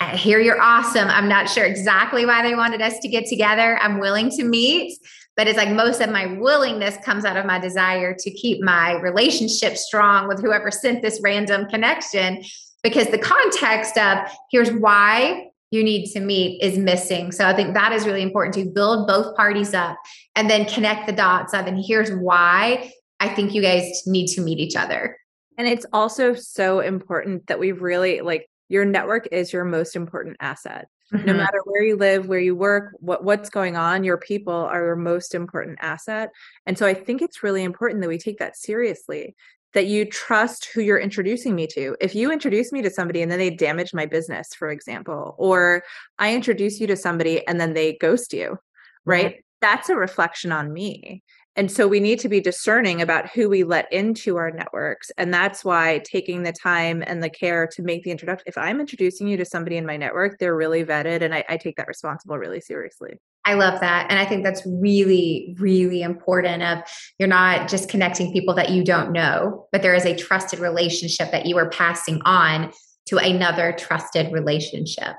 I 0.00 0.16
hear 0.16 0.38
you're 0.38 0.60
awesome. 0.60 1.08
I'm 1.08 1.28
not 1.28 1.48
sure 1.48 1.64
exactly 1.64 2.24
why 2.24 2.42
they 2.42 2.54
wanted 2.54 2.82
us 2.82 2.98
to 3.00 3.08
get 3.08 3.26
together. 3.26 3.78
I'm 3.78 3.98
willing 3.98 4.30
to 4.30 4.44
meet, 4.44 4.96
but 5.36 5.48
it's 5.48 5.56
like 5.56 5.70
most 5.70 6.00
of 6.00 6.10
my 6.10 6.26
willingness 6.38 6.96
comes 7.04 7.24
out 7.24 7.36
of 7.36 7.46
my 7.46 7.58
desire 7.58 8.14
to 8.16 8.30
keep 8.30 8.62
my 8.62 8.92
relationship 9.00 9.76
strong 9.76 10.28
with 10.28 10.40
whoever 10.40 10.70
sent 10.70 11.02
this 11.02 11.20
random 11.22 11.66
connection 11.66 12.44
because 12.82 13.08
the 13.08 13.18
context 13.18 13.96
of 13.98 14.28
here's 14.50 14.70
why 14.70 15.50
you 15.70 15.84
need 15.84 16.10
to 16.12 16.20
meet 16.20 16.62
is 16.62 16.78
missing. 16.78 17.30
So 17.32 17.46
I 17.46 17.54
think 17.54 17.74
that 17.74 17.92
is 17.92 18.06
really 18.06 18.22
important 18.22 18.54
to 18.54 18.70
build 18.70 19.06
both 19.06 19.36
parties 19.36 19.74
up 19.74 19.98
and 20.34 20.48
then 20.48 20.64
connect 20.64 21.06
the 21.06 21.12
dots 21.12 21.52
of, 21.52 21.66
and 21.66 21.82
here's 21.84 22.10
why 22.10 22.90
I 23.20 23.28
think 23.28 23.52
you 23.52 23.60
guys 23.60 24.02
need 24.06 24.28
to 24.28 24.40
meet 24.40 24.58
each 24.58 24.76
other. 24.76 25.18
And 25.58 25.66
it's 25.66 25.84
also 25.92 26.34
so 26.34 26.80
important 26.80 27.48
that 27.48 27.58
we 27.58 27.72
really 27.72 28.20
like 28.20 28.48
your 28.68 28.84
network 28.84 29.28
is 29.32 29.52
your 29.52 29.64
most 29.64 29.96
important 29.96 30.36
asset. 30.40 30.86
Mm-hmm. 31.12 31.26
No 31.26 31.34
matter 31.34 31.58
where 31.64 31.82
you 31.82 31.96
live, 31.96 32.28
where 32.28 32.38
you 32.38 32.54
work, 32.54 32.94
what 33.00 33.24
what's 33.24 33.50
going 33.50 33.76
on, 33.76 34.04
your 34.04 34.18
people 34.18 34.54
are 34.54 34.84
your 34.84 34.96
most 34.96 35.34
important 35.34 35.78
asset. 35.80 36.30
And 36.66 36.78
so 36.78 36.86
I 36.86 36.94
think 36.94 37.22
it's 37.22 37.42
really 37.42 37.64
important 37.64 38.02
that 38.02 38.08
we 38.08 38.18
take 38.18 38.38
that 38.38 38.56
seriously 38.56 39.34
that 39.74 39.86
you 39.86 40.04
trust 40.04 40.68
who 40.72 40.80
you're 40.80 40.98
introducing 40.98 41.54
me 41.54 41.66
to. 41.68 41.96
If 42.00 42.14
you 42.14 42.32
introduce 42.32 42.72
me 42.72 42.82
to 42.82 42.90
somebody 42.90 43.22
and 43.22 43.30
then 43.30 43.38
they 43.38 43.50
damage 43.50 43.92
my 43.92 44.06
business, 44.06 44.54
for 44.54 44.70
example, 44.70 45.34
or 45.38 45.82
I 46.18 46.34
introduce 46.34 46.80
you 46.80 46.86
to 46.86 46.96
somebody 46.96 47.46
and 47.46 47.60
then 47.60 47.74
they 47.74 47.96
ghost 48.00 48.32
you, 48.32 48.58
right? 49.04 49.32
Mm-hmm. 49.32 49.40
That's 49.60 49.88
a 49.88 49.96
reflection 49.96 50.52
on 50.52 50.72
me. 50.72 51.22
And 51.58 51.72
so 51.72 51.88
we 51.88 51.98
need 51.98 52.20
to 52.20 52.28
be 52.28 52.40
discerning 52.40 53.02
about 53.02 53.30
who 53.30 53.48
we 53.48 53.64
let 53.64 53.92
into 53.92 54.36
our 54.36 54.52
networks. 54.52 55.10
And 55.18 55.34
that's 55.34 55.64
why 55.64 56.00
taking 56.04 56.44
the 56.44 56.52
time 56.52 57.02
and 57.04 57.20
the 57.20 57.28
care 57.28 57.66
to 57.72 57.82
make 57.82 58.04
the 58.04 58.12
introduction. 58.12 58.44
If 58.46 58.56
I'm 58.56 58.78
introducing 58.78 59.26
you 59.26 59.36
to 59.36 59.44
somebody 59.44 59.76
in 59.76 59.84
my 59.84 59.96
network, 59.96 60.38
they're 60.38 60.54
really 60.54 60.84
vetted 60.84 61.20
and 61.20 61.34
I, 61.34 61.44
I 61.48 61.56
take 61.56 61.76
that 61.76 61.88
responsible 61.88 62.38
really 62.38 62.60
seriously. 62.60 63.18
I 63.48 63.54
love 63.54 63.80
that. 63.80 64.08
And 64.10 64.18
I 64.18 64.26
think 64.26 64.44
that's 64.44 64.60
really, 64.66 65.56
really 65.58 66.02
important 66.02 66.62
of 66.62 66.80
you're 67.18 67.28
not 67.30 67.66
just 67.66 67.88
connecting 67.88 68.30
people 68.30 68.54
that 68.56 68.68
you 68.68 68.84
don't 68.84 69.10
know, 69.10 69.66
but 69.72 69.80
there 69.80 69.94
is 69.94 70.04
a 70.04 70.14
trusted 70.14 70.58
relationship 70.58 71.30
that 71.30 71.46
you 71.46 71.56
are 71.56 71.70
passing 71.70 72.20
on 72.26 72.70
to 73.06 73.16
another 73.16 73.72
trusted 73.72 74.30
relationship. 74.34 75.16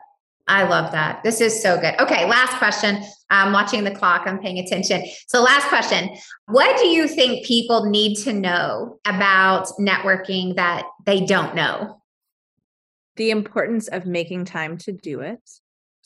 I 0.47 0.61
love 0.61 0.91
that. 0.91 1.23
This 1.23 1.41
is 1.41 1.59
so 1.59 1.79
good. 1.81 1.99
Okay, 1.99 2.29
last 2.29 2.55
question. 2.59 3.03
I'm 3.31 3.51
watching 3.51 3.83
the 3.83 3.95
clock, 3.95 4.27
I'm 4.27 4.37
paying 4.37 4.59
attention. 4.59 5.03
So, 5.27 5.41
last 5.41 5.67
question 5.67 6.15
What 6.45 6.79
do 6.79 6.85
you 6.87 7.07
think 7.07 7.47
people 7.47 7.89
need 7.89 8.15
to 8.25 8.33
know 8.33 8.99
about 9.05 9.69
networking 9.79 10.55
that 10.55 10.85
they 11.07 11.25
don't 11.25 11.55
know? 11.55 11.99
The 13.15 13.31
importance 13.31 13.87
of 13.87 14.05
making 14.05 14.45
time 14.45 14.77
to 14.79 14.91
do 14.91 15.21
it. 15.21 15.41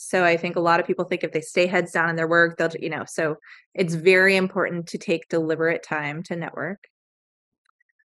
So, 0.04 0.24
I 0.24 0.38
think 0.38 0.56
a 0.56 0.62
lot 0.62 0.80
of 0.80 0.88
people 0.88 1.06
think 1.06 1.24
if 1.24 1.32
they 1.32 1.42
stay 1.42 1.68
heads 1.68 1.92
down 1.92 2.10
in 2.10 2.16
their 2.16 2.28
work, 2.28 2.58
they'll, 2.58 2.72
you 2.80 2.90
know, 2.90 3.04
so 3.06 3.38
it's 3.74 3.94
very 3.94 4.36
important 4.36 4.88
to 4.88 4.98
take 4.98 5.30
deliberate 5.30 5.84
time 5.84 6.24
to 6.24 6.36
network. 6.36 6.88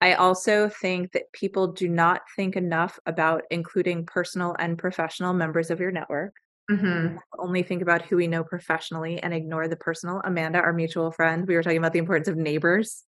I 0.01 0.13
also 0.13 0.69
think 0.69 1.13
that 1.13 1.31
people 1.31 1.71
do 1.71 1.87
not 1.87 2.21
think 2.35 2.55
enough 2.55 2.99
about 3.05 3.43
including 3.49 4.05
personal 4.05 4.55
and 4.59 4.77
professional 4.77 5.33
members 5.33 5.71
of 5.71 5.79
your 5.79 5.91
network. 5.91 6.33
Mm-hmm. 6.69 7.17
Only 7.39 7.63
think 7.63 7.81
about 7.81 8.01
who 8.01 8.17
we 8.17 8.27
know 8.27 8.43
professionally 8.43 9.21
and 9.21 9.33
ignore 9.33 9.67
the 9.67 9.75
personal. 9.75 10.21
Amanda, 10.23 10.59
our 10.59 10.73
mutual 10.73 11.11
friend, 11.11 11.47
we 11.47 11.55
were 11.55 11.63
talking 11.63 11.77
about 11.77 11.93
the 11.93 11.99
importance 11.99 12.27
of 12.27 12.37
neighbors. 12.37 13.03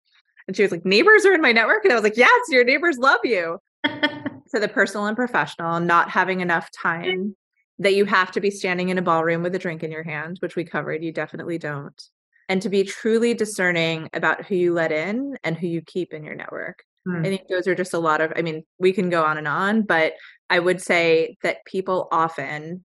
And 0.47 0.55
she 0.55 0.61
was 0.61 0.71
like, 0.71 0.85
Neighbors 0.85 1.25
are 1.25 1.33
in 1.33 1.41
my 1.41 1.51
network. 1.51 1.83
And 1.83 1.91
I 1.91 1.95
was 1.95 2.03
like, 2.03 2.17
Yes, 2.17 2.45
your 2.49 2.63
neighbors 2.63 2.97
love 2.97 3.21
you. 3.23 3.59
so 4.47 4.59
the 4.59 4.67
personal 4.67 5.07
and 5.07 5.15
professional, 5.15 5.79
not 5.79 6.09
having 6.09 6.41
enough 6.41 6.69
time 6.71 7.35
that 7.79 7.95
you 7.95 8.05
have 8.05 8.31
to 8.31 8.41
be 8.41 8.51
standing 8.51 8.89
in 8.89 8.97
a 8.97 9.01
ballroom 9.01 9.43
with 9.43 9.55
a 9.55 9.59
drink 9.59 9.83
in 9.83 9.91
your 9.91 10.03
hand, 10.03 10.37
which 10.39 10.55
we 10.55 10.63
covered. 10.63 11.03
You 11.03 11.11
definitely 11.11 11.57
don't 11.57 12.01
and 12.47 12.61
to 12.61 12.69
be 12.69 12.83
truly 12.83 13.33
discerning 13.33 14.09
about 14.13 14.45
who 14.45 14.55
you 14.55 14.73
let 14.73 14.91
in 14.91 15.37
and 15.43 15.57
who 15.57 15.67
you 15.67 15.81
keep 15.81 16.13
in 16.13 16.23
your 16.23 16.35
network. 16.35 16.83
Mm. 17.07 17.25
I 17.25 17.29
think 17.29 17.47
those 17.47 17.67
are 17.67 17.75
just 17.75 17.93
a 17.93 17.99
lot 17.99 18.21
of, 18.21 18.33
I 18.35 18.41
mean, 18.41 18.63
we 18.79 18.93
can 18.93 19.09
go 19.09 19.23
on 19.23 19.37
and 19.37 19.47
on, 19.47 19.83
but 19.83 20.13
I 20.49 20.59
would 20.59 20.81
say 20.81 21.37
that 21.43 21.65
people 21.65 22.07
often 22.11 22.83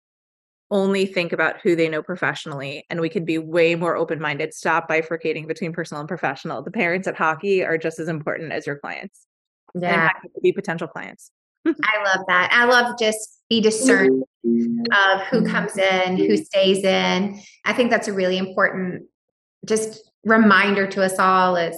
only 0.70 1.04
think 1.04 1.32
about 1.32 1.60
who 1.60 1.76
they 1.76 1.88
know 1.88 2.02
professionally 2.02 2.86
and 2.88 3.00
we 3.00 3.10
can 3.10 3.26
be 3.26 3.36
way 3.36 3.74
more 3.74 3.94
open-minded 3.94 4.54
stop 4.54 4.88
bifurcating 4.88 5.46
between 5.46 5.70
personal 5.70 6.00
and 6.00 6.08
professional 6.08 6.62
the 6.62 6.70
parents 6.70 7.06
at 7.06 7.14
hockey 7.14 7.62
are 7.62 7.76
just 7.76 7.98
as 7.98 8.08
important 8.08 8.52
as 8.52 8.66
your 8.66 8.78
clients 8.78 9.26
yeah 9.74 10.08
be 10.42 10.50
potential 10.50 10.88
clients 10.88 11.30
i 11.66 12.02
love 12.06 12.24
that 12.26 12.48
i 12.52 12.64
love 12.64 12.98
just 12.98 13.41
be 13.52 13.60
discerning 13.60 14.24
of 14.92 15.20
who 15.30 15.46
comes 15.46 15.76
in 15.76 16.16
who 16.16 16.36
stays 16.36 16.82
in 16.84 17.40
i 17.64 17.72
think 17.72 17.90
that's 17.90 18.08
a 18.08 18.12
really 18.12 18.38
important 18.38 19.04
just 19.66 20.10
reminder 20.24 20.86
to 20.86 21.02
us 21.02 21.18
all 21.18 21.56
is 21.56 21.76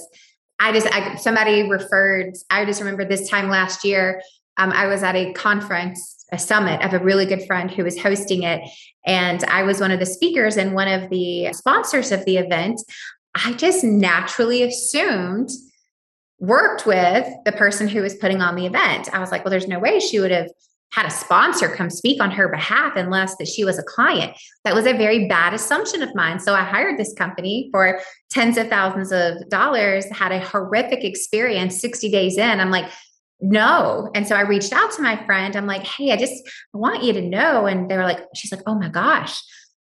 I 0.61 0.73
just 0.73 0.87
I, 0.87 1.17
somebody 1.17 1.69
referred. 1.69 2.35
I 2.49 2.65
just 2.65 2.81
remember 2.81 3.05
this 3.05 3.29
time 3.29 3.49
last 3.49 3.85
year. 3.85 4.23
Um, 4.57 4.71
I 4.71 4.87
was 4.87 5.03
at 5.03 5.17
a 5.17 5.33
conference 5.33 6.25
a 6.33 6.39
summit 6.39 6.83
of 6.83 6.93
a 6.93 7.05
really 7.05 7.27
good 7.27 7.47
friend 7.47 7.71
who 7.71 7.85
was 7.85 8.01
hosting 8.01 8.43
it. 8.43 8.61
And 9.07 9.45
I 9.45 9.63
was 9.63 9.81
one 9.81 9.91
of 9.91 10.01
the 10.01 10.07
speakers 10.07 10.57
and 10.57 10.75
one 10.75 10.89
of 10.89 11.11
the 11.11 11.53
sponsors 11.53 12.11
of 12.13 12.25
the 12.25 12.39
event. 12.39 12.81
I 13.35 13.53
just 13.53 13.85
naturally 13.85 14.63
assumed 14.63 15.51
worked 16.39 16.87
with 16.87 17.29
the 17.45 17.53
person 17.53 17.89
who 17.89 18.03
was 18.03 18.15
putting 18.15 18.43
on 18.43 18.57
the 18.57 18.67
event. 18.67 19.09
I 19.13 19.21
was 19.21 19.31
like, 19.31 19.45
well, 19.45 19.51
there's 19.51 19.69
no 19.69 19.79
way 19.79 20.01
she 20.01 20.19
would 20.19 20.31
have 20.31 20.51
had 20.93 21.07
a 21.07 21.11
sponsor 21.11 21.69
come 21.69 21.91
speak 21.91 22.23
on 22.23 22.31
her 22.31 22.49
behalf 22.49 22.95
unless 22.95 23.37
that 23.37 23.49
she 23.49 23.65
was 23.65 23.79
a 23.79 23.83
client. 23.83 24.37
That 24.65 24.75
was 24.75 24.87
a 24.87 24.93
very 24.93 25.27
bad 25.27 25.53
assumption 25.53 26.03
of 26.03 26.15
mine. 26.15 26.39
So 26.39 26.55
I 26.55 26.63
hired 26.63 26.99
this 26.99 27.13
company 27.15 27.69
for 27.73 28.01
tens 28.31 28.57
of 28.57 28.69
thousands 28.69 29.11
of 29.11 29.49
dollars, 29.49 30.07
had 30.13 30.31
a 30.31 30.39
horrific 30.39 31.03
experience 31.03 31.81
60 31.81 32.11
days 32.11 32.39
in. 32.39 32.61
I'm 32.61 32.71
like, 32.71 32.91
no. 33.41 34.11
And 34.15 34.27
so 34.27 34.37
I 34.37 34.43
reached 34.43 34.73
out 34.73 34.93
to 34.93 35.03
my 35.03 35.23
friend. 35.27 35.57
I'm 35.57 35.67
like, 35.67 35.85
hey, 35.85 36.13
I 36.13 36.17
just 36.17 36.49
want 36.73 37.03
you 37.03 37.13
to 37.13 37.21
know. 37.21 37.67
And 37.67 37.91
they 37.91 37.97
were 37.97 38.05
like, 38.05 38.21
she's 38.35 38.53
like, 38.53 38.63
oh 38.67 38.79
my 38.79 38.89
gosh, 38.89 39.43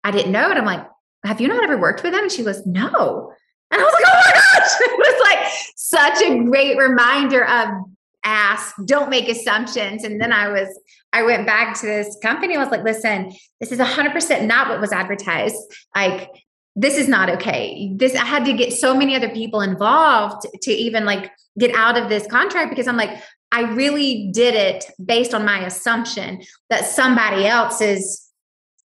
I 0.04 0.12
didn't 0.12 0.32
know 0.32 0.50
And 0.50 0.60
I'm 0.60 0.66
like, 0.66 0.86
have 1.24 1.42
you 1.42 1.48
not 1.48 1.64
ever 1.64 1.78
worked 1.78 2.04
with 2.04 2.14
them? 2.14 2.24
And 2.24 2.32
she 2.32 2.44
was, 2.44 2.66
no. 2.66 3.32
And 3.72 3.82
I 3.82 3.84
was 3.84 3.94
like, 3.94 4.04
oh 4.08 4.22
my 4.26 4.32
gosh. 4.32 4.42
It 4.82 4.98
was 4.98 5.22
like 5.22 5.52
such 5.76 6.22
a 6.24 6.44
great 6.44 6.78
reminder 6.78 7.46
of 7.46 7.70
ask, 8.26 8.76
don't 8.86 9.10
make 9.10 9.30
assumptions. 9.30 10.04
And 10.04 10.20
then 10.20 10.34
I 10.34 10.50
was, 10.50 10.68
I 11.14 11.24
went 11.24 11.46
back 11.46 11.80
to 11.80 11.86
this 11.86 12.18
company. 12.22 12.56
I 12.56 12.60
was 12.60 12.72
like, 12.72 12.84
listen, 12.84 13.34
this 13.60 13.72
is 13.72 13.80
100% 13.80 14.46
not 14.46 14.68
what 14.68 14.82
was 14.82 14.92
advertised. 14.92 15.56
Like, 15.96 16.30
this 16.76 16.98
is 16.98 17.08
not 17.08 17.30
okay. 17.30 17.94
This, 17.96 18.16
I 18.16 18.26
had 18.26 18.44
to 18.46 18.54
get 18.54 18.74
so 18.74 18.94
many 18.94 19.16
other 19.16 19.30
people 19.30 19.62
involved 19.62 20.46
to 20.64 20.72
even 20.72 21.06
like 21.06 21.32
get 21.58 21.74
out 21.74 21.98
of 21.98 22.10
this 22.10 22.28
contract 22.28 22.70
because 22.70 22.88
I'm 22.88 22.98
like, 22.98 23.22
I 23.52 23.62
really 23.62 24.32
did 24.34 24.56
it 24.56 24.86
based 25.04 25.34
on 25.34 25.46
my 25.46 25.66
assumption 25.66 26.42
that 26.70 26.84
somebody 26.86 27.46
else's 27.46 28.30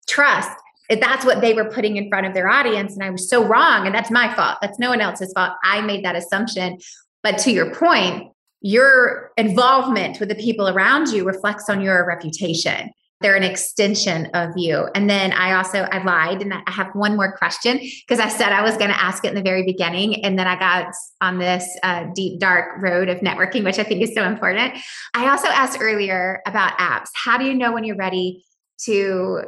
trust 0.10 0.50
if 0.90 1.00
that's 1.00 1.24
what 1.24 1.40
they 1.40 1.54
were 1.54 1.70
putting 1.70 1.98
in 1.98 2.10
front 2.10 2.26
of 2.26 2.34
their 2.34 2.50
audience 2.50 2.96
and 2.96 3.04
i 3.04 3.10
was 3.10 3.30
so 3.30 3.46
wrong 3.46 3.86
and 3.86 3.94
that's 3.94 4.10
my 4.10 4.34
fault 4.34 4.58
that's 4.62 4.80
no 4.80 4.90
one 4.90 5.02
else's 5.02 5.32
fault 5.34 5.54
i 5.64 5.82
made 5.82 6.04
that 6.04 6.16
assumption 6.16 6.78
but 7.22 7.38
to 7.38 7.52
your 7.52 7.74
point 7.74 8.32
your 8.62 9.32
involvement 9.38 10.20
with 10.20 10.30
the 10.30 10.36
people 10.36 10.68
around 10.68 11.08
you 11.10 11.26
reflects 11.26 11.70
on 11.70 11.82
your 11.82 12.06
reputation. 12.06 12.92
They're 13.22 13.36
an 13.36 13.44
extension 13.44 14.28
of 14.34 14.52
you. 14.56 14.88
And 14.96 15.10
then 15.10 15.34
i 15.34 15.54
also 15.54 15.80
i 15.80 16.02
lied 16.04 16.42
and 16.42 16.54
i 16.54 16.62
have 16.68 16.88
one 16.94 17.16
more 17.16 17.36
question 17.36 17.78
because 17.78 18.20
i 18.20 18.30
said 18.30 18.52
i 18.52 18.62
was 18.62 18.78
going 18.78 18.90
to 18.90 19.02
ask 19.02 19.26
it 19.26 19.30
in 19.30 19.36
the 19.36 19.42
very 19.42 19.64
beginning 19.64 20.24
and 20.24 20.40
then 20.40 20.48
i 20.48 20.58
got 20.58 20.94
on 21.20 21.38
this 21.38 21.66
uh, 21.84 22.06
deep 22.16 22.40
dark 22.40 22.82
road 22.82 23.10
of 23.10 23.20
networking 23.20 23.64
which 23.64 23.78
i 23.78 23.84
think 23.84 24.02
is 24.02 24.14
so 24.14 24.24
important. 24.24 24.78
I 25.14 25.30
also 25.30 25.48
asked 25.48 25.80
earlier 25.82 26.42
about 26.46 26.78
apps. 26.78 27.10
How 27.14 27.38
do 27.38 27.46
you 27.46 27.54
know 27.54 27.74
when 27.74 27.84
you're 27.84 27.98
ready 27.98 28.46
to 28.86 29.44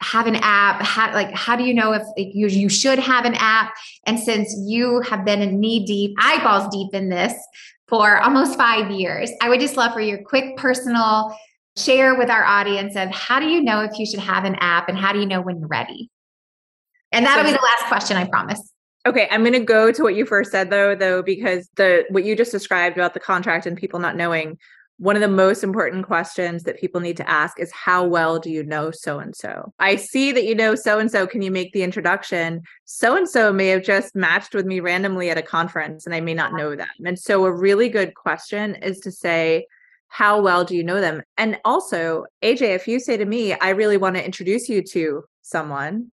have 0.00 0.26
an 0.26 0.36
app? 0.36 0.82
How, 0.82 1.12
like 1.12 1.32
how 1.34 1.56
do 1.56 1.64
you 1.64 1.74
know 1.74 1.92
if, 1.92 2.02
you, 2.16 2.46
you 2.48 2.68
should 2.68 2.98
have 2.98 3.24
an 3.24 3.34
app? 3.34 3.74
And 4.06 4.18
since 4.18 4.54
you 4.66 5.00
have 5.02 5.24
been 5.24 5.58
knee 5.58 5.84
deep 5.84 6.14
eyeballs 6.18 6.68
deep 6.68 6.94
in 6.94 7.08
this 7.08 7.34
for 7.88 8.20
almost 8.20 8.56
five 8.56 8.90
years. 8.90 9.30
I 9.40 9.48
would 9.48 9.60
just 9.60 9.76
love 9.76 9.92
for 9.92 10.00
your 10.00 10.22
quick 10.22 10.56
personal 10.56 11.36
share 11.76 12.16
with 12.16 12.28
our 12.28 12.44
audience 12.44 12.96
of 12.96 13.08
how 13.10 13.40
do 13.40 13.46
you 13.46 13.62
know 13.62 13.80
if 13.80 13.98
you 13.98 14.06
should 14.06 14.20
have 14.20 14.44
an 14.44 14.56
app 14.56 14.88
and 14.88 14.98
how 14.98 15.12
do 15.12 15.20
you 15.20 15.26
know 15.26 15.40
when 15.40 15.58
you're 15.58 15.68
ready? 15.68 16.10
And 17.12 17.24
that'll 17.24 17.44
so, 17.44 17.50
be 17.50 17.56
the 17.56 17.64
last 17.64 17.88
question 17.88 18.16
i 18.16 18.26
promise. 18.26 18.72
Okay 19.06 19.28
i'm 19.30 19.42
going 19.42 19.54
to 19.54 19.60
go 19.60 19.90
to 19.90 20.02
what 20.02 20.14
you 20.14 20.26
first 20.26 20.50
said 20.50 20.70
though 20.70 20.94
though 20.94 21.22
because 21.22 21.70
the 21.76 22.04
what 22.10 22.24
you 22.24 22.36
just 22.36 22.52
described 22.52 22.96
about 22.96 23.14
the 23.14 23.20
contract 23.20 23.64
and 23.64 23.76
people 23.76 24.00
not 24.00 24.16
knowing 24.16 24.58
one 24.98 25.14
of 25.14 25.22
the 25.22 25.28
most 25.28 25.62
important 25.62 26.06
questions 26.06 26.64
that 26.64 26.78
people 26.78 27.00
need 27.00 27.16
to 27.16 27.28
ask 27.28 27.58
is 27.60 27.72
how 27.72 28.04
well 28.04 28.40
do 28.40 28.50
you 28.50 28.64
know 28.64 28.90
so 28.90 29.20
and 29.20 29.34
so? 29.34 29.72
I 29.78 29.94
see 29.94 30.32
that 30.32 30.44
you 30.44 30.56
know 30.56 30.74
so 30.74 30.98
and 30.98 31.10
so. 31.10 31.26
Can 31.26 31.40
you 31.40 31.52
make 31.52 31.72
the 31.72 31.84
introduction? 31.84 32.62
So 32.84 33.16
and 33.16 33.28
so 33.28 33.52
may 33.52 33.68
have 33.68 33.84
just 33.84 34.16
matched 34.16 34.54
with 34.54 34.66
me 34.66 34.80
randomly 34.80 35.30
at 35.30 35.38
a 35.38 35.42
conference 35.42 36.04
and 36.04 36.14
I 36.14 36.20
may 36.20 36.34
not 36.34 36.52
know 36.52 36.74
them. 36.74 36.88
And 37.04 37.18
so, 37.18 37.44
a 37.44 37.52
really 37.52 37.88
good 37.88 38.14
question 38.14 38.74
is 38.76 38.98
to 39.00 39.12
say, 39.12 39.66
how 40.08 40.40
well 40.40 40.64
do 40.64 40.74
you 40.74 40.82
know 40.82 41.00
them? 41.00 41.22
And 41.36 41.58
also, 41.64 42.24
AJ, 42.42 42.62
if 42.74 42.88
you 42.88 42.98
say 42.98 43.16
to 43.16 43.24
me, 43.24 43.52
I 43.52 43.70
really 43.70 43.98
want 43.98 44.16
to 44.16 44.24
introduce 44.24 44.68
you 44.68 44.82
to 44.82 45.24
someone, 45.42 46.10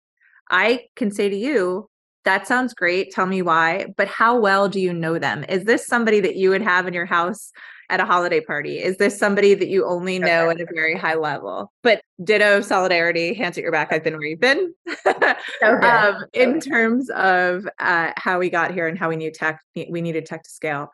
I 0.50 0.86
can 0.96 1.12
say 1.12 1.28
to 1.28 1.36
you, 1.36 1.89
that 2.26 2.48
sounds 2.48 2.74
great. 2.74 3.12
Tell 3.12 3.26
me 3.26 3.42
why. 3.42 3.88
But 3.98 4.08
how 4.08 4.38
well 4.38 4.68
do 4.68 4.80
you 4.80 4.94
know 4.94 5.20
them? 5.20 5.46
Is 5.48 5.64
this 5.64 5.86
somebody 5.86 6.20
that 6.20 6.36
you 6.36 6.50
would 6.50 6.62
have 6.62 6.88
in 6.88 6.94
your 6.94 7.06
house 7.06 7.52
at 7.90 8.00
a 8.00 8.06
holiday 8.06 8.42
party? 8.42 8.78
Is 8.78 8.98
this 8.98 9.18
somebody 9.18 9.54
that 9.54 9.68
you 9.68 9.86
only 9.86 10.20
know 10.20 10.50
okay. 10.50 10.62
at 10.62 10.70
a 10.70 10.74
very 10.74 10.98
high 10.98 11.16
level? 11.16 11.72
But 11.82 12.02
ditto 12.24 12.62
solidarity, 12.62 13.34
hands 13.34 13.58
at 13.58 13.64
your 13.64 13.72
back. 13.72 13.92
I've 13.92 14.04
been 14.04 14.14
where 14.14 14.28
you've 14.28 14.40
been. 14.40 14.74
okay. 15.08 15.36
um, 15.64 16.26
in 16.34 16.60
terms 16.60 17.10
of 17.12 17.68
uh, 17.80 18.12
how 18.18 18.38
we 18.38 18.50
got 18.50 18.74
here 18.74 18.88
and 18.88 18.98
how 18.98 19.10
we 19.10 19.16
need 19.16 19.34
tech, 19.34 19.62
we 19.76 20.02
needed 20.02 20.26
tech 20.26 20.44
to 20.44 20.50
scale. 20.50 20.92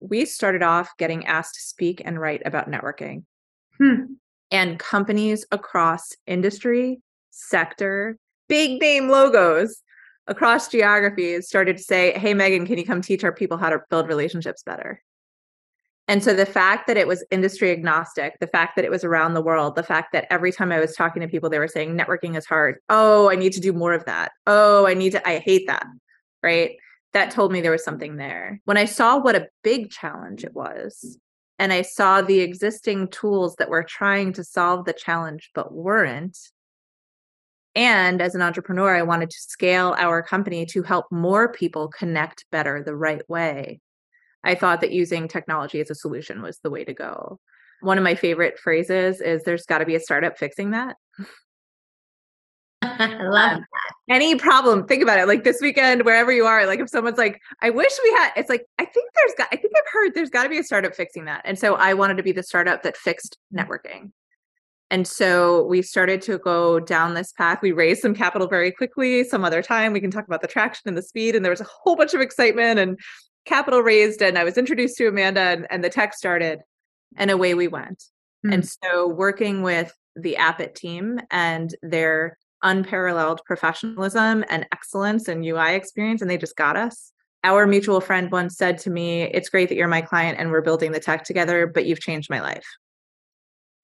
We 0.00 0.26
started 0.26 0.62
off 0.62 0.90
getting 0.98 1.26
asked 1.26 1.54
to 1.54 1.60
speak 1.60 2.02
and 2.04 2.20
write 2.20 2.42
about 2.44 2.70
networking. 2.70 3.24
Hmm. 3.78 4.14
And 4.50 4.78
companies 4.78 5.44
across 5.50 6.12
industry, 6.26 7.00
sector, 7.30 8.18
big 8.48 8.80
name 8.80 9.08
logos 9.08 9.82
across 10.26 10.68
geographies 10.68 11.48
started 11.48 11.76
to 11.76 11.82
say, 11.82 12.12
Hey, 12.18 12.34
Megan, 12.34 12.66
can 12.66 12.78
you 12.78 12.84
come 12.84 13.02
teach 13.02 13.24
our 13.24 13.32
people 13.32 13.56
how 13.56 13.70
to 13.70 13.80
build 13.90 14.08
relationships 14.08 14.62
better? 14.62 15.02
And 16.08 16.22
so 16.22 16.34
the 16.34 16.46
fact 16.46 16.86
that 16.86 16.96
it 16.96 17.08
was 17.08 17.24
industry 17.30 17.72
agnostic, 17.72 18.38
the 18.38 18.46
fact 18.46 18.76
that 18.76 18.84
it 18.84 18.90
was 18.90 19.02
around 19.02 19.34
the 19.34 19.42
world, 19.42 19.74
the 19.74 19.82
fact 19.82 20.12
that 20.12 20.26
every 20.30 20.52
time 20.52 20.70
I 20.70 20.78
was 20.78 20.94
talking 20.94 21.20
to 21.20 21.28
people, 21.28 21.50
they 21.50 21.58
were 21.58 21.66
saying 21.66 21.96
networking 21.96 22.36
is 22.36 22.46
hard. 22.46 22.76
Oh, 22.88 23.28
I 23.28 23.34
need 23.34 23.52
to 23.54 23.60
do 23.60 23.72
more 23.72 23.92
of 23.92 24.04
that. 24.04 24.30
Oh, 24.46 24.86
I 24.86 24.94
need 24.94 25.12
to, 25.12 25.28
I 25.28 25.38
hate 25.38 25.66
that. 25.66 25.84
Right. 26.42 26.76
That 27.12 27.32
told 27.32 27.50
me 27.50 27.60
there 27.60 27.72
was 27.72 27.84
something 27.84 28.16
there. 28.16 28.60
When 28.66 28.76
I 28.76 28.84
saw 28.84 29.18
what 29.18 29.34
a 29.34 29.48
big 29.64 29.90
challenge 29.90 30.44
it 30.44 30.54
was, 30.54 31.18
and 31.58 31.72
I 31.72 31.82
saw 31.82 32.22
the 32.22 32.40
existing 32.40 33.08
tools 33.08 33.56
that 33.56 33.70
were 33.70 33.82
trying 33.82 34.32
to 34.34 34.44
solve 34.44 34.84
the 34.84 34.92
challenge 34.92 35.50
but 35.54 35.72
weren't. 35.72 36.38
And 37.76 38.20
as 38.20 38.34
an 38.34 38.42
entrepreneur, 38.42 38.96
I 38.96 39.02
wanted 39.02 39.30
to 39.30 39.38
scale 39.38 39.94
our 39.98 40.22
company 40.22 40.66
to 40.66 40.82
help 40.82 41.06
more 41.12 41.52
people 41.52 41.88
connect 41.88 42.46
better 42.50 42.82
the 42.82 42.96
right 42.96 43.22
way 43.28 43.80
I 44.46 44.54
thought 44.54 44.80
that 44.82 44.92
using 44.92 45.26
technology 45.26 45.80
as 45.80 45.90
a 45.90 45.94
solution 45.94 46.40
was 46.40 46.58
the 46.62 46.70
way 46.70 46.84
to 46.84 46.94
go. 46.94 47.40
One 47.80 47.98
of 47.98 48.04
my 48.04 48.14
favorite 48.14 48.58
phrases 48.58 49.20
is 49.20 49.42
there's 49.42 49.66
got 49.66 49.78
to 49.78 49.84
be 49.84 49.96
a 49.96 50.00
startup 50.00 50.38
fixing 50.38 50.70
that. 50.70 50.96
I 52.82 53.06
love 53.08 53.52
um, 53.56 53.60
that. 53.60 54.14
Any 54.14 54.36
problem, 54.36 54.86
think 54.86 55.02
about 55.02 55.18
it. 55.18 55.26
Like 55.26 55.42
this 55.42 55.58
weekend, 55.60 56.04
wherever 56.04 56.30
you 56.30 56.46
are, 56.46 56.64
like 56.66 56.78
if 56.78 56.88
someone's 56.88 57.18
like, 57.18 57.40
I 57.60 57.70
wish 57.70 57.92
we 58.04 58.10
had, 58.10 58.30
it's 58.36 58.48
like, 58.48 58.64
I 58.78 58.84
think 58.84 59.10
there's 59.16 59.34
got, 59.36 59.48
I 59.52 59.56
think 59.56 59.74
I've 59.76 59.92
heard 59.92 60.14
there's 60.14 60.30
got 60.30 60.44
to 60.44 60.48
be 60.48 60.58
a 60.58 60.64
startup 60.64 60.94
fixing 60.94 61.24
that. 61.24 61.42
And 61.44 61.58
so 61.58 61.74
I 61.74 61.94
wanted 61.94 62.16
to 62.18 62.22
be 62.22 62.32
the 62.32 62.44
startup 62.44 62.84
that 62.84 62.96
fixed 62.96 63.36
networking. 63.52 64.12
And 64.90 65.06
so 65.06 65.64
we 65.64 65.82
started 65.82 66.22
to 66.22 66.38
go 66.38 66.78
down 66.78 67.14
this 67.14 67.32
path. 67.32 67.58
We 67.60 67.72
raised 67.72 68.02
some 68.02 68.14
capital 68.14 68.46
very 68.46 68.70
quickly. 68.70 69.24
Some 69.24 69.44
other 69.44 69.62
time 69.62 69.92
we 69.92 70.00
can 70.00 70.10
talk 70.10 70.26
about 70.26 70.42
the 70.42 70.48
traction 70.48 70.88
and 70.88 70.96
the 70.96 71.02
speed. 71.02 71.34
And 71.34 71.44
there 71.44 71.50
was 71.50 71.60
a 71.60 71.64
whole 71.64 71.96
bunch 71.96 72.14
of 72.14 72.20
excitement 72.20 72.78
and 72.78 72.98
capital 73.46 73.80
raised 73.80 74.22
and 74.22 74.38
I 74.38 74.44
was 74.44 74.58
introduced 74.58 74.96
to 74.98 75.08
Amanda 75.08 75.40
and, 75.40 75.66
and 75.70 75.82
the 75.82 75.88
tech 75.88 76.14
started 76.14 76.60
and 77.16 77.30
away 77.30 77.54
we 77.54 77.68
went. 77.68 78.04
Mm-hmm. 78.44 78.52
And 78.52 78.68
so 78.68 79.08
working 79.08 79.62
with 79.62 79.92
the 80.14 80.36
Appit 80.36 80.74
team 80.74 81.20
and 81.30 81.74
their 81.82 82.38
unparalleled 82.62 83.42
professionalism 83.44 84.44
and 84.48 84.66
excellence 84.72 85.28
and 85.28 85.44
UI 85.44 85.74
experience, 85.74 86.22
and 86.22 86.30
they 86.30 86.38
just 86.38 86.56
got 86.56 86.76
us. 86.76 87.12
Our 87.44 87.66
mutual 87.66 88.00
friend 88.00 88.30
once 88.32 88.56
said 88.56 88.78
to 88.78 88.90
me, 88.90 89.22
It's 89.22 89.48
great 89.48 89.68
that 89.68 89.76
you're 89.76 89.88
my 89.88 90.00
client 90.00 90.38
and 90.38 90.50
we're 90.50 90.62
building 90.62 90.92
the 90.92 91.00
tech 91.00 91.24
together, 91.24 91.66
but 91.66 91.86
you've 91.86 92.00
changed 92.00 92.30
my 92.30 92.40
life. 92.40 92.66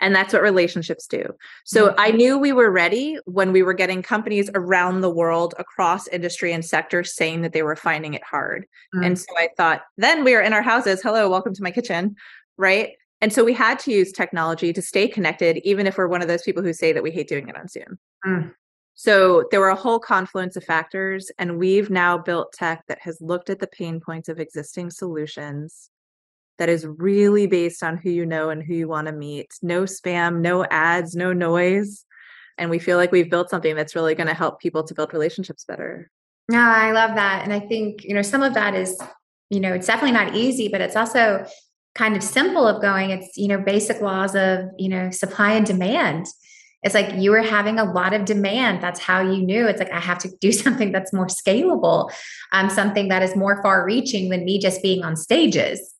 And 0.02 0.14
that's 0.14 0.32
what 0.32 0.42
relationships 0.42 1.06
do. 1.06 1.24
So 1.64 1.88
mm-hmm. 1.88 2.00
I 2.00 2.10
knew 2.10 2.36
we 2.36 2.52
were 2.52 2.70
ready 2.70 3.16
when 3.24 3.52
we 3.52 3.62
were 3.62 3.72
getting 3.72 4.02
companies 4.02 4.50
around 4.54 5.00
the 5.00 5.08
world 5.08 5.54
across 5.58 6.08
industry 6.08 6.52
and 6.52 6.64
sectors 6.64 7.14
saying 7.14 7.42
that 7.42 7.52
they 7.52 7.62
were 7.62 7.76
finding 7.76 8.14
it 8.14 8.24
hard. 8.24 8.66
Mm-hmm. 8.94 9.04
And 9.04 9.18
so 9.18 9.26
I 9.38 9.48
thought, 9.56 9.82
then 9.96 10.24
we 10.24 10.34
are 10.34 10.42
in 10.42 10.52
our 10.52 10.60
houses. 10.60 11.00
Hello, 11.00 11.30
welcome 11.30 11.54
to 11.54 11.62
my 11.62 11.70
kitchen. 11.70 12.16
Right. 12.58 12.90
And 13.20 13.32
so 13.32 13.44
we 13.44 13.52
had 13.52 13.78
to 13.80 13.92
use 13.92 14.10
technology 14.10 14.72
to 14.72 14.82
stay 14.82 15.06
connected, 15.06 15.58
even 15.58 15.86
if 15.86 15.96
we're 15.96 16.08
one 16.08 16.20
of 16.20 16.28
those 16.28 16.42
people 16.42 16.64
who 16.64 16.72
say 16.72 16.92
that 16.92 17.04
we 17.04 17.12
hate 17.12 17.28
doing 17.28 17.48
it 17.48 17.56
on 17.56 17.68
Zoom. 17.68 17.98
Mm. 18.26 18.52
So 18.94 19.44
there 19.52 19.60
were 19.60 19.68
a 19.68 19.76
whole 19.76 20.00
confluence 20.00 20.56
of 20.56 20.64
factors, 20.64 21.30
and 21.38 21.58
we've 21.58 21.90
now 21.90 22.18
built 22.18 22.52
tech 22.52 22.84
that 22.88 22.98
has 23.02 23.20
looked 23.20 23.48
at 23.48 23.60
the 23.60 23.68
pain 23.68 24.00
points 24.00 24.28
of 24.28 24.40
existing 24.40 24.90
solutions 24.90 25.90
that 26.62 26.68
is 26.68 26.86
really 26.86 27.48
based 27.48 27.82
on 27.82 27.96
who 27.96 28.08
you 28.08 28.24
know 28.24 28.48
and 28.48 28.62
who 28.62 28.72
you 28.72 28.86
want 28.86 29.08
to 29.08 29.12
meet. 29.12 29.52
No 29.62 29.82
spam, 29.82 30.42
no 30.42 30.64
ads, 30.66 31.16
no 31.16 31.32
noise. 31.32 32.04
And 32.56 32.70
we 32.70 32.78
feel 32.78 32.98
like 32.98 33.10
we've 33.10 33.28
built 33.28 33.50
something 33.50 33.74
that's 33.74 33.96
really 33.96 34.14
going 34.14 34.28
to 34.28 34.32
help 34.34 34.60
people 34.60 34.84
to 34.84 34.94
build 34.94 35.12
relationships 35.12 35.64
better. 35.64 36.08
No, 36.48 36.60
I 36.60 36.92
love 36.92 37.16
that. 37.16 37.42
And 37.42 37.52
I 37.52 37.58
think, 37.58 38.04
you 38.04 38.14
know, 38.14 38.22
some 38.22 38.44
of 38.44 38.54
that 38.54 38.76
is, 38.76 38.96
you 39.50 39.58
know, 39.58 39.72
it's 39.72 39.88
definitely 39.88 40.12
not 40.12 40.36
easy, 40.36 40.68
but 40.68 40.80
it's 40.80 40.94
also 40.94 41.44
kind 41.96 42.16
of 42.16 42.22
simple 42.22 42.64
of 42.64 42.80
going 42.80 43.10
it's 43.10 43.36
you 43.36 43.48
know 43.48 43.58
basic 43.58 44.00
laws 44.00 44.34
of 44.34 44.60
you 44.78 44.88
know 44.88 45.10
supply 45.10 45.52
and 45.52 45.66
demand 45.66 46.24
it's 46.82 46.94
like 46.94 47.14
you 47.16 47.30
were 47.30 47.42
having 47.42 47.78
a 47.78 47.84
lot 47.84 48.14
of 48.14 48.24
demand 48.24 48.82
that's 48.82 48.98
how 48.98 49.20
you 49.20 49.42
knew 49.44 49.66
it's 49.66 49.78
like 49.78 49.92
i 49.92 50.00
have 50.00 50.16
to 50.16 50.30
do 50.40 50.52
something 50.64 50.90
that's 50.90 51.12
more 51.12 51.26
scalable 51.26 52.10
um, 52.52 52.70
something 52.70 53.08
that 53.08 53.22
is 53.22 53.36
more 53.36 53.60
far 53.62 53.84
reaching 53.84 54.30
than 54.30 54.42
me 54.46 54.58
just 54.58 54.80
being 54.80 55.04
on 55.04 55.16
stages 55.16 55.92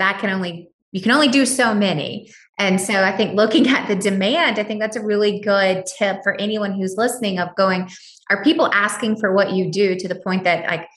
that 0.00 0.18
can 0.18 0.30
only 0.30 0.68
you 0.90 1.00
can 1.00 1.12
only 1.12 1.28
do 1.28 1.46
so 1.46 1.72
many 1.72 2.32
and 2.58 2.80
so 2.80 2.94
i 3.02 3.16
think 3.16 3.36
looking 3.36 3.68
at 3.76 3.86
the 3.86 3.94
demand 3.94 4.58
i 4.58 4.64
think 4.64 4.80
that's 4.80 4.96
a 4.96 5.04
really 5.04 5.40
good 5.40 5.86
tip 5.86 6.18
for 6.24 6.38
anyone 6.40 6.72
who's 6.72 6.96
listening 6.96 7.38
of 7.38 7.54
going 7.56 7.88
are 8.28 8.42
people 8.42 8.68
asking 8.72 9.16
for 9.16 9.32
what 9.32 9.52
you 9.52 9.70
do 9.70 9.94
to 9.94 10.08
the 10.08 10.16
point 10.16 10.44
that 10.44 10.66
like 10.66 10.88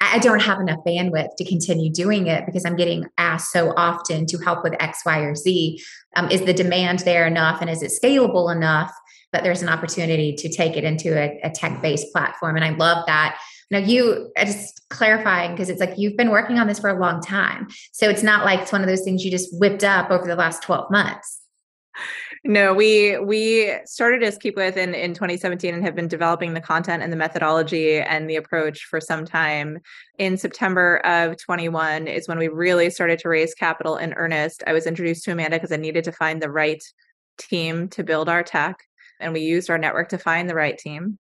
I 0.00 0.18
don't 0.20 0.40
have 0.42 0.60
enough 0.60 0.78
bandwidth 0.86 1.34
to 1.38 1.44
continue 1.44 1.92
doing 1.92 2.28
it 2.28 2.46
because 2.46 2.64
I'm 2.64 2.76
getting 2.76 3.06
asked 3.18 3.50
so 3.50 3.72
often 3.76 4.26
to 4.26 4.38
help 4.38 4.62
with 4.62 4.74
X, 4.80 5.00
Y, 5.04 5.18
or 5.20 5.34
Z. 5.34 5.82
Um, 6.14 6.30
is 6.30 6.42
the 6.42 6.54
demand 6.54 7.00
there 7.00 7.26
enough 7.26 7.60
and 7.60 7.68
is 7.68 7.82
it 7.82 7.90
scalable 7.90 8.54
enough 8.54 8.92
that 9.32 9.42
there's 9.42 9.60
an 9.60 9.68
opportunity 9.68 10.34
to 10.36 10.48
take 10.48 10.76
it 10.76 10.84
into 10.84 11.18
a, 11.18 11.40
a 11.42 11.50
tech 11.50 11.82
based 11.82 12.12
platform? 12.12 12.54
And 12.54 12.64
I 12.64 12.70
love 12.70 13.04
that. 13.06 13.40
Now, 13.70 13.78
you 13.78 14.32
uh, 14.36 14.44
just 14.44 14.88
clarifying 14.88 15.52
because 15.52 15.68
it's 15.68 15.80
like 15.80 15.94
you've 15.96 16.16
been 16.16 16.30
working 16.30 16.58
on 16.58 16.66
this 16.66 16.78
for 16.78 16.88
a 16.88 16.98
long 16.98 17.20
time. 17.20 17.68
So 17.92 18.08
it's 18.08 18.22
not 18.22 18.44
like 18.44 18.60
it's 18.60 18.72
one 18.72 18.80
of 18.80 18.88
those 18.88 19.02
things 19.02 19.24
you 19.24 19.30
just 19.30 19.50
whipped 19.58 19.84
up 19.84 20.10
over 20.10 20.26
the 20.26 20.36
last 20.36 20.62
12 20.62 20.90
months 20.90 21.42
no, 22.44 22.72
we 22.72 23.18
we 23.18 23.74
started 23.84 24.22
as 24.22 24.38
Keepwith 24.38 24.76
in, 24.76 24.94
in 24.94 25.12
2017 25.12 25.74
and 25.74 25.84
have 25.84 25.94
been 25.94 26.08
developing 26.08 26.54
the 26.54 26.60
content 26.60 27.02
and 27.02 27.12
the 27.12 27.16
methodology 27.16 27.98
and 27.98 28.28
the 28.28 28.36
approach 28.36 28.84
for 28.84 29.00
some 29.00 29.24
time. 29.24 29.78
In 30.18 30.36
September 30.36 30.98
of 30.98 31.36
21 31.36 32.06
is 32.06 32.28
when 32.28 32.38
we 32.38 32.48
really 32.48 32.90
started 32.90 33.18
to 33.20 33.28
raise 33.28 33.54
capital 33.54 33.96
in 33.96 34.14
earnest. 34.14 34.62
I 34.66 34.72
was 34.72 34.86
introduced 34.86 35.24
to 35.24 35.32
Amanda 35.32 35.56
because 35.56 35.72
I 35.72 35.76
needed 35.76 36.04
to 36.04 36.12
find 36.12 36.40
the 36.40 36.50
right 36.50 36.82
team 37.38 37.88
to 37.88 38.04
build 38.04 38.28
our 38.28 38.42
tech. 38.42 38.78
And 39.20 39.32
we 39.32 39.40
used 39.40 39.68
our 39.68 39.78
network 39.78 40.10
to 40.10 40.18
find 40.18 40.48
the 40.48 40.54
right 40.54 40.78
team. 40.78 41.18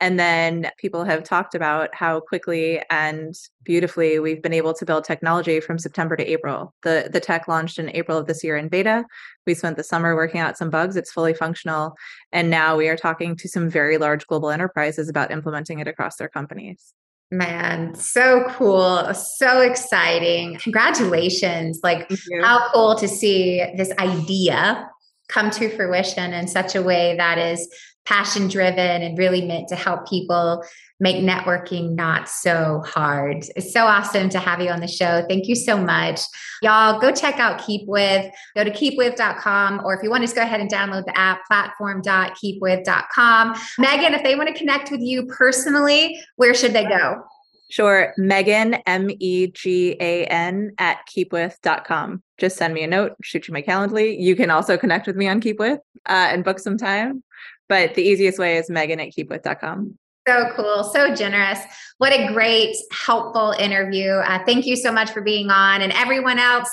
And 0.00 0.18
then 0.18 0.70
people 0.78 1.04
have 1.04 1.24
talked 1.24 1.54
about 1.54 1.94
how 1.94 2.20
quickly 2.20 2.80
and 2.88 3.34
beautifully 3.64 4.18
we've 4.18 4.42
been 4.42 4.52
able 4.52 4.72
to 4.74 4.86
build 4.86 5.04
technology 5.04 5.60
from 5.60 5.78
September 5.78 6.16
to 6.16 6.24
April. 6.30 6.72
The 6.82 7.08
the 7.12 7.20
tech 7.20 7.48
launched 7.48 7.78
in 7.78 7.90
April 7.94 8.16
of 8.16 8.26
this 8.26 8.44
year 8.44 8.56
in 8.56 8.68
beta. 8.68 9.04
We 9.46 9.54
spent 9.54 9.76
the 9.76 9.84
summer 9.84 10.14
working 10.14 10.40
out 10.40 10.56
some 10.56 10.70
bugs. 10.70 10.96
It's 10.96 11.12
fully 11.12 11.34
functional. 11.34 11.94
And 12.32 12.48
now 12.48 12.76
we 12.76 12.88
are 12.88 12.96
talking 12.96 13.34
to 13.36 13.48
some 13.48 13.68
very 13.68 13.98
large 13.98 14.26
global 14.26 14.50
enterprises 14.50 15.08
about 15.08 15.32
implementing 15.32 15.80
it 15.80 15.88
across 15.88 16.16
their 16.16 16.28
companies. 16.28 16.94
Man, 17.30 17.94
so 17.94 18.44
cool. 18.48 19.12
So 19.12 19.60
exciting. 19.60 20.56
Congratulations. 20.58 21.80
Like, 21.82 22.10
how 22.42 22.70
cool 22.72 22.94
to 22.94 23.06
see 23.06 23.62
this 23.76 23.92
idea 23.98 24.88
come 25.28 25.50
to 25.50 25.68
fruition 25.76 26.32
in 26.32 26.48
such 26.48 26.74
a 26.74 26.82
way 26.82 27.16
that 27.18 27.36
is 27.36 27.68
passion 28.08 28.48
driven 28.48 29.02
and 29.02 29.18
really 29.18 29.44
meant 29.44 29.68
to 29.68 29.76
help 29.76 30.08
people 30.08 30.64
make 30.98 31.16
networking 31.16 31.94
not 31.94 32.26
so 32.28 32.82
hard. 32.86 33.44
It's 33.54 33.72
so 33.72 33.84
awesome 33.84 34.28
to 34.30 34.38
have 34.38 34.60
you 34.60 34.70
on 34.70 34.80
the 34.80 34.88
show. 34.88 35.24
Thank 35.28 35.46
you 35.46 35.54
so 35.54 35.76
much. 35.76 36.22
Y'all 36.62 36.98
go 36.98 37.12
check 37.12 37.38
out 37.38 37.60
Keepwith. 37.60 38.30
Go 38.56 38.64
to 38.64 38.70
keepwith.com 38.70 39.82
or 39.84 39.94
if 39.94 40.02
you 40.02 40.08
want 40.10 40.22
to 40.22 40.26
just 40.26 40.34
go 40.34 40.42
ahead 40.42 40.60
and 40.60 40.72
download 40.72 41.04
the 41.04 41.16
app 41.16 41.46
platform.keepwith.com. 41.46 43.54
Megan, 43.78 44.14
if 44.14 44.22
they 44.22 44.34
want 44.34 44.48
to 44.48 44.54
connect 44.54 44.90
with 44.90 45.02
you 45.02 45.26
personally, 45.26 46.18
where 46.36 46.54
should 46.54 46.72
they 46.72 46.84
go? 46.84 47.22
Sure. 47.70 48.14
Megan, 48.16 48.76
M 48.86 49.10
E 49.20 49.48
G 49.48 49.94
A 50.00 50.24
N 50.24 50.72
at 50.78 51.00
keepwith.com. 51.06 52.22
Just 52.38 52.56
send 52.56 52.72
me 52.72 52.82
a 52.82 52.86
note, 52.86 53.12
shoot 53.22 53.46
you 53.46 53.52
my 53.52 53.60
Calendly. 53.60 54.18
You 54.18 54.34
can 54.34 54.50
also 54.50 54.78
connect 54.78 55.06
with 55.06 55.16
me 55.16 55.28
on 55.28 55.42
Keepwith 55.42 55.80
uh, 56.06 56.28
and 56.30 56.44
book 56.44 56.58
some 56.58 56.78
time. 56.78 57.22
But 57.68 57.94
the 57.94 58.02
easiest 58.02 58.38
way 58.38 58.56
is 58.56 58.70
megan 58.70 59.00
at 59.00 59.10
keepwith.com. 59.10 59.98
So 60.26 60.52
cool. 60.56 60.84
So 60.84 61.14
generous. 61.14 61.58
What 61.96 62.12
a 62.12 62.32
great, 62.32 62.76
helpful 62.92 63.52
interview. 63.58 64.10
Uh, 64.10 64.44
thank 64.44 64.66
you 64.66 64.76
so 64.76 64.92
much 64.92 65.10
for 65.10 65.22
being 65.22 65.50
on. 65.50 65.80
And 65.80 65.90
everyone 65.92 66.38
else, 66.38 66.70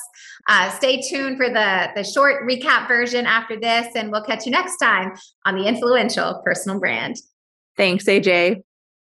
uh, 0.47 0.69
stay 0.71 1.01
tuned 1.01 1.37
for 1.37 1.47
the, 1.47 1.89
the 1.95 2.03
short 2.03 2.43
recap 2.43 2.87
version 2.89 3.25
after 3.25 3.57
this. 3.57 3.87
And 3.95 4.11
we'll 4.11 4.23
catch 4.23 4.45
you 4.45 4.51
next 4.51 4.77
time 4.77 5.13
on 5.45 5.55
the 5.55 5.65
influential 5.67 6.41
personal 6.43 6.79
brand. 6.79 7.15
Thanks, 7.77 8.05
AJ. 8.05 8.61